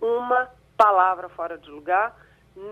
uma 0.00 0.50
palavra 0.76 1.28
fora 1.28 1.58
de 1.58 1.70
lugar, 1.70 2.16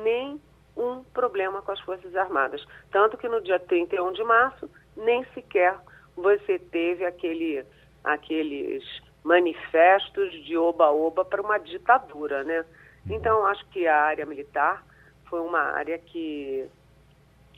nem 0.03 0.41
um 0.77 1.03
problema 1.13 1.61
com 1.63 1.73
as 1.73 1.81
Forças 1.81 2.15
Armadas. 2.15 2.65
Tanto 2.91 3.17
que 3.17 3.29
no 3.29 3.41
dia 3.43 3.59
31 3.59 4.13
de 4.13 4.25
março, 4.25 4.71
nem 4.97 5.25
sequer 5.35 5.77
você 6.17 6.59
teve 6.59 7.05
aquele, 7.05 7.65
aqueles 8.03 8.85
manifestos 9.25 10.33
de 10.45 10.57
oba-oba 10.57 11.25
para 11.25 11.43
uma 11.43 11.59
ditadura, 11.59 12.45
né? 12.45 12.65
Então, 13.11 13.47
acho 13.47 13.67
que 13.69 13.87
a 13.87 14.03
área 14.03 14.27
militar 14.27 14.85
foi 15.29 15.41
uma 15.41 15.61
área 15.61 15.99
que... 15.99 16.69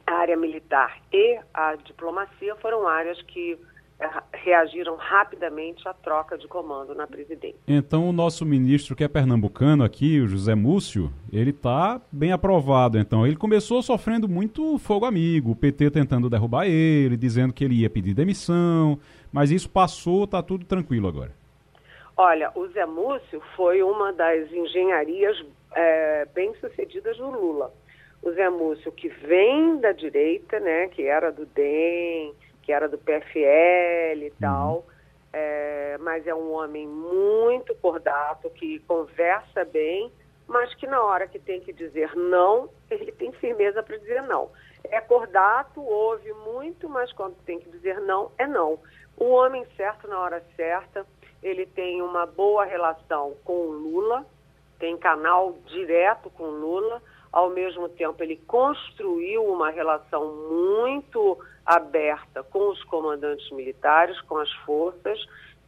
A 0.06 0.14
área 0.14 0.36
militar 0.36 0.98
e 1.12 1.38
a 1.54 1.76
diplomacia 1.76 2.56
foram 2.56 2.88
áreas 2.88 3.22
que 3.22 3.56
reagiram 4.32 4.96
rapidamente 4.96 5.86
à 5.86 5.92
troca 5.92 6.36
de 6.38 6.48
comando 6.48 6.94
na 6.94 7.06
presidência. 7.06 7.58
Então 7.68 8.08
o 8.08 8.12
nosso 8.12 8.44
ministro 8.44 8.96
que 8.96 9.04
é 9.04 9.08
pernambucano 9.08 9.84
aqui, 9.84 10.20
o 10.20 10.26
José 10.26 10.54
Múcio, 10.54 11.12
ele 11.32 11.50
está 11.50 12.00
bem 12.10 12.32
aprovado. 12.32 12.98
Então 12.98 13.26
ele 13.26 13.36
começou 13.36 13.82
sofrendo 13.82 14.28
muito 14.28 14.78
fogo 14.78 15.04
amigo, 15.04 15.52
o 15.52 15.56
PT 15.56 15.90
tentando 15.90 16.30
derrubar 16.30 16.66
ele, 16.66 17.16
dizendo 17.16 17.52
que 17.52 17.64
ele 17.64 17.80
ia 17.80 17.90
pedir 17.90 18.14
demissão, 18.14 18.98
mas 19.32 19.50
isso 19.50 19.68
passou, 19.68 20.24
está 20.24 20.42
tudo 20.42 20.64
tranquilo 20.64 21.08
agora. 21.08 21.32
Olha, 22.16 22.50
o 22.54 22.66
Zé 22.68 22.84
Múcio 22.84 23.40
foi 23.56 23.82
uma 23.82 24.12
das 24.12 24.50
engenharias 24.52 25.42
é, 25.74 26.26
bem 26.34 26.54
sucedidas 26.60 27.16
do 27.16 27.30
Lula. 27.30 27.72
O 28.22 28.30
Zé 28.32 28.50
Múcio 28.50 28.92
que 28.92 29.08
vem 29.08 29.78
da 29.78 29.92
direita, 29.92 30.60
né, 30.60 30.88
que 30.88 31.02
era 31.02 31.30
do 31.30 31.46
DEM, 31.46 32.34
que 32.70 32.72
era 32.72 32.88
do 32.88 32.98
PFL 32.98 34.22
e 34.22 34.32
tal, 34.40 34.74
uhum. 34.74 34.82
é, 35.32 35.98
mas 35.98 36.24
é 36.24 36.32
um 36.32 36.52
homem 36.52 36.86
muito 36.86 37.74
cordato, 37.74 38.48
que 38.50 38.78
conversa 38.86 39.64
bem, 39.64 40.12
mas 40.46 40.72
que 40.76 40.86
na 40.86 41.02
hora 41.02 41.26
que 41.26 41.40
tem 41.40 41.60
que 41.60 41.72
dizer 41.72 42.14
não, 42.14 42.70
ele 42.88 43.10
tem 43.10 43.32
firmeza 43.32 43.82
para 43.82 43.96
dizer 43.96 44.22
não. 44.22 44.50
É 44.84 45.00
cordato, 45.00 45.82
ouve 45.82 46.32
muito, 46.32 46.88
mas 46.88 47.12
quando 47.12 47.34
tem 47.44 47.58
que 47.58 47.68
dizer 47.70 48.00
não, 48.02 48.30
é 48.38 48.46
não. 48.46 48.78
O 49.16 49.30
homem 49.30 49.66
certo 49.76 50.06
na 50.06 50.20
hora 50.20 50.40
certa, 50.54 51.04
ele 51.42 51.66
tem 51.66 52.00
uma 52.00 52.24
boa 52.24 52.64
relação 52.64 53.34
com 53.44 53.66
o 53.66 53.72
Lula, 53.72 54.24
tem 54.78 54.96
canal 54.96 55.58
direto 55.66 56.30
com 56.30 56.44
o 56.44 56.56
Lula, 56.56 57.02
ao 57.32 57.50
mesmo 57.50 57.88
tempo 57.88 58.22
ele 58.22 58.36
construiu 58.46 59.44
uma 59.44 59.70
relação 59.70 60.34
muito 60.50 61.38
aberta 61.64 62.42
com 62.42 62.70
os 62.70 62.82
comandantes 62.84 63.50
militares, 63.52 64.20
com 64.22 64.38
as 64.38 64.50
forças, 64.64 65.18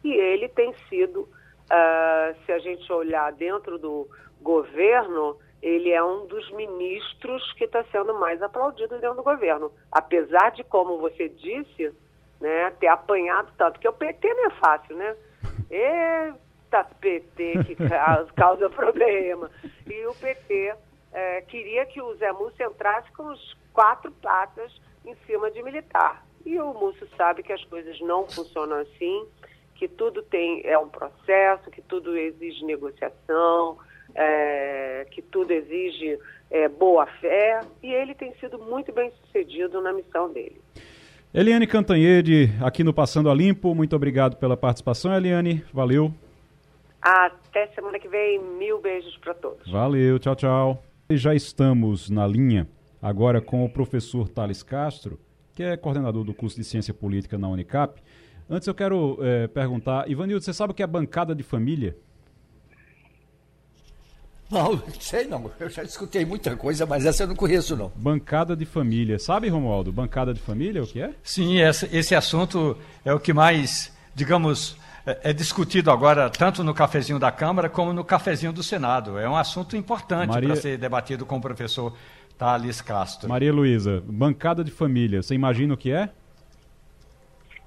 e 0.03 0.11
ele 0.11 0.49
tem 0.49 0.73
sido, 0.89 1.21
uh, 1.21 2.35
se 2.45 2.51
a 2.51 2.59
gente 2.59 2.91
olhar 2.91 3.31
dentro 3.31 3.79
do 3.79 4.07
governo, 4.41 5.37
ele 5.61 5.91
é 5.91 6.03
um 6.03 6.25
dos 6.25 6.51
ministros 6.51 7.53
que 7.53 7.63
está 7.63 7.83
sendo 7.85 8.13
mais 8.19 8.41
aplaudido 8.41 8.99
dentro 8.99 9.15
do 9.15 9.23
governo. 9.23 9.71
Apesar 9.89 10.51
de, 10.51 10.63
como 10.65 10.97
você 10.97 11.29
disse, 11.29 11.93
né, 12.41 12.71
ter 12.71 12.87
apanhado 12.87 13.49
tanto, 13.57 13.73
porque 13.73 13.87
o 13.87 13.93
PT 13.93 14.33
não 14.33 14.47
é 14.47 14.49
fácil, 14.49 14.97
né? 14.97 15.15
Eita 15.71 16.83
PT 16.99 17.63
que 17.63 17.77
causa 18.35 18.69
problema. 18.69 19.49
E 19.89 20.05
o 20.05 20.13
PT 20.15 20.75
é, 21.13 21.41
queria 21.41 21.85
que 21.85 22.01
o 22.01 22.15
Zé 22.15 22.31
Múcio 22.31 22.65
entrasse 22.65 23.11
com 23.13 23.31
os 23.31 23.57
quatro 23.71 24.11
patas 24.11 24.71
em 25.05 25.15
cima 25.27 25.51
de 25.51 25.61
militar. 25.61 26.25
E 26.45 26.59
o 26.59 26.73
Múcio 26.73 27.07
sabe 27.15 27.43
que 27.43 27.53
as 27.53 27.63
coisas 27.65 27.99
não 28.01 28.27
funcionam 28.27 28.77
assim, 28.77 29.25
que 29.75 29.87
tudo 29.87 30.21
tem 30.23 30.61
é 30.65 30.77
um 30.77 30.89
processo, 30.89 31.69
que 31.71 31.81
tudo 31.81 32.17
exige 32.17 32.65
negociação, 32.65 33.77
é, 34.15 35.05
que 35.11 35.21
tudo 35.21 35.51
exige 35.51 36.19
é, 36.51 36.67
boa 36.67 37.05
fé 37.05 37.61
e 37.81 37.93
ele 37.93 38.13
tem 38.13 38.33
sido 38.35 38.59
muito 38.59 38.91
bem 38.91 39.11
sucedido 39.21 39.81
na 39.81 39.93
missão 39.93 40.31
dele. 40.31 40.61
Eliane 41.33 41.65
Cantanhede, 41.65 42.51
aqui 42.61 42.83
no 42.83 42.93
Passando 42.93 43.29
a 43.29 43.33
Limpo, 43.33 43.73
muito 43.73 43.95
obrigado 43.95 44.37
pela 44.37 44.55
participação, 44.55 45.15
Eliane, 45.15 45.63
valeu. 45.73 46.13
Até 47.01 47.67
semana 47.67 47.99
que 47.99 48.07
vem, 48.07 48.39
mil 48.39 48.79
beijos 48.79 49.17
para 49.17 49.33
todos. 49.33 49.69
Valeu, 49.69 50.19
tchau, 50.19 50.35
tchau. 50.35 50.92
E 51.13 51.17
já 51.17 51.35
estamos 51.35 52.09
na 52.09 52.25
linha 52.25 52.67
agora 52.99 53.39
com 53.39 53.63
o 53.63 53.69
professor 53.69 54.27
Thales 54.27 54.63
Castro, 54.63 55.19
que 55.53 55.61
é 55.61 55.77
coordenador 55.77 56.23
do 56.23 56.33
curso 56.33 56.57
de 56.57 56.63
Ciência 56.63 56.91
Política 56.91 57.37
na 57.37 57.47
Unicap. 57.47 58.01
Antes 58.49 58.67
eu 58.67 58.73
quero 58.73 59.19
é, 59.21 59.47
perguntar, 59.47 60.09
Ivanildo, 60.09 60.43
você 60.43 60.51
sabe 60.51 60.71
o 60.71 60.73
que 60.73 60.81
é 60.81 60.87
bancada 60.87 61.35
de 61.35 61.43
família? 61.43 61.95
Não, 64.49 64.81
sei 64.99 65.27
não. 65.27 65.51
Eu 65.59 65.69
já 65.69 65.83
escutei 65.83 66.25
muita 66.25 66.55
coisa, 66.57 66.83
mas 66.83 67.05
essa 67.05 67.23
eu 67.23 67.27
não 67.27 67.35
conheço 67.35 67.75
não. 67.75 67.91
Bancada 67.95 68.55
de 68.55 68.65
família. 68.65 69.19
Sabe, 69.19 69.49
Romualdo, 69.49 69.91
bancada 69.91 70.33
de 70.33 70.39
família 70.39 70.81
o 70.81 70.87
que 70.87 70.99
é? 70.99 71.13
Sim, 71.23 71.59
esse, 71.59 71.87
esse 71.95 72.15
assunto 72.15 72.75
é 73.05 73.13
o 73.13 73.19
que 73.19 73.33
mais, 73.33 73.91
digamos, 74.15 74.77
é, 75.05 75.31
é, 75.31 75.33
discutido 75.33 75.91
agora 75.91 76.29
tanto 76.29 76.63
no 76.63 76.73
cafezinho 76.73 77.19
da 77.19 77.31
Câmara 77.31 77.69
como 77.69 77.91
no 77.91 78.03
cafezinho 78.03 78.53
do 78.53 78.63
Senado. 78.63 79.19
É 79.19 79.27
um 79.27 79.35
assunto 79.35 79.75
importante 79.75 80.29
Maria... 80.29 80.49
para 80.49 80.55
ser 80.55 80.77
debatido 80.77 81.25
com 81.25 81.37
o 81.37 81.41
professor 81.41 81.93
Thales 82.37 82.81
Castro. 82.81 83.29
Maria 83.29 83.53
Luísa, 83.53 84.03
bancada 84.05 84.63
de 84.63 84.71
família, 84.71 85.21
você 85.21 85.35
imagina 85.35 85.73
o 85.73 85.77
que 85.77 85.91
é? 85.91 86.09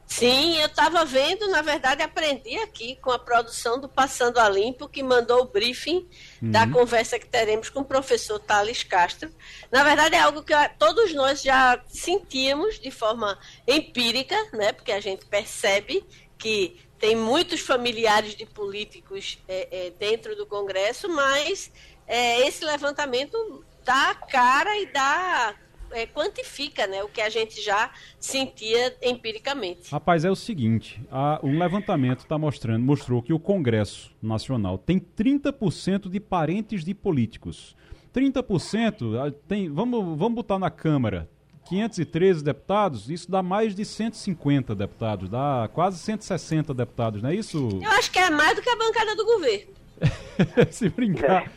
Sim, 0.07 0.57
eu 0.59 0.67
estava 0.67 1.05
vendo, 1.05 1.49
na 1.49 1.63
verdade, 1.63 2.01
aprendi 2.01 2.57
aqui 2.59 2.97
com 3.03 3.11
a 3.11 3.19
produção 3.19 3.79
do 3.81 3.89
Passando 3.89 4.39
a 4.39 4.49
Limpo, 4.49 4.89
que 4.89 5.03
mandou 5.03 5.43
o 5.43 5.47
briefing 5.47 6.07
uhum. 6.41 6.51
da 6.53 6.67
conversa 6.67 7.19
que 7.19 7.27
teremos 7.27 7.69
com 7.69 7.81
o 7.81 7.85
professor 7.85 8.39
Thales 8.39 8.85
Castro. 8.85 9.29
Na 9.71 9.83
verdade, 9.83 10.15
é 10.15 10.21
algo 10.21 10.45
que 10.45 10.55
todos 10.79 11.13
nós 11.13 11.43
já 11.43 11.81
sentíamos 11.89 12.79
de 12.79 12.91
forma 12.93 13.37
empírica, 13.67 14.37
né? 14.53 14.73
Porque 14.73 14.93
a 14.93 15.01
gente 15.01 15.27
percebe 15.27 16.05
que 16.39 16.79
tem 16.99 17.15
muitos 17.15 17.61
familiares 17.61 18.35
de 18.35 18.47
políticos 18.47 19.39
é, 19.47 19.87
é, 19.87 19.91
dentro 19.91 20.35
do 20.37 20.47
Congresso, 20.47 21.09
mas 21.09 21.71
é, 22.07 22.47
esse 22.47 22.65
levantamento 22.65 23.65
dá 23.85 24.15
cara 24.15 24.77
e 24.79 24.87
dá 24.87 25.55
é, 25.93 26.07
quantifica 26.07 26.87
né, 26.87 27.03
o 27.03 27.09
que 27.09 27.21
a 27.21 27.29
gente 27.29 27.61
já 27.61 27.91
sentia 28.19 28.97
empiricamente. 29.03 29.91
Rapaz, 29.91 30.25
é 30.25 30.31
o 30.31 30.37
seguinte: 30.37 31.01
a, 31.11 31.41
um 31.43 31.59
levantamento 31.59 32.21
está 32.21 32.39
mostrando, 32.39 32.85
mostrou 32.85 33.23
que 33.23 33.33
o 33.33 33.39
Congresso 33.39 34.15
Nacional 34.23 34.79
tem 34.79 34.99
30% 34.99 36.09
de 36.09 36.21
parentes 36.21 36.85
de 36.85 36.95
políticos. 36.95 37.77
30% 38.15 39.35
tem. 39.47 39.69
Vamos, 39.69 40.19
vamos 40.19 40.35
botar 40.35 40.59
na 40.59 40.71
Câmara. 40.71 41.29
513 41.69 42.45
deputados, 42.45 43.11
isso 43.11 43.31
dá 43.31 43.43
mais 43.43 43.75
de 43.75 43.85
150 43.85 44.75
deputados, 44.75 45.29
dá 45.29 45.69
quase 45.73 45.99
160 45.99 46.73
deputados, 46.73 47.23
não 47.23 47.31
é 47.31 47.35
isso? 47.35 47.69
Eu 47.83 47.91
acho 47.91 48.11
que 48.11 48.19
é 48.19 48.31
mais 48.31 48.57
do 48.57 48.63
que 48.63 48.71
a 48.71 48.77
bancada 48.77 49.17
do 49.17 49.25
governo. 49.25 49.73
se 50.71 50.89
brincar, 50.89 51.51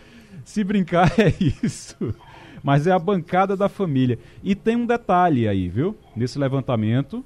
se 0.44 0.64
brincar 0.64 1.12
é 1.20 1.34
isso 1.64 2.16
mas 2.64 2.88
é 2.88 2.92
a 2.92 3.00
bancada 3.00 3.56
da 3.56 3.70
família. 3.70 4.20
E 4.44 4.56
tem 4.56 4.76
um 4.76 4.86
detalhe 4.86 5.48
aí, 5.48 5.68
viu? 5.68 5.96
Nesse 6.16 6.38
levantamento. 6.38 7.24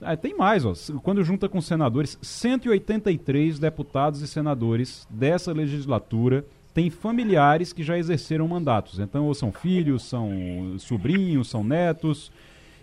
É, 0.00 0.16
tem 0.16 0.34
mais, 0.36 0.64
ó. 0.64 0.72
Quando 1.02 1.22
junta 1.22 1.48
com 1.48 1.60
senadores, 1.60 2.18
183 2.22 3.58
deputados 3.58 4.22
e 4.22 4.28
senadores 4.28 5.06
dessa 5.10 5.52
legislatura 5.52 6.44
têm 6.72 6.90
familiares 6.90 7.72
que 7.72 7.82
já 7.82 7.98
exerceram 7.98 8.46
mandatos. 8.46 8.98
Então, 8.98 9.26
ou 9.26 9.34
são 9.34 9.52
filhos, 9.52 10.08
são 10.08 10.30
sobrinhos, 10.78 11.50
são 11.50 11.64
netos. 11.64 12.32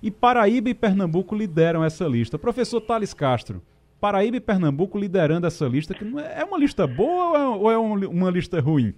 E 0.02 0.12
Paraíba 0.12 0.70
e 0.70 0.74
Pernambuco 0.74 1.36
lideram 1.36 1.84
essa 1.84 2.06
lista. 2.06 2.38
Professor 2.38 2.80
Thales 2.82 3.14
Castro, 3.14 3.62
Paraíba 4.00 4.38
e 4.38 4.42
Pernambuco 4.42 4.98
liderando 4.98 5.48
essa 5.48 5.66
lista, 5.66 5.94
que 5.94 6.04
é, 6.20 6.42
é 6.42 6.44
uma 6.44 6.58
lista 6.58 6.86
boa 6.86 7.56
ou 7.56 7.72
é 7.72 7.78
uma 7.78 8.30
lista 8.30 8.60
ruim? 8.60 8.94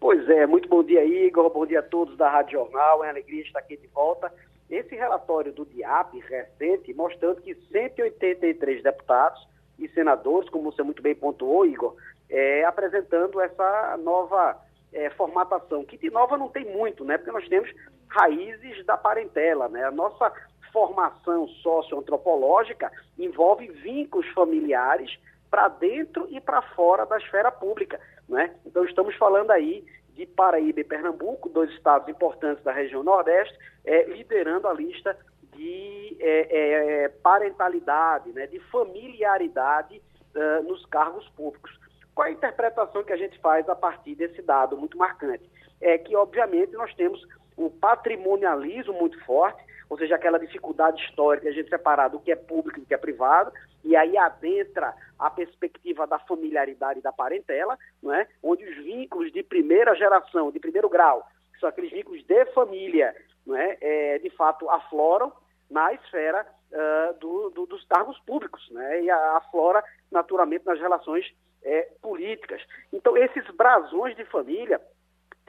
Pois 0.00 0.28
é, 0.28 0.46
muito 0.46 0.68
bom 0.68 0.82
dia, 0.82 1.04
Igor. 1.04 1.48
Bom 1.50 1.64
dia 1.64 1.78
a 1.78 1.82
todos 1.82 2.16
da 2.16 2.28
Rádio 2.28 2.58
Jornal. 2.58 3.04
É 3.04 3.06
uma 3.06 3.10
alegria 3.10 3.42
estar 3.42 3.60
aqui 3.60 3.76
de 3.76 3.86
volta. 3.88 4.32
Esse 4.68 4.96
relatório 4.96 5.52
do 5.52 5.64
DIAP 5.64 6.18
recente, 6.18 6.92
mostrando 6.94 7.40
que 7.40 7.54
183 7.70 8.82
deputados 8.82 9.46
e 9.78 9.88
senadores, 9.90 10.48
como 10.48 10.72
você 10.72 10.82
muito 10.82 11.02
bem 11.02 11.14
pontuou, 11.14 11.64
Igor, 11.64 11.94
é, 12.32 12.64
apresentando 12.64 13.40
essa 13.40 13.96
nova 14.02 14.58
é, 14.92 15.10
formatação, 15.10 15.84
que 15.84 15.98
de 15.98 16.10
nova 16.10 16.36
não 16.38 16.48
tem 16.48 16.64
muito, 16.64 17.04
né? 17.04 17.18
Porque 17.18 17.30
nós 17.30 17.46
temos 17.48 17.70
raízes 18.08 18.84
da 18.86 18.96
parentela, 18.96 19.68
né? 19.68 19.84
A 19.84 19.90
nossa 19.90 20.32
formação 20.72 21.46
socioantropológica 21.46 22.90
envolve 23.18 23.68
vínculos 23.68 24.26
familiares 24.28 25.18
para 25.50 25.68
dentro 25.68 26.26
e 26.30 26.40
para 26.40 26.62
fora 26.62 27.04
da 27.04 27.18
esfera 27.18 27.52
pública. 27.52 28.00
Né? 28.26 28.54
Então, 28.64 28.82
estamos 28.86 29.14
falando 29.16 29.50
aí 29.50 29.84
de 30.14 30.24
Paraíba 30.24 30.80
e 30.80 30.84
Pernambuco, 30.84 31.50
dois 31.50 31.70
estados 31.72 32.08
importantes 32.08 32.64
da 32.64 32.72
região 32.72 33.02
Nordeste, 33.02 33.54
é, 33.84 34.04
liderando 34.04 34.66
a 34.66 34.72
lista 34.72 35.14
de 35.54 36.16
é, 36.18 37.04
é, 37.04 37.08
parentalidade, 37.08 38.32
né, 38.32 38.46
de 38.46 38.58
familiaridade 38.70 40.00
uh, 40.34 40.62
nos 40.62 40.84
cargos 40.86 41.28
públicos. 41.30 41.81
Qual 42.14 42.26
é 42.26 42.30
a 42.30 42.32
interpretação 42.32 43.02
que 43.02 43.12
a 43.12 43.16
gente 43.16 43.38
faz 43.40 43.68
a 43.68 43.74
partir 43.74 44.14
desse 44.14 44.42
dado 44.42 44.76
muito 44.76 44.98
marcante? 44.98 45.48
É 45.80 45.96
que, 45.98 46.14
obviamente, 46.14 46.72
nós 46.72 46.94
temos 46.94 47.26
um 47.56 47.70
patrimonialismo 47.70 48.92
muito 48.92 49.22
forte, 49.24 49.62
ou 49.88 49.98
seja, 49.98 50.14
aquela 50.14 50.38
dificuldade 50.38 51.02
histórica 51.02 51.46
de 51.46 51.52
a 51.52 51.52
gente 51.52 51.68
separar 51.68 52.08
do 52.08 52.20
que 52.20 52.32
é 52.32 52.36
público 52.36 52.78
e 52.78 52.82
do 52.82 52.86
que 52.86 52.94
é 52.94 52.98
privado, 52.98 53.52
e 53.84 53.96
aí 53.96 54.16
adentra 54.16 54.94
a 55.18 55.30
perspectiva 55.30 56.06
da 56.06 56.18
familiaridade 56.18 57.00
e 57.00 57.02
da 57.02 57.12
parentela, 57.12 57.78
não 58.02 58.12
é? 58.12 58.26
onde 58.42 58.64
os 58.64 58.76
vínculos 58.76 59.32
de 59.32 59.42
primeira 59.42 59.94
geração, 59.94 60.50
de 60.50 60.58
primeiro 60.58 60.88
grau, 60.88 61.26
que 61.52 61.60
são 61.60 61.68
aqueles 61.68 61.90
vínculos 61.90 62.24
de 62.24 62.44
família, 62.46 63.14
não 63.46 63.56
é? 63.56 63.76
é 63.80 64.18
de 64.18 64.30
fato 64.30 64.68
afloram 64.70 65.32
na 65.70 65.92
esfera 65.92 66.46
uh, 66.70 67.18
do, 67.18 67.50
do, 67.50 67.66
dos 67.66 67.84
cargos 67.86 68.18
públicos, 68.20 68.66
né? 68.70 69.02
e 69.02 69.10
aflora 69.10 69.82
naturalmente 70.10 70.64
nas 70.66 70.78
relações 70.78 71.26
é, 71.64 71.88
políticas. 72.00 72.62
Então, 72.92 73.16
esses 73.16 73.44
brasões 73.54 74.16
de 74.16 74.24
família 74.24 74.80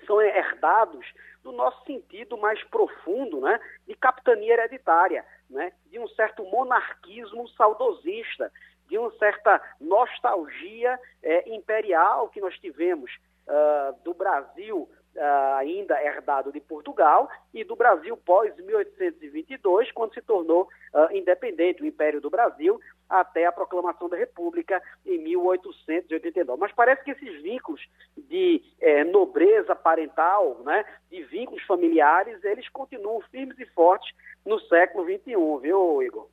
são 0.06 0.22
herdados 0.22 1.06
do 1.44 1.52
nosso 1.52 1.84
sentido 1.86 2.38
mais 2.38 2.64
profundo, 2.66 3.42
né, 3.42 3.60
de 3.88 3.96
capitania 3.96 4.54
hereditária, 4.54 5.26
né, 5.50 5.72
de 5.88 6.00
um 6.00 6.08
certo 6.10 6.44
monarquismo 6.46 7.48
saudosista, 7.50 8.52
de 8.88 8.98
uma 8.98 9.12
certa 9.18 9.62
nostalgia 9.80 11.00
é, 11.22 11.50
imperial 11.54 12.30
que 12.30 12.42
nós 12.42 12.58
tivemos 12.60 13.12
uh, 13.48 14.04
do 14.04 14.14
Brasil 14.14 14.90
uh, 15.16 15.56
ainda 15.58 16.02
herdado 16.02 16.52
de 16.52 16.60
Portugal 16.60 17.30
e 17.54 17.64
do 17.64 17.76
Brasil 17.76 18.16
pós 18.18 18.56
1822, 18.58 19.92
quando 19.92 20.14
se 20.14 20.22
tornou 20.22 20.64
uh, 20.94 21.16
independente 21.16 21.82
o 21.82 21.86
Império 21.86 22.22
do 22.22 22.30
Brasil, 22.30 22.80
até 23.14 23.46
a 23.46 23.52
proclamação 23.52 24.10
da 24.10 24.18
República 24.18 24.82
em 25.06 25.20
1889. 25.20 26.60
Mas 26.60 26.72
parece 26.72 27.04
que 27.04 27.12
esses 27.12 27.42
vínculos 27.44 27.82
de 28.18 28.62
eh, 28.82 29.04
nobreza 29.04 29.76
parental, 29.76 30.60
né, 30.66 30.84
de 31.12 31.24
vínculos 31.24 31.64
familiares, 31.64 32.44
eles 32.44 32.68
continuam 32.70 33.22
firmes 33.32 33.58
e 33.60 33.66
fortes 33.68 34.12
no 34.44 34.60
século 34.62 35.06
XXI, 35.06 35.36
viu, 35.62 36.02
Igor? 36.02 36.28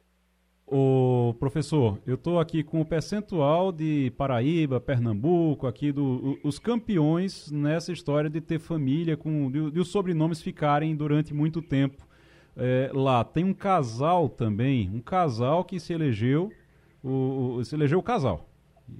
O 0.66 1.34
professor, 1.38 1.98
eu 2.06 2.14
estou 2.14 2.38
aqui 2.38 2.62
com 2.62 2.80
o 2.80 2.86
percentual 2.86 3.72
de 3.72 4.12
Paraíba, 4.16 4.80
Pernambuco, 4.80 5.66
aqui 5.66 5.90
do, 5.90 6.38
os 6.44 6.60
campeões 6.60 7.50
nessa 7.50 7.92
história 7.92 8.30
de 8.30 8.40
ter 8.40 8.60
família, 8.60 9.16
com 9.16 9.50
de, 9.50 9.72
de 9.72 9.80
os 9.80 9.88
sobrenomes 9.88 10.40
ficarem 10.40 10.94
durante 10.94 11.34
muito 11.34 11.60
tempo 11.60 12.06
é, 12.56 12.88
lá. 12.94 13.24
Tem 13.24 13.44
um 13.44 13.52
casal 13.52 14.28
também, 14.28 14.88
um 14.94 15.00
casal 15.00 15.64
que 15.64 15.80
se 15.80 15.92
elegeu, 15.92 16.52
o, 17.02 17.56
o, 17.56 17.64
se 17.64 17.74
elegeu 17.74 17.98
o 17.98 18.02
casal. 18.02 18.46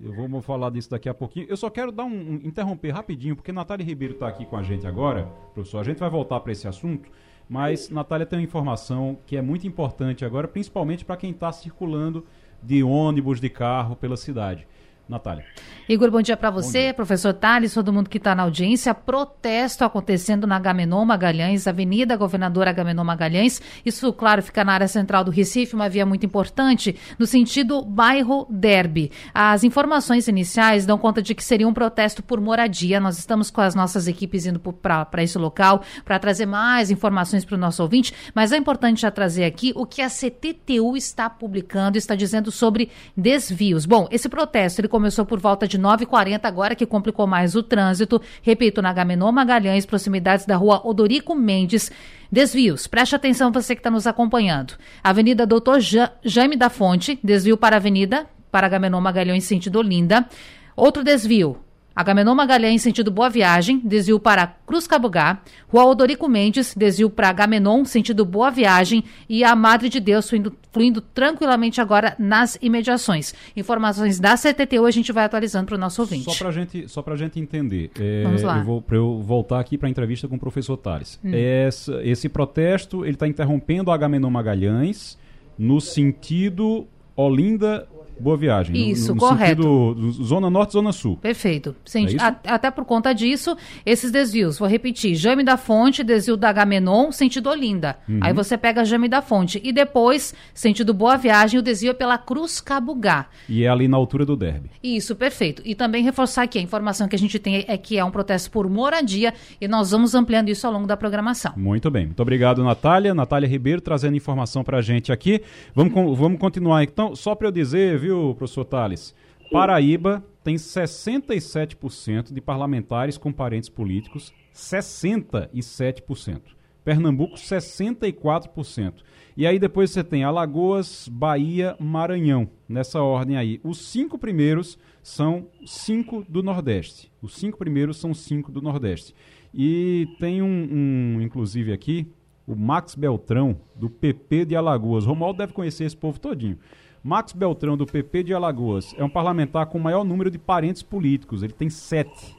Eu 0.02 0.28
vou 0.28 0.40
falar 0.40 0.70
disso 0.70 0.90
daqui 0.90 1.08
a 1.08 1.14
pouquinho. 1.14 1.46
Eu 1.48 1.56
só 1.56 1.68
quero 1.68 1.90
dar 1.90 2.04
um, 2.04 2.34
um 2.34 2.34
interromper 2.44 2.90
rapidinho, 2.90 3.34
porque 3.34 3.50
Natália 3.50 3.84
Ribeiro 3.84 4.14
está 4.14 4.28
aqui 4.28 4.46
com 4.46 4.56
a 4.56 4.62
gente 4.62 4.86
agora, 4.86 5.24
professor. 5.52 5.78
A 5.80 5.84
gente 5.84 5.98
vai 5.98 6.08
voltar 6.08 6.38
para 6.40 6.52
esse 6.52 6.68
assunto. 6.68 7.10
Mas, 7.48 7.90
Natália, 7.90 8.24
tem 8.24 8.38
uma 8.38 8.44
informação 8.44 9.18
que 9.26 9.36
é 9.36 9.42
muito 9.42 9.66
importante 9.66 10.24
agora, 10.24 10.46
principalmente 10.46 11.04
para 11.04 11.16
quem 11.16 11.32
está 11.32 11.50
circulando 11.50 12.24
de 12.62 12.82
ônibus, 12.84 13.40
de 13.40 13.50
carro 13.50 13.96
pela 13.96 14.16
cidade. 14.16 14.68
Natália. 15.10 15.44
Igor, 15.88 16.08
bom 16.08 16.22
dia 16.22 16.36
para 16.36 16.50
você, 16.50 16.82
dia. 16.82 16.94
professor 16.94 17.34
Thales, 17.34 17.74
todo 17.74 17.92
mundo 17.92 18.08
que 18.08 18.18
está 18.18 18.32
na 18.32 18.44
audiência. 18.44 18.94
Protesto 18.94 19.84
acontecendo 19.84 20.46
na 20.46 20.56
Gamenon 20.56 21.04
Magalhães, 21.04 21.66
Avenida 21.66 22.16
Governador 22.16 22.68
Agamenon 22.68 23.02
Magalhães. 23.02 23.60
Isso, 23.84 24.12
claro, 24.12 24.40
fica 24.40 24.62
na 24.62 24.72
área 24.72 24.86
central 24.86 25.24
do 25.24 25.32
Recife, 25.32 25.74
uma 25.74 25.88
via 25.88 26.06
muito 26.06 26.24
importante, 26.24 26.94
no 27.18 27.26
sentido 27.26 27.82
bairro 27.82 28.46
Derby. 28.48 29.10
As 29.34 29.64
informações 29.64 30.28
iniciais 30.28 30.86
dão 30.86 30.96
conta 30.96 31.20
de 31.20 31.34
que 31.34 31.42
seria 31.42 31.66
um 31.66 31.74
protesto 31.74 32.22
por 32.22 32.40
moradia. 32.40 33.00
Nós 33.00 33.18
estamos 33.18 33.50
com 33.50 33.60
as 33.60 33.74
nossas 33.74 34.06
equipes 34.06 34.46
indo 34.46 34.60
para 34.60 35.24
esse 35.24 35.38
local 35.38 35.82
para 36.04 36.20
trazer 36.20 36.46
mais 36.46 36.88
informações 36.88 37.44
para 37.44 37.56
o 37.56 37.58
nosso 37.58 37.82
ouvinte, 37.82 38.14
mas 38.32 38.52
é 38.52 38.56
importante 38.56 39.00
já 39.00 39.10
trazer 39.10 39.44
aqui 39.44 39.72
o 39.74 39.84
que 39.84 40.02
a 40.02 40.08
CTTU 40.08 40.96
está 40.96 41.28
publicando, 41.28 41.98
está 41.98 42.14
dizendo 42.14 42.52
sobre 42.52 42.90
desvios. 43.16 43.86
Bom, 43.86 44.06
esse 44.12 44.28
protesto 44.28 44.80
ele 44.80 44.86
começou 44.86 44.99
por 45.24 45.38
volta 45.38 45.66
de 45.66 45.78
9h40, 45.78 46.40
agora 46.44 46.74
que 46.74 46.84
complicou 46.84 47.26
mais 47.26 47.54
o 47.54 47.62
trânsito. 47.62 48.20
Repito, 48.42 48.82
na 48.82 48.92
Gamenon 48.92 49.32
Magalhães, 49.32 49.86
proximidades 49.86 50.44
da 50.44 50.56
rua 50.56 50.80
Odorico 50.84 51.34
Mendes. 51.34 51.90
Desvios, 52.30 52.86
preste 52.86 53.16
atenção 53.16 53.50
você 53.50 53.74
que 53.74 53.80
está 53.80 53.90
nos 53.90 54.06
acompanhando. 54.06 54.74
Avenida 55.02 55.46
Doutor 55.46 55.78
Jaime 56.24 56.56
da 56.56 56.68
Fonte, 56.68 57.18
desvio 57.22 57.56
para 57.56 57.76
a 57.76 57.78
Avenida, 57.78 58.26
para 58.50 58.68
Gamenon 58.68 59.00
Magalhães, 59.00 59.44
sentido 59.44 59.78
Olinda. 59.78 60.28
Outro 60.76 61.02
desvio, 61.02 61.58
Agamenon 61.94 62.34
Magalhães, 62.34 62.82
sentido 62.82 63.10
Boa 63.10 63.28
Viagem, 63.28 63.80
desvio 63.84 64.20
para 64.20 64.46
Cruz 64.66 64.86
Cabugá. 64.86 65.42
Rua 65.68 65.84
Odorico 65.84 66.28
Mendes, 66.28 66.74
desvio 66.76 67.10
para 67.10 67.28
Agamenon, 67.28 67.84
sentido 67.84 68.24
Boa 68.24 68.50
Viagem. 68.50 69.04
E 69.28 69.42
a 69.42 69.56
Madre 69.56 69.88
de 69.88 69.98
Deus 70.00 70.28
fluindo, 70.28 70.56
fluindo 70.72 71.00
tranquilamente 71.00 71.80
agora 71.80 72.14
nas 72.18 72.56
imediações. 72.62 73.34
Informações 73.56 74.20
da 74.20 74.36
CTTU 74.36 74.86
a 74.86 74.90
gente 74.90 75.12
vai 75.12 75.24
atualizando 75.24 75.66
para 75.66 75.74
o 75.74 75.78
nosso 75.78 76.00
ouvinte. 76.00 76.24
Só 76.24 76.34
para 76.34 76.50
gente, 76.52 76.88
só 76.88 77.04
a 77.04 77.16
gente 77.16 77.40
entender. 77.40 77.90
É, 77.98 78.22
Vamos 78.22 78.42
lá. 78.42 78.58
Eu 78.58 78.64
vou, 78.64 78.84
eu 78.90 79.20
voltar 79.20 79.60
aqui 79.60 79.76
para 79.76 79.88
a 79.88 79.90
entrevista 79.90 80.28
com 80.28 80.36
o 80.36 80.38
professor 80.38 80.76
Tales. 80.76 81.18
Hum. 81.24 81.32
Esse, 81.34 81.92
esse 82.02 82.28
protesto, 82.28 83.04
ele 83.04 83.14
está 83.14 83.26
interrompendo 83.26 83.90
a 83.90 83.94
Agamenon 83.94 84.30
Magalhães 84.30 85.18
no 85.58 85.80
sentido 85.80 86.86
Olinda 87.14 87.86
Boa 88.20 88.36
Viagem. 88.36 88.90
Isso, 88.90 89.08
no, 89.08 89.14
no 89.14 89.20
correto. 89.20 89.62
Sentido, 89.62 90.24
zona 90.24 90.50
Norte, 90.50 90.72
Zona 90.72 90.92
Sul. 90.92 91.16
Perfeito. 91.16 91.74
Sim, 91.84 92.06
é 92.06 92.22
a, 92.22 92.54
até 92.54 92.70
por 92.70 92.84
conta 92.84 93.12
disso, 93.12 93.56
esses 93.84 94.10
desvios, 94.10 94.58
vou 94.58 94.68
repetir, 94.68 95.14
Jame 95.14 95.42
da 95.42 95.56
Fonte, 95.56 96.04
desvio 96.04 96.36
da 96.36 96.52
Gamenon, 96.52 97.12
sentido 97.12 97.48
Olinda. 97.48 97.96
Uhum. 98.08 98.20
Aí 98.22 98.32
você 98.32 98.56
pega 98.58 98.84
Jame 98.84 99.08
da 99.08 99.22
Fonte. 99.22 99.60
E 99.64 99.72
depois, 99.72 100.34
sentido 100.52 100.92
Boa 100.92 101.16
Viagem, 101.16 101.58
o 101.58 101.62
desvio 101.62 101.90
é 101.90 101.94
pela 101.94 102.18
Cruz 102.18 102.60
Cabugá. 102.60 103.26
E 103.48 103.64
é 103.64 103.68
ali 103.68 103.88
na 103.88 103.96
altura 103.96 104.24
do 104.24 104.36
Derby. 104.36 104.70
Isso, 104.82 105.16
perfeito. 105.16 105.62
E 105.64 105.74
também 105.74 106.02
reforçar 106.02 106.42
aqui, 106.42 106.58
a 106.58 106.62
informação 106.62 107.08
que 107.08 107.16
a 107.16 107.18
gente 107.18 107.38
tem 107.38 107.64
é 107.66 107.76
que 107.76 107.98
é 107.98 108.04
um 108.04 108.10
protesto 108.10 108.50
por 108.50 108.68
moradia 108.68 109.32
e 109.60 109.66
nós 109.66 109.90
vamos 109.90 110.14
ampliando 110.14 110.48
isso 110.48 110.66
ao 110.66 110.72
longo 110.72 110.86
da 110.86 110.96
programação. 110.96 111.52
Muito 111.56 111.90
bem. 111.90 112.06
Muito 112.06 112.20
obrigado, 112.20 112.62
Natália. 112.62 113.14
Natália 113.14 113.48
Ribeiro 113.48 113.80
trazendo 113.80 114.16
informação 114.16 114.62
para 114.62 114.78
a 114.78 114.82
gente 114.82 115.12
aqui. 115.12 115.40
Vamos, 115.74 116.18
vamos 116.18 116.38
continuar. 116.38 116.82
Então, 116.82 117.14
só 117.14 117.34
para 117.34 117.48
eu 117.48 117.52
dizer, 117.52 117.98
viu, 117.98 118.09
viu, 118.10 118.34
professor 118.34 118.64
Tales? 118.64 119.14
Paraíba 119.50 120.24
tem 120.42 120.56
67% 120.56 122.32
de 122.32 122.40
parlamentares 122.40 123.16
com 123.16 123.32
parentes 123.32 123.68
políticos, 123.68 124.32
67%. 124.54 126.40
Pernambuco, 126.84 127.36
64%. 127.36 128.94
E 129.36 129.46
aí 129.46 129.58
depois 129.58 129.90
você 129.90 130.02
tem 130.02 130.24
Alagoas, 130.24 131.08
Bahia, 131.08 131.76
Maranhão, 131.78 132.48
nessa 132.68 133.00
ordem 133.02 133.36
aí. 133.36 133.60
Os 133.62 133.78
cinco 133.78 134.18
primeiros 134.18 134.78
são 135.02 135.46
cinco 135.64 136.24
do 136.28 136.42
Nordeste. 136.42 137.12
Os 137.22 137.36
cinco 137.36 137.58
primeiros 137.58 137.98
são 137.98 138.14
cinco 138.14 138.50
do 138.50 138.62
Nordeste. 138.62 139.14
E 139.54 140.08
tem 140.18 140.42
um, 140.42 140.46
um 140.46 141.20
inclusive 141.20 141.72
aqui, 141.72 142.06
o 142.46 142.56
Max 142.56 142.94
Beltrão, 142.94 143.60
do 143.76 143.88
PP 143.90 144.46
de 144.46 144.56
Alagoas. 144.56 145.04
Romualdo 145.04 145.38
deve 145.38 145.52
conhecer 145.52 145.84
esse 145.84 145.96
povo 145.96 146.18
todinho. 146.18 146.58
Max 147.02 147.32
Beltrão, 147.32 147.76
do 147.76 147.86
PP 147.86 148.24
de 148.24 148.34
Alagoas, 148.34 148.94
é 148.98 149.02
um 149.02 149.08
parlamentar 149.08 149.66
com 149.66 149.78
o 149.78 149.80
maior 149.80 150.04
número 150.04 150.30
de 150.30 150.38
parentes 150.38 150.82
políticos. 150.82 151.42
Ele 151.42 151.52
tem 151.52 151.70
sete. 151.70 152.36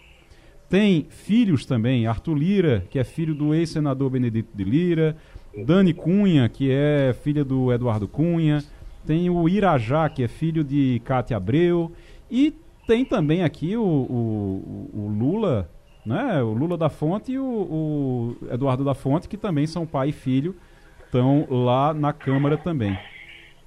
Tem 0.70 1.08
filhos 1.10 1.66
também. 1.66 2.06
Arthur 2.06 2.36
Lira, 2.36 2.86
que 2.90 3.00
é 3.00 3.04
filho 3.04 3.34
do 3.34 3.54
ex-senador 3.54 4.10
Benedito 4.10 4.56
de 4.56 4.64
Lira. 4.64 5.18
Dani 5.66 5.94
Cunha, 5.94 6.48
que 6.48 6.72
é 6.72 7.14
filha 7.24 7.44
do 7.44 7.74
Eduardo 7.74 8.08
Cunha. 8.08 8.64
Tem 9.06 9.30
o 9.30 9.50
Irajá, 9.50 10.08
que 10.10 10.24
é 10.24 10.28
filho 10.28 10.64
de 10.64 11.02
Cátia 11.04 11.38
Abreu. 11.38 11.92
E 12.30 12.56
tem 12.88 13.04
também 13.04 13.44
aqui 13.44 13.76
o, 13.76 13.84
o, 13.84 14.90
o 14.94 15.08
Lula, 15.08 15.70
né? 16.06 16.42
O 16.42 16.54
Lula 16.54 16.78
da 16.78 16.88
Fonte 16.88 17.32
e 17.32 17.40
o, 17.40 17.44
o 17.44 18.38
Eduardo 18.52 18.86
da 18.86 18.94
Fonte, 18.94 19.28
que 19.28 19.38
também 19.38 19.66
são 19.66 19.86
pai 19.88 20.10
e 20.10 20.14
filho, 20.14 20.56
estão 21.04 21.48
lá 21.50 21.94
na 21.94 22.14
Câmara 22.14 22.58
também. 22.58 22.98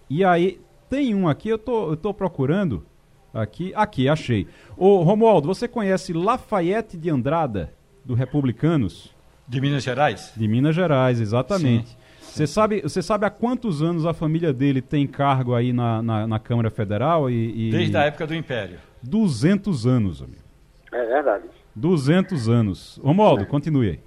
E 0.08 0.24
aí 0.24 0.60
tem 0.88 1.14
um 1.14 1.28
aqui, 1.28 1.48
eu 1.48 1.58
tô, 1.58 1.90
eu 1.90 1.96
tô 1.96 2.12
procurando. 2.14 2.84
Aqui, 3.32 3.72
aqui, 3.74 4.08
achei. 4.08 4.46
Ô, 4.76 5.02
Romualdo, 5.02 5.48
você 5.48 5.66
conhece 5.66 6.12
Lafayette 6.12 6.96
de 6.96 7.10
Andrada, 7.10 7.72
do 8.04 8.14
Republicanos? 8.14 9.12
De 9.46 9.60
Minas 9.60 9.82
Gerais? 9.82 10.32
De 10.36 10.46
Minas 10.46 10.74
Gerais, 10.74 11.20
exatamente. 11.20 11.96
Você 12.20 12.46
sabe, 12.46 12.80
você 12.80 13.02
sabe 13.02 13.26
há 13.26 13.30
quantos 13.30 13.82
anos 13.82 14.06
a 14.06 14.12
família 14.12 14.52
dele 14.52 14.80
tem 14.80 15.06
cargo 15.06 15.54
aí 15.54 15.72
na, 15.72 16.02
na, 16.02 16.26
na 16.26 16.38
Câmara 16.38 16.70
Federal? 16.70 17.30
E, 17.30 17.68
e, 17.68 17.70
Desde 17.70 17.96
a 17.96 18.04
época 18.04 18.26
do 18.26 18.34
Império. 18.34 18.78
200 19.02 19.86
anos, 19.86 20.22
amigo. 20.22 20.42
É 20.90 21.04
verdade. 21.06 21.44
200 21.74 22.48
anos. 22.48 23.00
Romualdo, 23.02 23.42
é. 23.42 23.46
continue 23.46 23.90
aí. 23.90 24.00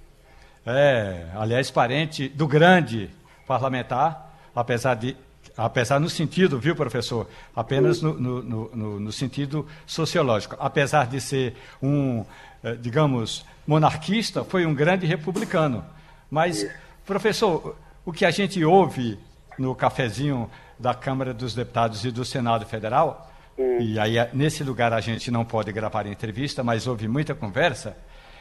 É, 0.66 1.26
aliás, 1.34 1.70
parente 1.70 2.28
do 2.28 2.46
grande 2.46 3.08
parlamentar, 3.46 4.34
apesar 4.54 4.94
de 4.94 5.16
apesar 5.58 5.98
no 5.98 6.08
sentido, 6.08 6.58
viu, 6.58 6.76
professor? 6.76 7.28
Apenas 7.54 8.00
no, 8.00 8.14
no, 8.14 8.42
no, 8.42 9.00
no 9.00 9.12
sentido 9.12 9.66
sociológico. 9.84 10.56
Apesar 10.60 11.08
de 11.08 11.20
ser 11.20 11.56
um, 11.82 12.24
eh, 12.62 12.76
digamos, 12.80 13.44
monarquista, 13.66 14.44
foi 14.44 14.64
um 14.64 14.72
grande 14.72 15.04
republicano. 15.04 15.84
Mas, 16.30 16.64
professor, 17.04 17.76
o 18.04 18.12
que 18.12 18.24
a 18.24 18.30
gente 18.30 18.64
ouve 18.64 19.18
no 19.58 19.74
cafezinho 19.74 20.48
da 20.78 20.94
Câmara 20.94 21.34
dos 21.34 21.54
Deputados 21.54 22.04
e 22.04 22.12
do 22.12 22.24
Senado 22.24 22.64
Federal, 22.64 23.28
e 23.80 23.98
aí 23.98 24.14
nesse 24.32 24.62
lugar 24.62 24.92
a 24.92 25.00
gente 25.00 25.28
não 25.28 25.44
pode 25.44 25.72
gravar 25.72 26.06
entrevista, 26.06 26.62
mas 26.62 26.86
houve 26.86 27.08
muita 27.08 27.34
conversa, 27.34 27.96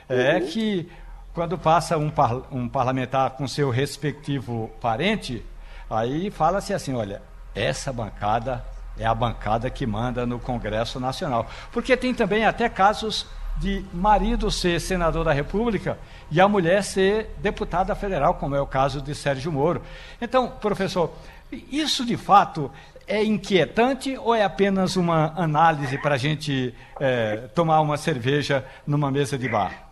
é 0.07 0.39
que 0.39 0.87
quando 1.33 1.57
passa 1.57 1.97
um, 1.97 2.11
par, 2.11 2.43
um 2.51 2.69
parlamentar 2.69 3.31
com 3.31 3.47
seu 3.47 3.71
respectivo 3.71 4.69
parente, 4.79 5.43
Aí 5.89 6.29
fala-se 6.29 6.73
assim: 6.73 6.95
olha, 6.95 7.21
essa 7.55 7.91
bancada 7.91 8.63
é 8.99 9.05
a 9.05 9.13
bancada 9.13 9.69
que 9.69 9.85
manda 9.85 10.25
no 10.25 10.39
Congresso 10.39 10.99
Nacional. 10.99 11.47
Porque 11.71 11.95
tem 11.95 12.13
também 12.13 12.45
até 12.45 12.67
casos 12.67 13.27
de 13.57 13.83
marido 13.93 14.51
ser 14.51 14.79
senador 14.79 15.23
da 15.23 15.31
República 15.31 15.97
e 16.29 16.39
a 16.39 16.47
mulher 16.47 16.83
ser 16.83 17.31
deputada 17.39 17.95
federal, 17.95 18.35
como 18.35 18.55
é 18.55 18.61
o 18.61 18.67
caso 18.67 19.01
de 19.01 19.15
Sérgio 19.15 19.51
Moro. 19.51 19.81
Então, 20.21 20.49
professor, 20.49 21.11
isso 21.71 22.05
de 22.05 22.17
fato 22.17 22.71
é 23.07 23.23
inquietante 23.23 24.17
ou 24.17 24.35
é 24.35 24.43
apenas 24.43 24.95
uma 24.95 25.33
análise 25.35 25.97
para 25.97 26.15
a 26.15 26.17
gente 26.17 26.75
é, 26.99 27.47
tomar 27.55 27.79
uma 27.81 27.97
cerveja 27.97 28.65
numa 28.85 29.09
mesa 29.09 29.37
de 29.37 29.47
bar? 29.47 29.87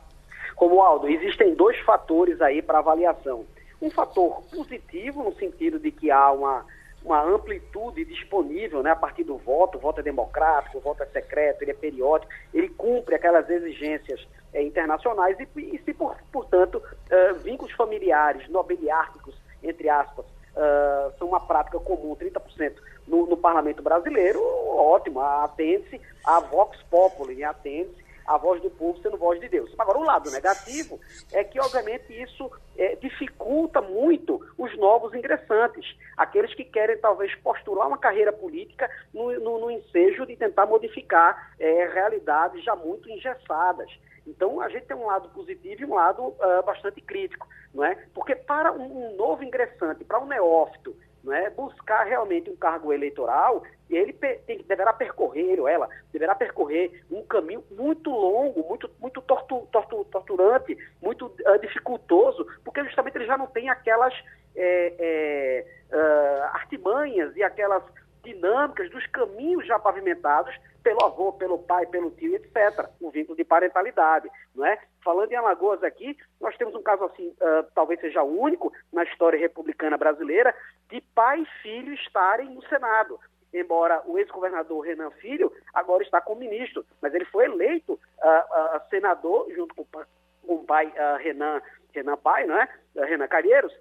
Como 0.55 0.81
Aldo, 0.81 1.07
existem 1.07 1.55
dois 1.55 1.77
fatores 1.79 2.41
aí 2.41 2.61
para 2.61 2.79
avaliação 2.79 3.45
um 3.85 3.91
fator 3.91 4.41
positivo 4.51 5.23
no 5.23 5.33
sentido 5.35 5.77
de 5.79 5.91
que 5.91 6.09
há 6.09 6.31
uma, 6.31 6.65
uma 7.03 7.23
amplitude 7.23 8.03
disponível 8.03 8.81
né, 8.81 8.91
a 8.91 8.95
partir 8.95 9.23
do 9.23 9.37
voto, 9.37 9.77
o 9.77 9.81
voto 9.81 9.99
é 9.99 10.03
democrático, 10.03 10.79
o 10.79 10.81
voto 10.81 11.03
é 11.03 11.05
secreto, 11.05 11.61
ele 11.61 11.71
é 11.71 11.75
periódico, 11.75 12.31
ele 12.53 12.69
cumpre 12.69 13.15
aquelas 13.15 13.47
exigências 13.49 14.27
é, 14.53 14.63
internacionais 14.63 15.37
e, 15.39 15.47
e 15.59 15.81
se, 15.85 15.93
por, 15.93 16.17
portanto, 16.31 16.77
uh, 16.77 17.35
vínculos 17.35 17.73
familiares, 17.73 18.49
nobiliárquicos, 18.49 19.35
entre 19.61 19.87
aspas, 19.87 20.25
uh, 20.25 21.13
são 21.19 21.27
uma 21.27 21.39
prática 21.39 21.79
comum, 21.79 22.15
30% 22.15 22.73
no, 23.07 23.27
no 23.27 23.37
parlamento 23.37 23.83
brasileiro, 23.83 24.41
ótimo, 24.75 25.21
atende-se 25.21 26.01
a 26.23 26.39
Vox 26.39 26.81
Populi, 26.89 27.43
atende-se 27.43 28.04
a 28.25 28.37
voz 28.37 28.61
do 28.61 28.69
povo 28.69 28.99
sendo 29.01 29.17
voz 29.17 29.39
de 29.39 29.47
Deus. 29.47 29.73
Agora, 29.77 29.99
o 29.99 30.03
lado 30.03 30.31
negativo 30.31 30.99
é 31.31 31.43
que, 31.43 31.59
obviamente, 31.59 32.11
isso 32.11 32.51
é, 32.77 32.95
dificulta 32.95 33.81
muito 33.81 34.41
os 34.57 34.75
novos 34.77 35.13
ingressantes, 35.13 35.85
aqueles 36.17 36.53
que 36.53 36.63
querem, 36.63 36.97
talvez, 36.97 37.33
postular 37.35 37.87
uma 37.87 37.97
carreira 37.97 38.33
política 38.33 38.89
no, 39.13 39.31
no, 39.39 39.59
no 39.59 39.71
ensejo 39.71 40.25
de 40.25 40.35
tentar 40.35 40.65
modificar 40.65 41.53
é, 41.59 41.87
realidades 41.87 42.63
já 42.63 42.75
muito 42.75 43.09
engessadas. 43.09 43.89
Então, 44.27 44.59
a 44.59 44.69
gente 44.69 44.87
tem 44.87 44.97
um 44.97 45.05
lado 45.05 45.29
positivo 45.29 45.81
e 45.81 45.85
um 45.85 45.93
lado 45.93 46.23
uh, 46.23 46.63
bastante 46.65 46.99
crítico, 46.99 47.47
não 47.73 47.85
é? 47.85 47.95
Porque 48.13 48.35
para 48.35 48.71
um, 48.71 49.11
um 49.11 49.15
novo 49.15 49.43
ingressante, 49.43 50.03
para 50.03 50.19
um 50.19 50.25
neófito, 50.25 50.95
não 51.25 51.33
é, 51.33 51.49
buscar 51.49 52.03
realmente 52.03 52.49
um 52.49 52.55
cargo 52.55 52.93
eleitoral, 52.93 53.63
ele 53.89 54.13
tem, 54.13 54.39
deverá 54.67 54.93
percorrer, 54.93 55.59
ou 55.59 55.67
ela 55.67 55.89
deverá 56.13 56.35
percorrer 56.35 57.03
um 57.11 57.23
caminho 57.23 57.63
muito 57.71 58.09
longo, 58.09 58.67
muito, 58.67 58.89
muito 58.99 59.21
tortu, 59.21 59.67
tortu, 59.71 60.05
torturante, 60.05 60.77
muito 61.01 61.25
uh, 61.25 61.59
dificultoso, 61.59 62.45
porque 62.63 62.83
justamente 62.83 63.17
ele 63.17 63.25
já 63.25 63.37
não 63.37 63.47
tem 63.47 63.69
aquelas 63.69 64.13
é, 64.55 64.93
é, 64.99 65.95
uh, 65.95 66.43
artimanhas 66.55 67.35
e 67.35 67.43
aquelas 67.43 67.83
dinâmicas 68.23 68.89
dos 68.89 69.05
caminhos 69.07 69.65
já 69.67 69.77
pavimentados 69.77 70.55
pelo 70.83 71.03
avô, 71.03 71.33
pelo 71.33 71.57
pai, 71.59 71.85
pelo 71.87 72.11
tio, 72.11 72.35
etc. 72.35 72.87
O 72.99 73.09
vínculo 73.09 73.35
de 73.35 73.43
parentalidade, 73.43 74.29
não 74.53 74.65
é? 74.65 74.79
Falando 75.05 75.31
em 75.31 75.35
Alagoas 75.35 75.83
aqui, 75.83 76.17
nós 76.41 76.57
temos 76.57 76.73
um 76.73 76.81
caso 76.81 77.03
assim, 77.03 77.27
uh, 77.27 77.63
talvez 77.75 77.99
seja 77.99 78.23
o 78.23 78.41
único 78.41 78.73
na 78.91 79.03
história 79.03 79.37
republicana 79.37 79.99
brasileira, 79.99 80.51
de 80.89 80.99
pai 81.13 81.41
e 81.41 81.61
filho 81.61 81.93
estarem 81.93 82.49
no 82.49 82.67
Senado. 82.67 83.19
Embora 83.53 84.01
o 84.07 84.17
ex-governador 84.17 84.83
Renan 84.83 85.11
Filho 85.11 85.53
agora 85.71 86.01
está 86.01 86.19
como 86.19 86.39
ministro, 86.39 86.83
mas 86.99 87.13
ele 87.13 87.23
foi 87.25 87.45
eleito 87.45 87.93
uh, 87.93 88.77
uh, 88.77 88.89
senador 88.89 89.47
junto 89.55 89.75
com, 89.75 89.85
com 89.85 90.55
o 90.55 90.65
pai 90.65 90.91
Renan, 91.19 91.61
Renan 91.93 92.17
Pai, 92.17 92.47
não 92.47 92.59
é? 92.59 92.67
Renan 92.95 93.27
Calheiros, 93.27 93.73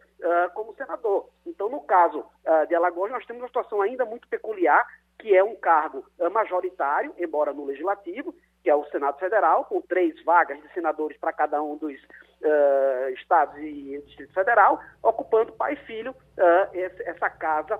como 0.54 0.74
senador. 0.74 1.28
Então, 1.46 1.68
no 1.68 1.80
caso 1.80 2.24
de 2.68 2.74
Alagoas, 2.74 3.12
nós 3.12 3.26
temos 3.26 3.42
uma 3.42 3.48
situação 3.48 3.82
ainda 3.82 4.04
muito 4.04 4.26
peculiar, 4.28 4.86
que 5.18 5.36
é 5.36 5.44
um 5.44 5.54
cargo 5.56 6.04
majoritário, 6.32 7.14
embora 7.18 7.52
no 7.52 7.66
legislativo, 7.66 8.34
que 8.64 8.70
é 8.70 8.74
o 8.74 8.84
Senado 8.86 9.18
Federal, 9.18 9.66
com 9.66 9.82
três 9.82 10.14
vagas 10.24 10.58
de 10.60 10.72
senadores 10.72 11.18
para 11.18 11.34
cada 11.34 11.62
um 11.62 11.76
dos 11.76 11.92
uh, 11.92 13.10
estados 13.10 13.54
e 13.58 14.02
Distrito 14.06 14.32
Federal, 14.32 14.80
ocupando 15.02 15.52
pai 15.52 15.74
e 15.74 15.84
filho 15.84 16.12
uh, 16.12 16.74
essa 17.04 17.28
casa 17.28 17.78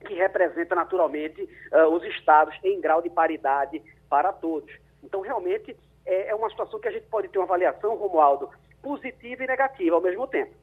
que 0.00 0.14
representa 0.14 0.74
naturalmente 0.74 1.42
uh, 1.42 1.94
os 1.94 2.02
estados 2.04 2.58
em 2.64 2.80
grau 2.80 3.02
de 3.02 3.10
paridade 3.10 3.82
para 4.08 4.32
todos. 4.32 4.72
Então, 5.02 5.20
realmente, 5.20 5.76
é, 6.06 6.28
é 6.30 6.34
uma 6.34 6.48
situação 6.48 6.80
que 6.80 6.88
a 6.88 6.92
gente 6.92 7.06
pode 7.06 7.28
ter 7.28 7.38
uma 7.38 7.44
avaliação, 7.44 7.94
Romualdo, 7.94 8.48
positiva 8.82 9.44
e 9.44 9.46
negativa 9.46 9.94
ao 9.94 10.00
mesmo 10.00 10.26
tempo. 10.26 10.54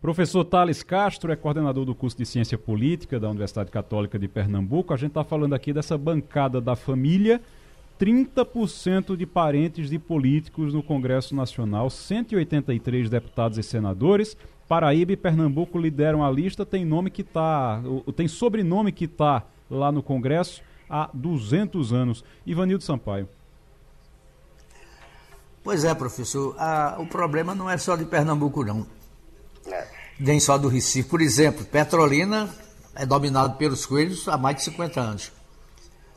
Professor 0.00 0.44
Thales 0.44 0.84
Castro 0.84 1.32
é 1.32 1.36
coordenador 1.36 1.84
do 1.84 1.96
curso 1.96 2.16
de 2.16 2.24
Ciência 2.24 2.56
Política 2.56 3.18
da 3.18 3.28
Universidade 3.28 3.72
Católica 3.72 4.16
de 4.16 4.28
Pernambuco. 4.28 4.94
A 4.94 4.96
gente 4.96 5.10
está 5.10 5.24
falando 5.24 5.54
aqui 5.54 5.72
dessa 5.72 5.98
bancada 5.98 6.60
da 6.60 6.76
família 6.76 7.40
30% 7.98 9.16
de 9.16 9.26
parentes 9.26 9.90
de 9.90 9.98
políticos 9.98 10.72
no 10.72 10.82
Congresso 10.82 11.34
Nacional, 11.34 11.90
183 11.90 13.10
deputados 13.10 13.58
e 13.58 13.62
senadores. 13.62 14.36
Paraíba 14.68 15.12
e 15.12 15.16
Pernambuco 15.16 15.78
lideram 15.78 16.22
a 16.22 16.30
lista, 16.30 16.64
tem 16.64 16.84
nome 16.84 17.10
que 17.10 17.24
tá, 17.24 17.82
tem 18.14 18.28
sobrenome 18.28 18.92
que 18.92 19.06
está 19.06 19.42
lá 19.70 19.90
no 19.90 20.02
Congresso 20.02 20.62
há 20.88 21.10
200 21.12 21.92
anos. 21.92 22.24
Ivanildo 22.46 22.84
Sampaio. 22.84 23.28
Pois 25.62 25.84
é, 25.84 25.94
professor. 25.94 26.54
Ah, 26.58 26.96
o 26.98 27.06
problema 27.06 27.54
não 27.54 27.68
é 27.68 27.76
só 27.76 27.96
de 27.96 28.04
Pernambuco, 28.04 28.64
não. 28.64 28.86
É. 29.66 29.86
Nem 30.18 30.40
só 30.40 30.56
do 30.56 30.68
Recife. 30.68 31.08
Por 31.08 31.20
exemplo, 31.20 31.64
Petrolina 31.64 32.48
é 32.94 33.04
dominado 33.04 33.56
pelos 33.56 33.84
coelhos 33.84 34.28
há 34.28 34.38
mais 34.38 34.56
de 34.56 34.62
50 34.62 35.00
anos. 35.00 35.32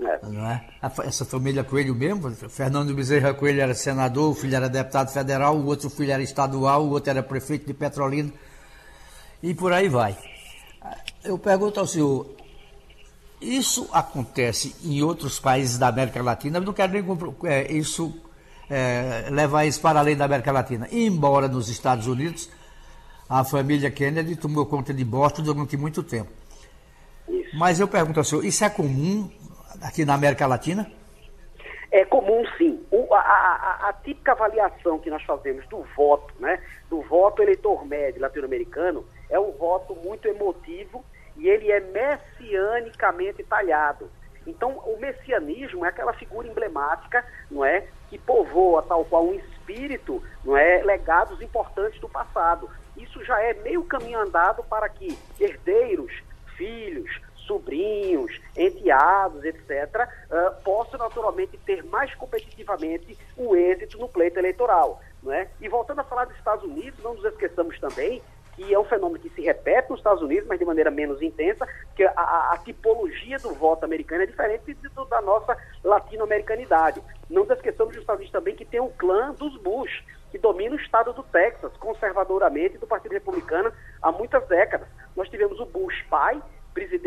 É. 0.01 0.19
Não 0.27 0.49
é? 0.49 0.65
Essa 1.05 1.23
família 1.23 1.63
Coelho 1.63 1.93
mesmo, 1.93 2.31
Fernando 2.49 2.93
Bezerra 2.93 3.35
Coelho 3.35 3.61
era 3.61 3.75
senador, 3.75 4.31
o 4.31 4.35
filho 4.35 4.55
era 4.55 4.67
deputado 4.67 5.11
federal, 5.11 5.55
o 5.55 5.65
outro 5.65 5.89
filho 5.91 6.11
era 6.11 6.23
estadual, 6.23 6.85
o 6.85 6.89
outro 6.89 7.11
era 7.11 7.21
prefeito 7.21 7.67
de 7.67 7.73
Petrolina, 7.73 8.31
e 9.43 9.53
por 9.53 9.71
aí 9.71 9.87
vai. 9.87 10.17
Eu 11.23 11.37
pergunto 11.37 11.79
ao 11.79 11.85
senhor, 11.85 12.35
isso 13.39 13.87
acontece 13.93 14.75
em 14.83 15.03
outros 15.03 15.39
países 15.39 15.77
da 15.77 15.89
América 15.89 16.21
Latina, 16.23 16.57
eu 16.57 16.63
não 16.63 16.73
quero 16.73 16.93
nem 16.93 17.05
é, 17.43 17.71
isso 17.71 18.11
é, 18.67 19.27
levar 19.29 19.65
isso 19.65 19.79
para 19.81 19.99
além 19.99 20.15
da 20.15 20.25
América 20.25 20.51
Latina. 20.51 20.87
Embora 20.91 21.47
nos 21.47 21.69
Estados 21.69 22.07
Unidos 22.07 22.49
a 23.29 23.43
família 23.43 23.91
Kennedy 23.91 24.35
tomou 24.35 24.65
conta 24.65 24.93
de 24.93 25.05
Boston 25.05 25.43
durante 25.43 25.77
muito 25.77 26.01
tempo. 26.01 26.31
Mas 27.53 27.79
eu 27.79 27.87
pergunto 27.87 28.19
ao 28.19 28.23
senhor, 28.23 28.43
isso 28.43 28.63
é 28.65 28.69
comum 28.69 29.29
aqui 29.81 30.05
na 30.05 30.13
América 30.13 30.47
Latina? 30.47 30.89
É 31.91 32.05
comum, 32.05 32.45
sim. 32.57 32.85
O, 32.89 33.13
a, 33.13 33.19
a, 33.19 33.89
a, 33.89 33.93
típica 33.93 34.31
avaliação 34.31 34.97
que 34.97 35.09
nós 35.09 35.23
fazemos 35.23 35.67
do 35.67 35.83
voto, 35.95 36.33
né, 36.39 36.61
do 36.89 37.01
voto 37.01 37.41
eleitor 37.41 37.85
médio 37.85 38.21
latino-americano, 38.21 39.05
é 39.29 39.37
um 39.37 39.51
voto 39.51 39.93
muito 39.95 40.27
emotivo 40.27 41.03
e 41.35 41.49
ele 41.49 41.69
é 41.69 41.81
messianicamente 41.81 43.43
talhado. 43.43 44.09
Então, 44.47 44.71
o 44.85 44.97
messianismo 44.99 45.85
é 45.85 45.89
aquela 45.89 46.13
figura 46.13 46.47
emblemática, 46.47 47.25
não 47.49 47.63
é, 47.63 47.85
que 48.09 48.17
povoa 48.17 48.81
tal 48.81 49.05
qual 49.05 49.25
um 49.25 49.33
espírito, 49.33 50.23
não 50.43 50.57
é, 50.57 50.81
legados 50.83 51.41
importantes 51.41 51.99
do 51.99 52.09
passado. 52.09 52.69
Isso 52.97 53.23
já 53.23 53.39
é 53.41 53.53
meio 53.53 53.83
caminho 53.83 54.19
andado 54.19 54.63
para 54.63 54.89
que 54.89 55.17
herdeiros, 55.39 56.11
filhos, 56.55 57.09
sobrinhos, 57.51 58.39
enteados, 58.55 59.43
etc., 59.43 60.07
uh, 60.29 60.63
possam 60.63 60.97
naturalmente 60.97 61.57
ter 61.65 61.83
mais 61.83 62.15
competitivamente 62.15 63.17
o 63.35 63.53
êxito 63.57 63.97
no 63.97 64.07
pleito 64.07 64.39
eleitoral. 64.39 65.01
Não 65.21 65.33
é? 65.33 65.49
E 65.59 65.67
voltando 65.67 65.99
a 65.99 66.03
falar 66.05 66.25
dos 66.25 66.37
Estados 66.37 66.63
Unidos, 66.63 66.97
não 67.03 67.13
nos 67.13 67.25
esqueçamos 67.25 67.77
também 67.79 68.21
que 68.55 68.73
é 68.73 68.77
um 68.77 68.83
fenômeno 68.83 69.19
que 69.19 69.29
se 69.29 69.41
repete 69.41 69.89
nos 69.89 69.99
Estados 69.99 70.21
Unidos, 70.21 70.45
mas 70.47 70.59
de 70.59 70.65
maneira 70.65 70.91
menos 70.91 71.21
intensa, 71.21 71.67
que 71.95 72.03
a, 72.03 72.11
a, 72.11 72.53
a 72.53 72.57
tipologia 72.57 73.37
do 73.39 73.53
voto 73.53 73.85
americano 73.85 74.23
é 74.23 74.25
diferente 74.25 74.73
do, 74.73 75.05
da 75.05 75.21
nossa 75.21 75.57
latino-americanidade. 75.83 77.01
Não 77.29 77.43
nos 77.43 77.51
esqueçamos 77.51 77.93
dos 77.93 78.01
Estados 78.01 78.19
Unidos 78.19 78.33
também 78.33 78.55
que 78.55 78.65
tem 78.65 78.81
um 78.81 78.89
clã 78.89 79.31
dos 79.31 79.55
Bush, 79.61 80.03
que 80.31 80.37
domina 80.37 80.75
o 80.75 80.79
estado 80.79 81.13
do 81.13 81.23
Texas, 81.23 81.75
conservadoramente, 81.77 82.77
do 82.77 82.87
Partido 82.87 83.13
Republicano 83.13 83.71
há 84.01 84.11
muitas 84.11 84.45
décadas. 84.47 84.87
Nós 85.15 85.29
tivemos 85.29 85.59
o 85.59 85.65
Bush 85.65 86.01
pai, 86.09 86.41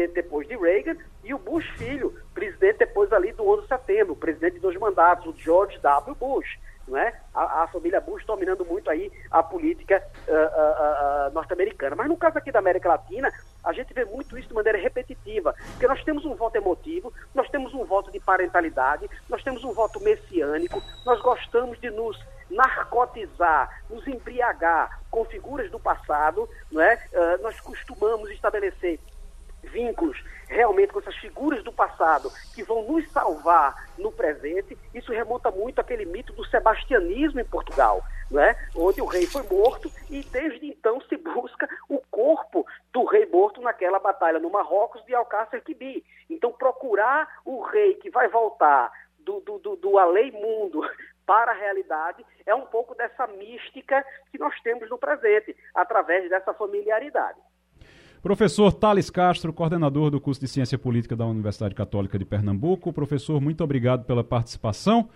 presidente 0.04 0.14
depois 0.14 0.46
de 0.46 0.56
Reagan, 0.56 0.96
e 1.22 1.32
o 1.32 1.38
Bush 1.38 1.66
filho, 1.76 2.14
presidente 2.34 2.78
depois 2.78 3.12
ali 3.12 3.32
do 3.32 3.48
11 3.48 3.62
de 3.62 3.68
setembro, 3.68 4.16
presidente 4.16 4.54
de 4.54 4.60
dois 4.60 4.76
mandatos, 4.76 5.26
o 5.26 5.38
George 5.38 5.78
W. 5.78 6.14
Bush. 6.14 6.58
Não 6.86 6.98
é? 6.98 7.18
a, 7.34 7.62
a 7.62 7.66
família 7.68 7.98
Bush 7.98 8.26
dominando 8.26 8.62
muito 8.62 8.90
aí 8.90 9.10
a 9.30 9.42
política 9.42 10.06
uh, 10.28 10.32
uh, 10.32 11.30
uh, 11.30 11.32
norte-americana. 11.32 11.96
Mas 11.96 12.08
no 12.10 12.16
caso 12.18 12.36
aqui 12.36 12.52
da 12.52 12.58
América 12.58 12.90
Latina, 12.90 13.32
a 13.64 13.72
gente 13.72 13.94
vê 13.94 14.04
muito 14.04 14.36
isso 14.36 14.48
de 14.48 14.54
maneira 14.54 14.76
repetitiva, 14.76 15.54
porque 15.70 15.86
nós 15.86 16.04
temos 16.04 16.26
um 16.26 16.34
voto 16.34 16.56
emotivo, 16.56 17.10
nós 17.34 17.48
temos 17.48 17.72
um 17.72 17.86
voto 17.86 18.12
de 18.12 18.20
parentalidade, 18.20 19.08
nós 19.30 19.42
temos 19.42 19.64
um 19.64 19.72
voto 19.72 19.98
messiânico, 20.00 20.82
nós 21.06 21.18
gostamos 21.22 21.80
de 21.80 21.88
nos 21.88 22.22
narcotizar, 22.50 23.82
nos 23.88 24.06
embriagar 24.06 25.00
com 25.10 25.24
figuras 25.24 25.70
do 25.70 25.80
passado, 25.80 26.46
não 26.70 26.82
é? 26.82 26.98
nós 27.40 27.58
costumamos 27.60 28.30
estabelecer 28.30 29.00
vínculos 29.74 30.22
realmente 30.48 30.92
com 30.92 31.00
essas 31.00 31.16
figuras 31.16 31.62
do 31.64 31.72
passado 32.24 32.32
que 32.54 32.62
vão 32.62 32.82
nos 32.84 33.10
salvar 33.10 33.88
no 33.98 34.10
presente, 34.10 34.76
isso 34.94 35.12
remonta 35.12 35.50
muito 35.50 35.80
àquele 35.80 36.04
mito 36.04 36.32
do 36.32 36.44
sebastianismo 36.46 37.40
em 37.40 37.44
Portugal, 37.44 38.02
né? 38.30 38.56
onde 38.74 39.00
o 39.00 39.06
rei 39.06 39.26
foi 39.26 39.42
morto 39.44 39.90
e 40.10 40.22
desde 40.22 40.66
então 40.66 41.00
se 41.02 41.16
busca 41.16 41.68
o 41.88 41.98
corpo 42.10 42.66
do 42.92 43.04
rei 43.04 43.26
morto 43.26 43.60
naquela 43.60 43.98
batalha 43.98 44.38
no 44.38 44.50
Marrocos 44.50 45.04
de 45.04 45.14
Alcácer 45.14 45.62
Quibir. 45.62 46.02
Então, 46.28 46.52
procurar 46.52 47.28
o 47.44 47.62
rei 47.62 47.94
que 47.94 48.10
vai 48.10 48.28
voltar 48.28 48.90
do, 49.18 49.40
do, 49.40 49.58
do, 49.58 49.76
do 49.76 49.98
além-mundo 49.98 50.80
para 51.26 51.52
a 51.52 51.54
realidade 51.54 52.24
é 52.44 52.54
um 52.54 52.66
pouco 52.66 52.94
dessa 52.94 53.26
mística 53.26 54.04
que 54.30 54.38
nós 54.38 54.58
temos 54.60 54.90
no 54.90 54.98
presente, 54.98 55.56
através 55.74 56.28
dessa 56.28 56.52
familiaridade. 56.52 57.38
Professor 58.24 58.72
Thales 58.72 59.10
Castro, 59.10 59.52
coordenador 59.52 60.10
do 60.10 60.18
curso 60.18 60.40
de 60.40 60.48
Ciência 60.48 60.78
Política 60.78 61.14
da 61.14 61.26
Universidade 61.26 61.74
Católica 61.74 62.18
de 62.18 62.24
Pernambuco. 62.24 62.90
Professor, 62.90 63.38
muito 63.38 63.62
obrigado 63.62 64.04
pela 64.04 64.24
participação. 64.24 65.10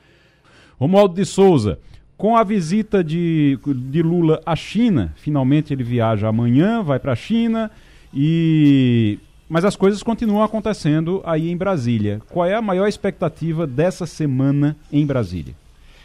Romualdo 0.78 1.14
de 1.14 1.24
Souza, 1.24 1.78
com 2.18 2.36
a 2.36 2.44
visita 2.44 3.02
de, 3.02 3.58
de 3.64 4.02
Lula 4.02 4.42
à 4.44 4.54
China, 4.54 5.14
finalmente 5.16 5.72
ele 5.72 5.82
viaja 5.82 6.28
amanhã, 6.28 6.82
vai 6.82 6.98
para 6.98 7.12
a 7.12 7.16
China 7.16 7.70
e 8.12 9.18
mas 9.48 9.64
as 9.64 9.74
coisas 9.74 10.02
continuam 10.02 10.42
acontecendo 10.42 11.22
aí 11.24 11.50
em 11.50 11.56
Brasília. 11.56 12.20
Qual 12.28 12.44
é 12.44 12.54
a 12.54 12.60
maior 12.60 12.88
expectativa 12.88 13.66
dessa 13.66 14.04
semana 14.04 14.76
em 14.92 15.06
Brasília? 15.06 15.54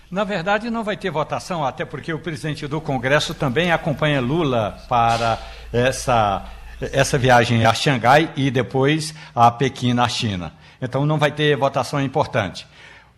Na 0.10 0.24
verdade, 0.24 0.70
não 0.70 0.86
vai 0.86 0.96
ter 0.96 1.12
votação, 1.12 1.66
até 1.66 1.84
porque 1.84 2.14
o 2.14 2.20
presidente 2.20 2.66
do 2.66 2.80
Congresso 2.80 3.34
também 3.34 3.74
acompanha 3.74 4.22
Lula 4.22 4.78
para 4.88 5.38
essa 5.74 6.50
essa 6.92 7.18
viagem 7.18 7.66
a 7.66 7.74
Xangai 7.74 8.32
e 8.36 8.52
depois 8.52 9.14
a 9.34 9.50
Pequim, 9.52 9.94
na 9.94 10.10
China. 10.10 10.54
Então 10.82 11.06
não 11.06 11.18
vai 11.18 11.32
ter 11.32 11.56
votação 11.56 12.02
importante. 12.02 12.68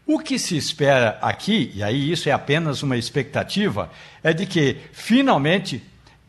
O 0.06 0.20
que 0.20 0.38
se 0.38 0.56
espera 0.56 1.18
aqui, 1.22 1.72
e 1.74 1.82
aí 1.82 2.12
isso 2.12 2.30
é 2.30 2.32
apenas 2.32 2.84
uma 2.84 2.96
expectativa, 2.96 3.90
é 4.24 4.34
de 4.34 4.46
que 4.46 4.78
finalmente 4.94 5.82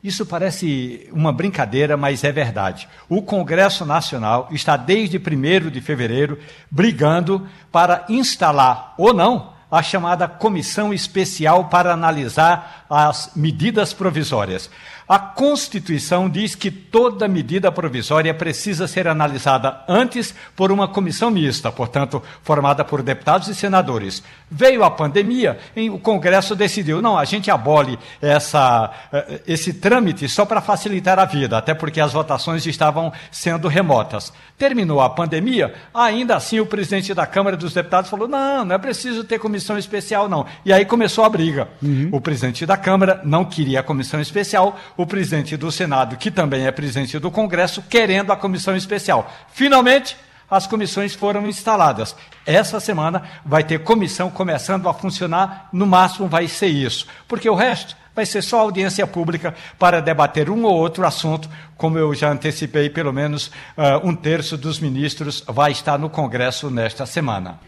Isso 0.06 0.24
parece 0.24 1.08
uma 1.10 1.32
brincadeira, 1.32 1.96
mas 1.96 2.22
é 2.22 2.30
verdade. 2.30 2.88
O 3.08 3.22
Congresso 3.22 3.84
Nacional 3.84 4.46
está 4.52 4.76
desde 4.76 5.18
1 5.18 5.68
de 5.68 5.80
fevereiro 5.80 6.38
brigando 6.70 7.48
para 7.72 8.04
instalar 8.08 8.94
ou 8.96 9.12
não 9.12 9.54
a 9.68 9.82
chamada 9.82 10.28
Comissão 10.28 10.94
Especial 10.94 11.64
para 11.64 11.92
analisar 11.92 12.86
as 12.88 13.32
medidas 13.34 13.92
provisórias. 13.92 14.70
A 15.08 15.20
Constituição 15.20 16.28
diz 16.28 16.56
que 16.56 16.68
toda 16.68 17.28
medida 17.28 17.70
provisória 17.70 18.34
precisa 18.34 18.88
ser 18.88 19.06
analisada 19.06 19.84
antes 19.86 20.34
por 20.56 20.72
uma 20.72 20.88
comissão 20.88 21.30
mista, 21.30 21.70
portanto, 21.70 22.20
formada 22.42 22.84
por 22.84 23.02
deputados 23.02 23.46
e 23.46 23.54
senadores. 23.54 24.20
Veio 24.50 24.82
a 24.82 24.90
pandemia 24.90 25.58
e 25.76 25.88
o 25.88 25.98
Congresso 25.98 26.56
decidiu: 26.56 27.00
não, 27.00 27.16
a 27.16 27.24
gente 27.24 27.52
abole 27.52 27.96
essa, 28.20 28.90
eh, 29.12 29.42
esse 29.46 29.74
trâmite 29.74 30.28
só 30.28 30.44
para 30.44 30.60
facilitar 30.60 31.20
a 31.20 31.24
vida, 31.24 31.56
até 31.56 31.72
porque 31.72 32.00
as 32.00 32.12
votações 32.12 32.66
estavam 32.66 33.12
sendo 33.30 33.68
remotas. 33.68 34.32
Terminou 34.58 35.00
a 35.00 35.10
pandemia, 35.10 35.72
ainda 35.94 36.34
assim 36.34 36.58
o 36.58 36.66
presidente 36.66 37.14
da 37.14 37.26
Câmara 37.26 37.56
dos 37.56 37.72
Deputados 37.72 38.10
falou: 38.10 38.26
não, 38.26 38.64
não 38.64 38.74
é 38.74 38.78
preciso 38.78 39.22
ter 39.22 39.38
comissão 39.38 39.78
especial, 39.78 40.28
não. 40.28 40.46
E 40.64 40.72
aí 40.72 40.84
começou 40.84 41.24
a 41.24 41.28
briga. 41.28 41.68
Uhum. 41.80 42.08
O 42.10 42.20
presidente 42.20 42.66
da 42.66 42.76
Câmara 42.76 43.20
não 43.24 43.44
queria 43.44 43.80
a 43.80 43.82
comissão 43.84 44.20
especial, 44.20 44.76
o 44.96 45.06
presidente 45.06 45.56
do 45.56 45.70
Senado, 45.70 46.16
que 46.16 46.30
também 46.30 46.66
é 46.66 46.72
presidente 46.72 47.18
do 47.18 47.30
Congresso, 47.30 47.82
querendo 47.82 48.32
a 48.32 48.36
comissão 48.36 48.76
especial. 48.76 49.30
Finalmente, 49.52 50.16
as 50.50 50.66
comissões 50.66 51.14
foram 51.14 51.46
instaladas. 51.46 52.14
Essa 52.44 52.80
semana 52.80 53.22
vai 53.44 53.64
ter 53.64 53.82
comissão 53.82 54.30
começando 54.30 54.88
a 54.88 54.94
funcionar, 54.94 55.68
no 55.72 55.86
máximo 55.86 56.28
vai 56.28 56.48
ser 56.48 56.68
isso, 56.68 57.06
porque 57.26 57.48
o 57.50 57.54
resto 57.54 57.96
vai 58.14 58.24
ser 58.24 58.42
só 58.42 58.60
audiência 58.60 59.06
pública 59.06 59.54
para 59.78 60.00
debater 60.00 60.48
um 60.48 60.64
ou 60.64 60.74
outro 60.74 61.06
assunto, 61.06 61.50
como 61.76 61.98
eu 61.98 62.14
já 62.14 62.30
antecipei, 62.30 62.88
pelo 62.88 63.12
menos 63.12 63.48
uh, 63.76 64.00
um 64.02 64.14
terço 64.14 64.56
dos 64.56 64.80
ministros 64.80 65.44
vai 65.46 65.72
estar 65.72 65.98
no 65.98 66.08
Congresso 66.08 66.70
nesta 66.70 67.04
semana. 67.04 67.60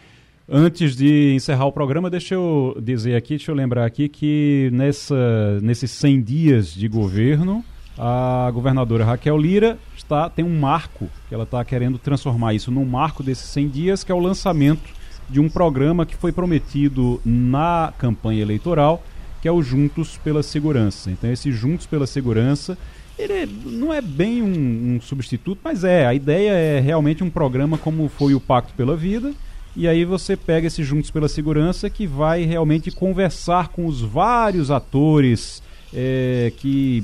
Antes 0.51 0.95
de 0.95 1.35
encerrar 1.35 1.67
o 1.67 1.71
programa, 1.71 2.09
deixa 2.09 2.33
eu 2.33 2.75
dizer 2.81 3.15
aqui, 3.15 3.35
deixa 3.35 3.51
eu 3.51 3.55
lembrar 3.55 3.85
aqui 3.85 4.09
que 4.09 4.71
nessa, 4.73 5.59
nesses 5.61 5.91
100 5.91 6.21
dias 6.23 6.73
de 6.73 6.87
governo, 6.87 7.63
a 7.95 8.49
governadora 8.51 9.05
Raquel 9.05 9.37
Lira 9.37 9.77
está, 9.95 10.27
tem 10.27 10.43
um 10.43 10.59
marco, 10.59 11.07
que 11.27 11.35
ela 11.35 11.43
está 11.43 11.63
querendo 11.63 11.99
transformar 11.99 12.55
isso 12.55 12.71
num 12.71 12.83
marco 12.83 13.21
desses 13.21 13.45
100 13.45 13.69
dias, 13.69 14.03
que 14.03 14.11
é 14.11 14.15
o 14.15 14.19
lançamento 14.19 14.89
de 15.29 15.39
um 15.39 15.47
programa 15.47 16.03
que 16.03 16.15
foi 16.15 16.31
prometido 16.31 17.21
na 17.23 17.93
campanha 17.99 18.41
eleitoral, 18.41 19.03
que 19.43 19.47
é 19.47 19.51
o 19.51 19.61
Juntos 19.61 20.17
pela 20.17 20.41
Segurança. 20.41 21.11
Então, 21.11 21.31
esse 21.31 21.51
Juntos 21.51 21.85
pela 21.85 22.07
Segurança, 22.07 22.75
ele 23.19 23.45
não 23.65 23.93
é 23.93 24.01
bem 24.01 24.41
um, 24.41 24.95
um 24.95 24.99
substituto, 24.99 25.59
mas 25.63 25.83
é, 25.83 26.07
a 26.07 26.13
ideia 26.15 26.49
é 26.49 26.79
realmente 26.79 27.23
um 27.23 27.29
programa 27.29 27.77
como 27.77 28.09
foi 28.09 28.33
o 28.33 28.39
Pacto 28.39 28.73
pela 28.73 28.97
Vida, 28.97 29.31
e 29.75 29.87
aí 29.87 30.03
você 30.03 30.35
pega 30.35 30.67
esse 30.67 30.83
Juntos 30.83 31.11
pela 31.11 31.27
Segurança 31.27 31.89
que 31.89 32.07
vai 32.07 32.43
realmente 32.43 32.91
conversar 32.91 33.69
com 33.69 33.85
os 33.85 34.01
vários 34.01 34.71
atores 34.71 35.61
é, 35.93 36.51
que 36.57 37.03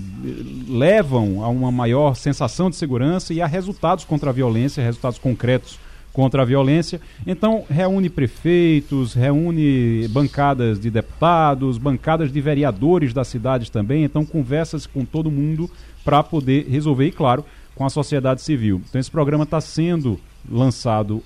levam 0.67 1.43
a 1.43 1.49
uma 1.49 1.71
maior 1.71 2.15
sensação 2.15 2.69
de 2.69 2.75
segurança 2.75 3.33
e 3.33 3.41
a 3.41 3.47
resultados 3.47 4.05
contra 4.05 4.29
a 4.29 4.33
violência, 4.33 4.83
resultados 4.83 5.19
concretos 5.19 5.79
contra 6.13 6.43
a 6.43 6.45
violência. 6.45 7.01
Então, 7.27 7.65
reúne 7.69 8.09
prefeitos, 8.09 9.13
reúne 9.13 10.07
bancadas 10.09 10.79
de 10.79 10.89
deputados, 10.89 11.77
bancadas 11.77 12.31
de 12.31 12.39
vereadores 12.39 13.13
das 13.13 13.27
cidades 13.27 13.69
também. 13.69 14.03
Então, 14.05 14.25
conversas 14.25 14.87
com 14.87 15.03
todo 15.03 15.29
mundo 15.29 15.69
para 16.05 16.23
poder 16.23 16.67
resolver, 16.69 17.07
e 17.07 17.11
claro, 17.11 17.43
com 17.75 17.85
a 17.85 17.89
sociedade 17.89 18.41
civil. 18.41 18.81
Então, 18.87 19.01
esse 19.01 19.11
programa 19.11 19.43
está 19.43 19.59
sendo 19.59 20.17
lançado 20.49 21.21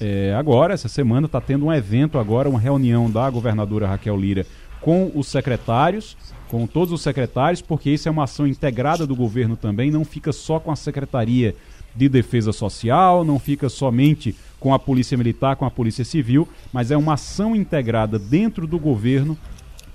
é, 0.00 0.34
agora, 0.34 0.74
essa 0.74 0.88
semana, 0.88 1.26
está 1.26 1.40
tendo 1.40 1.66
um 1.66 1.72
evento 1.72 2.18
agora, 2.18 2.48
uma 2.48 2.60
reunião 2.60 3.10
da 3.10 3.28
governadora 3.28 3.88
Raquel 3.88 4.16
Lira 4.16 4.46
com 4.80 5.10
os 5.14 5.26
secretários, 5.26 6.16
com 6.48 6.66
todos 6.66 6.92
os 6.92 7.02
secretários, 7.02 7.60
porque 7.60 7.90
isso 7.90 8.08
é 8.08 8.10
uma 8.10 8.24
ação 8.24 8.46
integrada 8.46 9.06
do 9.06 9.16
governo 9.16 9.56
também, 9.56 9.90
não 9.90 10.04
fica 10.04 10.32
só 10.32 10.60
com 10.60 10.70
a 10.70 10.76
Secretaria 10.76 11.54
de 11.94 12.08
Defesa 12.08 12.52
Social, 12.52 13.24
não 13.24 13.38
fica 13.38 13.68
somente 13.68 14.36
com 14.60 14.72
a 14.72 14.78
Polícia 14.78 15.18
Militar, 15.18 15.56
com 15.56 15.64
a 15.64 15.70
Polícia 15.70 16.04
Civil, 16.04 16.48
mas 16.72 16.90
é 16.90 16.96
uma 16.96 17.14
ação 17.14 17.56
integrada 17.56 18.18
dentro 18.18 18.66
do 18.66 18.78
governo 18.78 19.36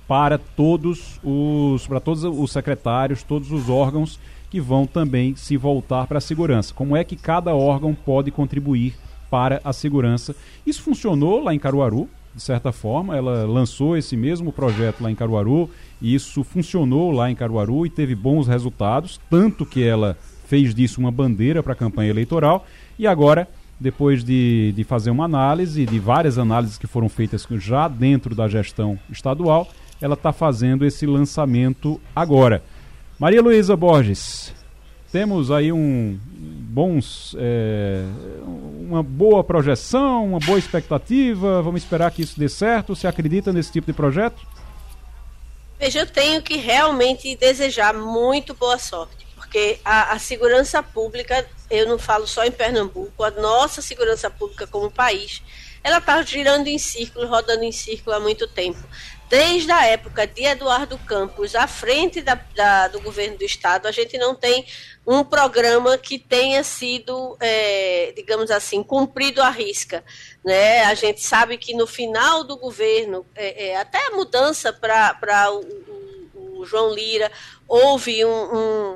para 0.06 0.38
todos 0.38 1.20
os 1.24 1.88
para 1.88 2.02
todos 2.02 2.24
os 2.24 2.52
secretários, 2.52 3.24
todos 3.24 3.52
os 3.52 3.70
órgãos 3.70 4.20
que 4.50 4.60
vão 4.60 4.86
também 4.86 5.36
se 5.36 5.56
voltar 5.56 6.08
para 6.08 6.18
a 6.18 6.22
segurança. 6.22 6.74
Como 6.74 6.96
é 6.96 7.04
que 7.04 7.16
cada 7.16 7.56
órgão 7.56 7.96
pode 7.96 8.32
contribuir 8.32 8.94
para 9.34 9.60
a 9.64 9.73
segurança. 9.73 10.35
Isso 10.64 10.84
funcionou 10.84 11.43
lá 11.43 11.55
em 11.55 11.57
Caruaru, 11.57 12.07
de 12.35 12.41
certa 12.43 12.72
forma, 12.72 13.18
ela 13.18 13.47
lançou 13.47 13.97
esse 13.97 14.15
mesmo 14.15 14.51
projeto 14.53 15.01
lá 15.01 15.10
em 15.10 15.15
Caruaru, 15.15 15.72
e 15.99 16.14
isso 16.14 16.43
funcionou 16.43 17.10
lá 17.10 17.31
em 17.31 17.35
Caruaru 17.35 17.84
e 17.84 17.89
teve 17.89 18.14
bons 18.14 18.47
resultados, 18.47 19.19
tanto 19.31 19.65
que 19.65 19.81
ela 19.81 20.15
fez 20.45 20.76
disso 20.76 21.01
uma 21.01 21.11
bandeira 21.11 21.64
para 21.64 21.73
a 21.73 21.76
campanha 21.76 22.11
eleitoral, 22.11 22.68
e 22.99 23.07
agora, 23.07 23.49
depois 23.80 24.23
de, 24.23 24.72
de 24.76 24.84
fazer 24.84 25.10
uma 25.10 25.26
análise, 25.26 25.84
de 25.84 25.97
várias 25.97 26.38
análises 26.38 26.77
que 26.77 26.85
foram 26.85 27.10
feitas 27.10 27.47
já 27.57 27.88
dentro 27.88 28.35
da 28.35 28.47
gestão 28.47 28.99
estadual, 29.11 29.68
ela 29.99 30.14
está 30.14 30.31
fazendo 30.31 30.85
esse 30.85 31.07
lançamento 31.07 31.99
agora. 32.15 32.61
Maria 33.19 33.41
Luísa 33.41 33.76
Borges, 33.76 34.53
temos 35.11 35.49
aí 35.49 35.72
um 35.72 36.19
bons 36.74 37.36
é, 37.38 38.04
uma 38.80 39.04
boa 39.04 39.44
projeção, 39.44 40.26
uma 40.26 40.40
boa 40.40 40.58
expectativa. 40.58 41.62
Vamos 41.62 41.84
esperar 41.84 42.10
que 42.10 42.24
isso 42.24 42.40
dê 42.40 42.50
certo. 42.50 42.95
Você 42.95 43.06
acredita 43.06 43.54
nesse 43.54 43.72
tipo 43.72 43.86
de 43.86 43.94
projeto? 43.94 44.41
Veja, 45.80 46.00
eu 46.00 46.08
tenho 46.08 46.41
que 46.41 46.58
realmente 46.58 47.36
desejar 47.36 47.94
muito 47.94 48.56
boa 48.56 48.80
sorte, 48.80 49.28
porque 49.36 49.80
a, 49.86 50.14
a 50.14 50.20
segurança 50.20 50.82
pública, 50.82 51.45
eu 51.70 51.88
não 51.88 52.00
falo 52.00 52.26
só 52.26 52.44
em 52.44 52.52
Pernambuco, 52.52 53.24
a 53.24 53.30
nossa 53.30 53.82
segurança 53.82 54.30
pública 54.30 54.66
como 54.66 54.90
país, 54.90 55.44
ela 55.84 55.98
está 55.98 56.22
girando 56.24 56.68
em 56.68 56.80
círculo, 56.80 57.28
rodando 57.28 57.64
em 57.64 57.72
círculo 57.72 58.16
há 58.16 58.20
muito 58.20 58.48
tempo 58.48 58.80
desde 59.34 59.72
a 59.72 59.88
época 59.88 60.27
de 60.27 60.43
Eduardo 60.43 60.95
Campos 60.95 61.55
à 61.55 61.65
frente 61.65 62.22
da, 62.22 62.39
da, 62.55 62.88
do 62.88 63.01
governo 63.01 63.35
do 63.35 63.43
estado, 63.43 63.88
a 63.88 63.91
gente 63.91 64.15
não 64.15 64.35
tem 64.35 64.64
um 65.07 65.23
programa 65.23 65.97
que 65.97 66.19
tenha 66.19 66.64
sido, 66.64 67.35
é, 67.39 68.14
digamos 68.15 68.51
assim, 68.51 68.84
cumprido 68.84 69.41
à 69.41 69.49
risca. 69.49 70.05
Né? 70.45 70.84
A 70.84 70.93
gente 70.93 71.19
sabe 71.19 71.57
que 71.57 71.73
no 71.73 71.88
final 71.88 72.43
do 72.43 72.55
governo, 72.55 73.26
é, 73.34 73.69
é, 73.69 73.77
até 73.77 74.05
a 74.05 74.11
mudança 74.11 74.72
para 74.72 75.49
o, 75.49 75.61
o, 76.35 76.60
o, 76.60 76.65
João 76.68 76.93
Lira, 76.93 77.31
houve 77.68 78.23
um, 78.23 78.30
um, 78.30 78.95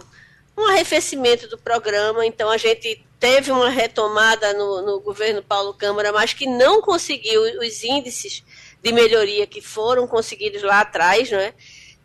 um 0.55 0.65
arrefecimento 0.68 1.47
do 1.47 1.57
programa, 1.57 2.23
então 2.23 2.51
a 2.51 2.57
gente 2.57 3.03
teve 3.19 3.51
uma 3.51 3.72
retomada 3.72 4.53
no, 4.53 4.84
no 4.84 4.99
governo 4.99 5.41
Paulo 5.41 5.73
Câmara, 5.73 6.11
mas 6.11 6.31
que 6.31 6.45
não 6.45 6.80
conseguiu 6.80 7.41
os 7.59 7.84
índices 7.84 8.43
de 8.82 8.91
melhoria 8.91 9.48
que 9.48 9.62
foram 9.62 10.08
conseguidos 10.08 10.62
lá 10.64 10.82
atrás, 10.82 11.32
não 11.32 11.40
é? 11.40 11.54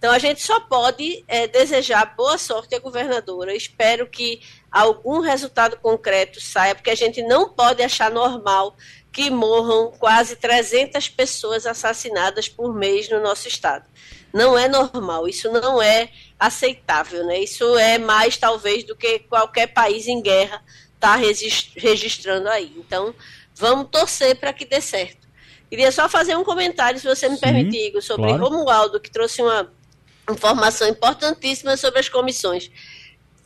Então 0.03 0.11
a 0.11 0.19
gente 0.19 0.43
só 0.43 0.59
pode 0.59 1.24
é, 1.28 1.47
desejar 1.47 2.16
boa 2.16 2.36
sorte 2.36 2.74
à 2.74 2.78
governadora. 2.81 3.55
Espero 3.55 4.09
que 4.09 4.40
algum 4.69 5.20
resultado 5.20 5.77
concreto 5.77 6.40
saia, 6.40 6.74
porque 6.74 6.90
a 6.90 6.97
gente 6.97 7.23
não 7.23 7.49
pode 7.49 7.85
achar 7.85 8.11
normal 8.11 8.77
que 9.12 9.31
morram 9.31 9.93
quase 9.93 10.35
300 10.35 11.09
pessoas 11.09 11.66
assassinadas 11.66 12.49
por 12.49 12.74
mês 12.74 13.09
no 13.09 13.20
nosso 13.20 13.47
estado. 13.47 13.89
Não 14.32 14.59
é 14.59 14.66
normal, 14.66 15.28
isso 15.28 15.53
não 15.53 15.81
é 15.81 16.09
aceitável, 16.36 17.24
né? 17.24 17.39
Isso 17.39 17.77
é 17.77 17.97
mais 17.97 18.36
talvez 18.36 18.82
do 18.82 18.97
que 18.97 19.20
qualquer 19.20 19.69
país 19.69 20.09
em 20.09 20.20
guerra 20.20 20.65
está 20.94 21.15
registrando 21.15 22.49
aí. 22.49 22.73
Então, 22.77 23.15
vamos 23.55 23.89
torcer 23.89 24.35
para 24.36 24.53
que 24.53 24.65
dê 24.65 24.81
certo. 24.81 25.22
Queria 25.73 25.90
só 25.90 26.07
fazer 26.07 26.36
um 26.36 26.44
comentário, 26.44 27.01
se 27.01 27.07
você 27.07 27.31
me 27.31 27.36
Sim, 27.36 27.40
permitir, 27.40 27.86
Igor, 27.86 28.03
sobre 28.03 28.27
claro. 28.27 28.44
Romualdo, 28.44 29.01
que 29.01 29.11
trouxe 29.11 29.40
uma 29.40 29.73
informação 30.31 30.86
importantíssima 30.86 31.78
sobre 31.78 31.99
as 31.99 32.11
comissões. 32.11 32.70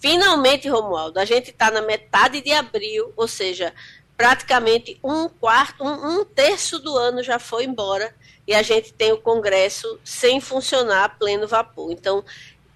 Finalmente, 0.00 0.68
Romualdo, 0.68 1.20
a 1.20 1.24
gente 1.24 1.50
está 1.50 1.70
na 1.70 1.82
metade 1.82 2.40
de 2.40 2.50
abril, 2.50 3.12
ou 3.16 3.28
seja, 3.28 3.72
praticamente 4.16 4.98
um 5.04 5.28
quarto, 5.28 5.84
um, 5.84 6.18
um, 6.18 6.24
terço 6.24 6.80
do 6.80 6.96
ano 6.96 7.22
já 7.22 7.38
foi 7.38 7.62
embora 7.62 8.12
e 8.44 8.52
a 8.52 8.60
gente 8.60 8.92
tem 8.92 9.12
o 9.12 9.18
Congresso 9.18 10.00
sem 10.02 10.40
funcionar 10.40 11.04
a 11.04 11.08
pleno 11.08 11.46
vapor. 11.46 11.92
Então, 11.92 12.24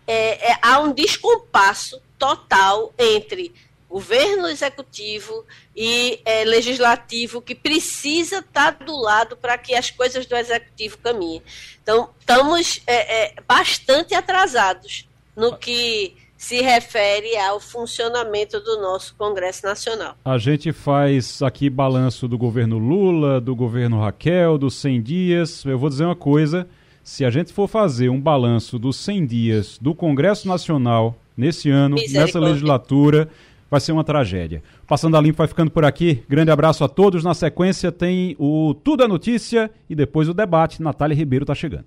é, 0.07 0.53
é, 0.53 0.59
há 0.63 0.79
um 0.79 0.93
descompasso 0.93 2.01
total 2.17 2.95
entre 2.97 3.53
governo 3.91 4.47
executivo 4.47 5.45
e 5.77 6.21
é, 6.25 6.45
legislativo 6.45 7.43
que 7.43 7.57
precisa 7.57 8.39
estar 8.39 8.71
do 8.71 8.97
lado 8.97 9.37
para 9.37 9.59
que 9.59 9.75
as 9.75 9.91
coisas 9.91 10.27
do 10.27 10.37
executivo 10.37 10.97
caminhem. 10.99 11.43
Então, 11.83 12.11
estamos 12.21 12.81
é, 12.87 13.25
é, 13.25 13.35
bastante 13.47 14.15
atrasados 14.15 15.09
no 15.37 15.57
que 15.57 16.15
se 16.37 16.63
refere 16.63 17.37
ao 17.37 17.59
funcionamento 17.59 18.61
do 18.61 18.81
nosso 18.81 19.15
Congresso 19.17 19.67
Nacional. 19.67 20.17
A 20.25 20.39
gente 20.39 20.73
faz 20.73 21.43
aqui 21.43 21.69
balanço 21.69 22.29
do 22.29 22.39
governo 22.39 22.79
Lula, 22.79 23.41
do 23.41 23.55
governo 23.57 24.01
Raquel, 24.01 24.57
dos 24.57 24.77
100 24.77 25.03
dias. 25.03 25.65
Eu 25.65 25.79
vou 25.79 25.91
dizer 25.91 26.05
uma 26.05 26.17
coisa: 26.17 26.67
se 27.03 27.25
a 27.25 27.31
gente 27.31 27.53
for 27.53 27.69
fazer 27.69 28.09
um 28.09 28.21
balanço 28.21 28.79
dos 28.79 28.97
100 28.97 29.27
dias 29.27 29.79
do 29.81 29.95
Congresso 29.95 30.47
Nacional 30.47 31.15
nesse 31.37 31.69
ano, 31.71 31.97
nessa 32.11 32.39
legislatura, 32.39 33.29
vai 33.71 33.81
ser 33.81 33.93
uma 33.93 34.03
tragédia. 34.03 34.63
Passando 34.87 35.17
a 35.17 35.21
Limpo 35.21 35.39
vai 35.39 35.47
ficando 35.47 35.71
por 35.71 35.85
aqui. 35.85 36.23
Grande 36.29 36.51
abraço 36.51 36.83
a 36.83 36.89
todos. 36.89 37.23
Na 37.23 37.35
sequência 37.35 37.93
tem 37.93 38.35
o 38.39 38.75
Tudo 38.75 39.05
é 39.05 39.09
Notícia 39.09 39.71
e 39.89 39.95
depois 39.95 40.29
o 40.29 40.35
debate. 40.35 40.83
Natália 40.83 41.17
Ribeiro 41.17 41.45
está 41.45 41.55
chegando. 41.55 41.85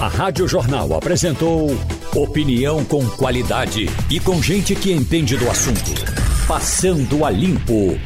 A 0.00 0.08
Rádio 0.08 0.48
Jornal 0.48 0.94
apresentou 0.94 1.68
opinião 2.16 2.82
com 2.86 3.06
qualidade 3.10 3.86
e 4.10 4.18
com 4.18 4.42
gente 4.42 4.74
que 4.74 4.90
entende 4.90 5.36
do 5.36 5.50
assunto. 5.50 5.90
Passando 6.48 7.24
a 7.24 7.30
Limpo. 7.30 7.98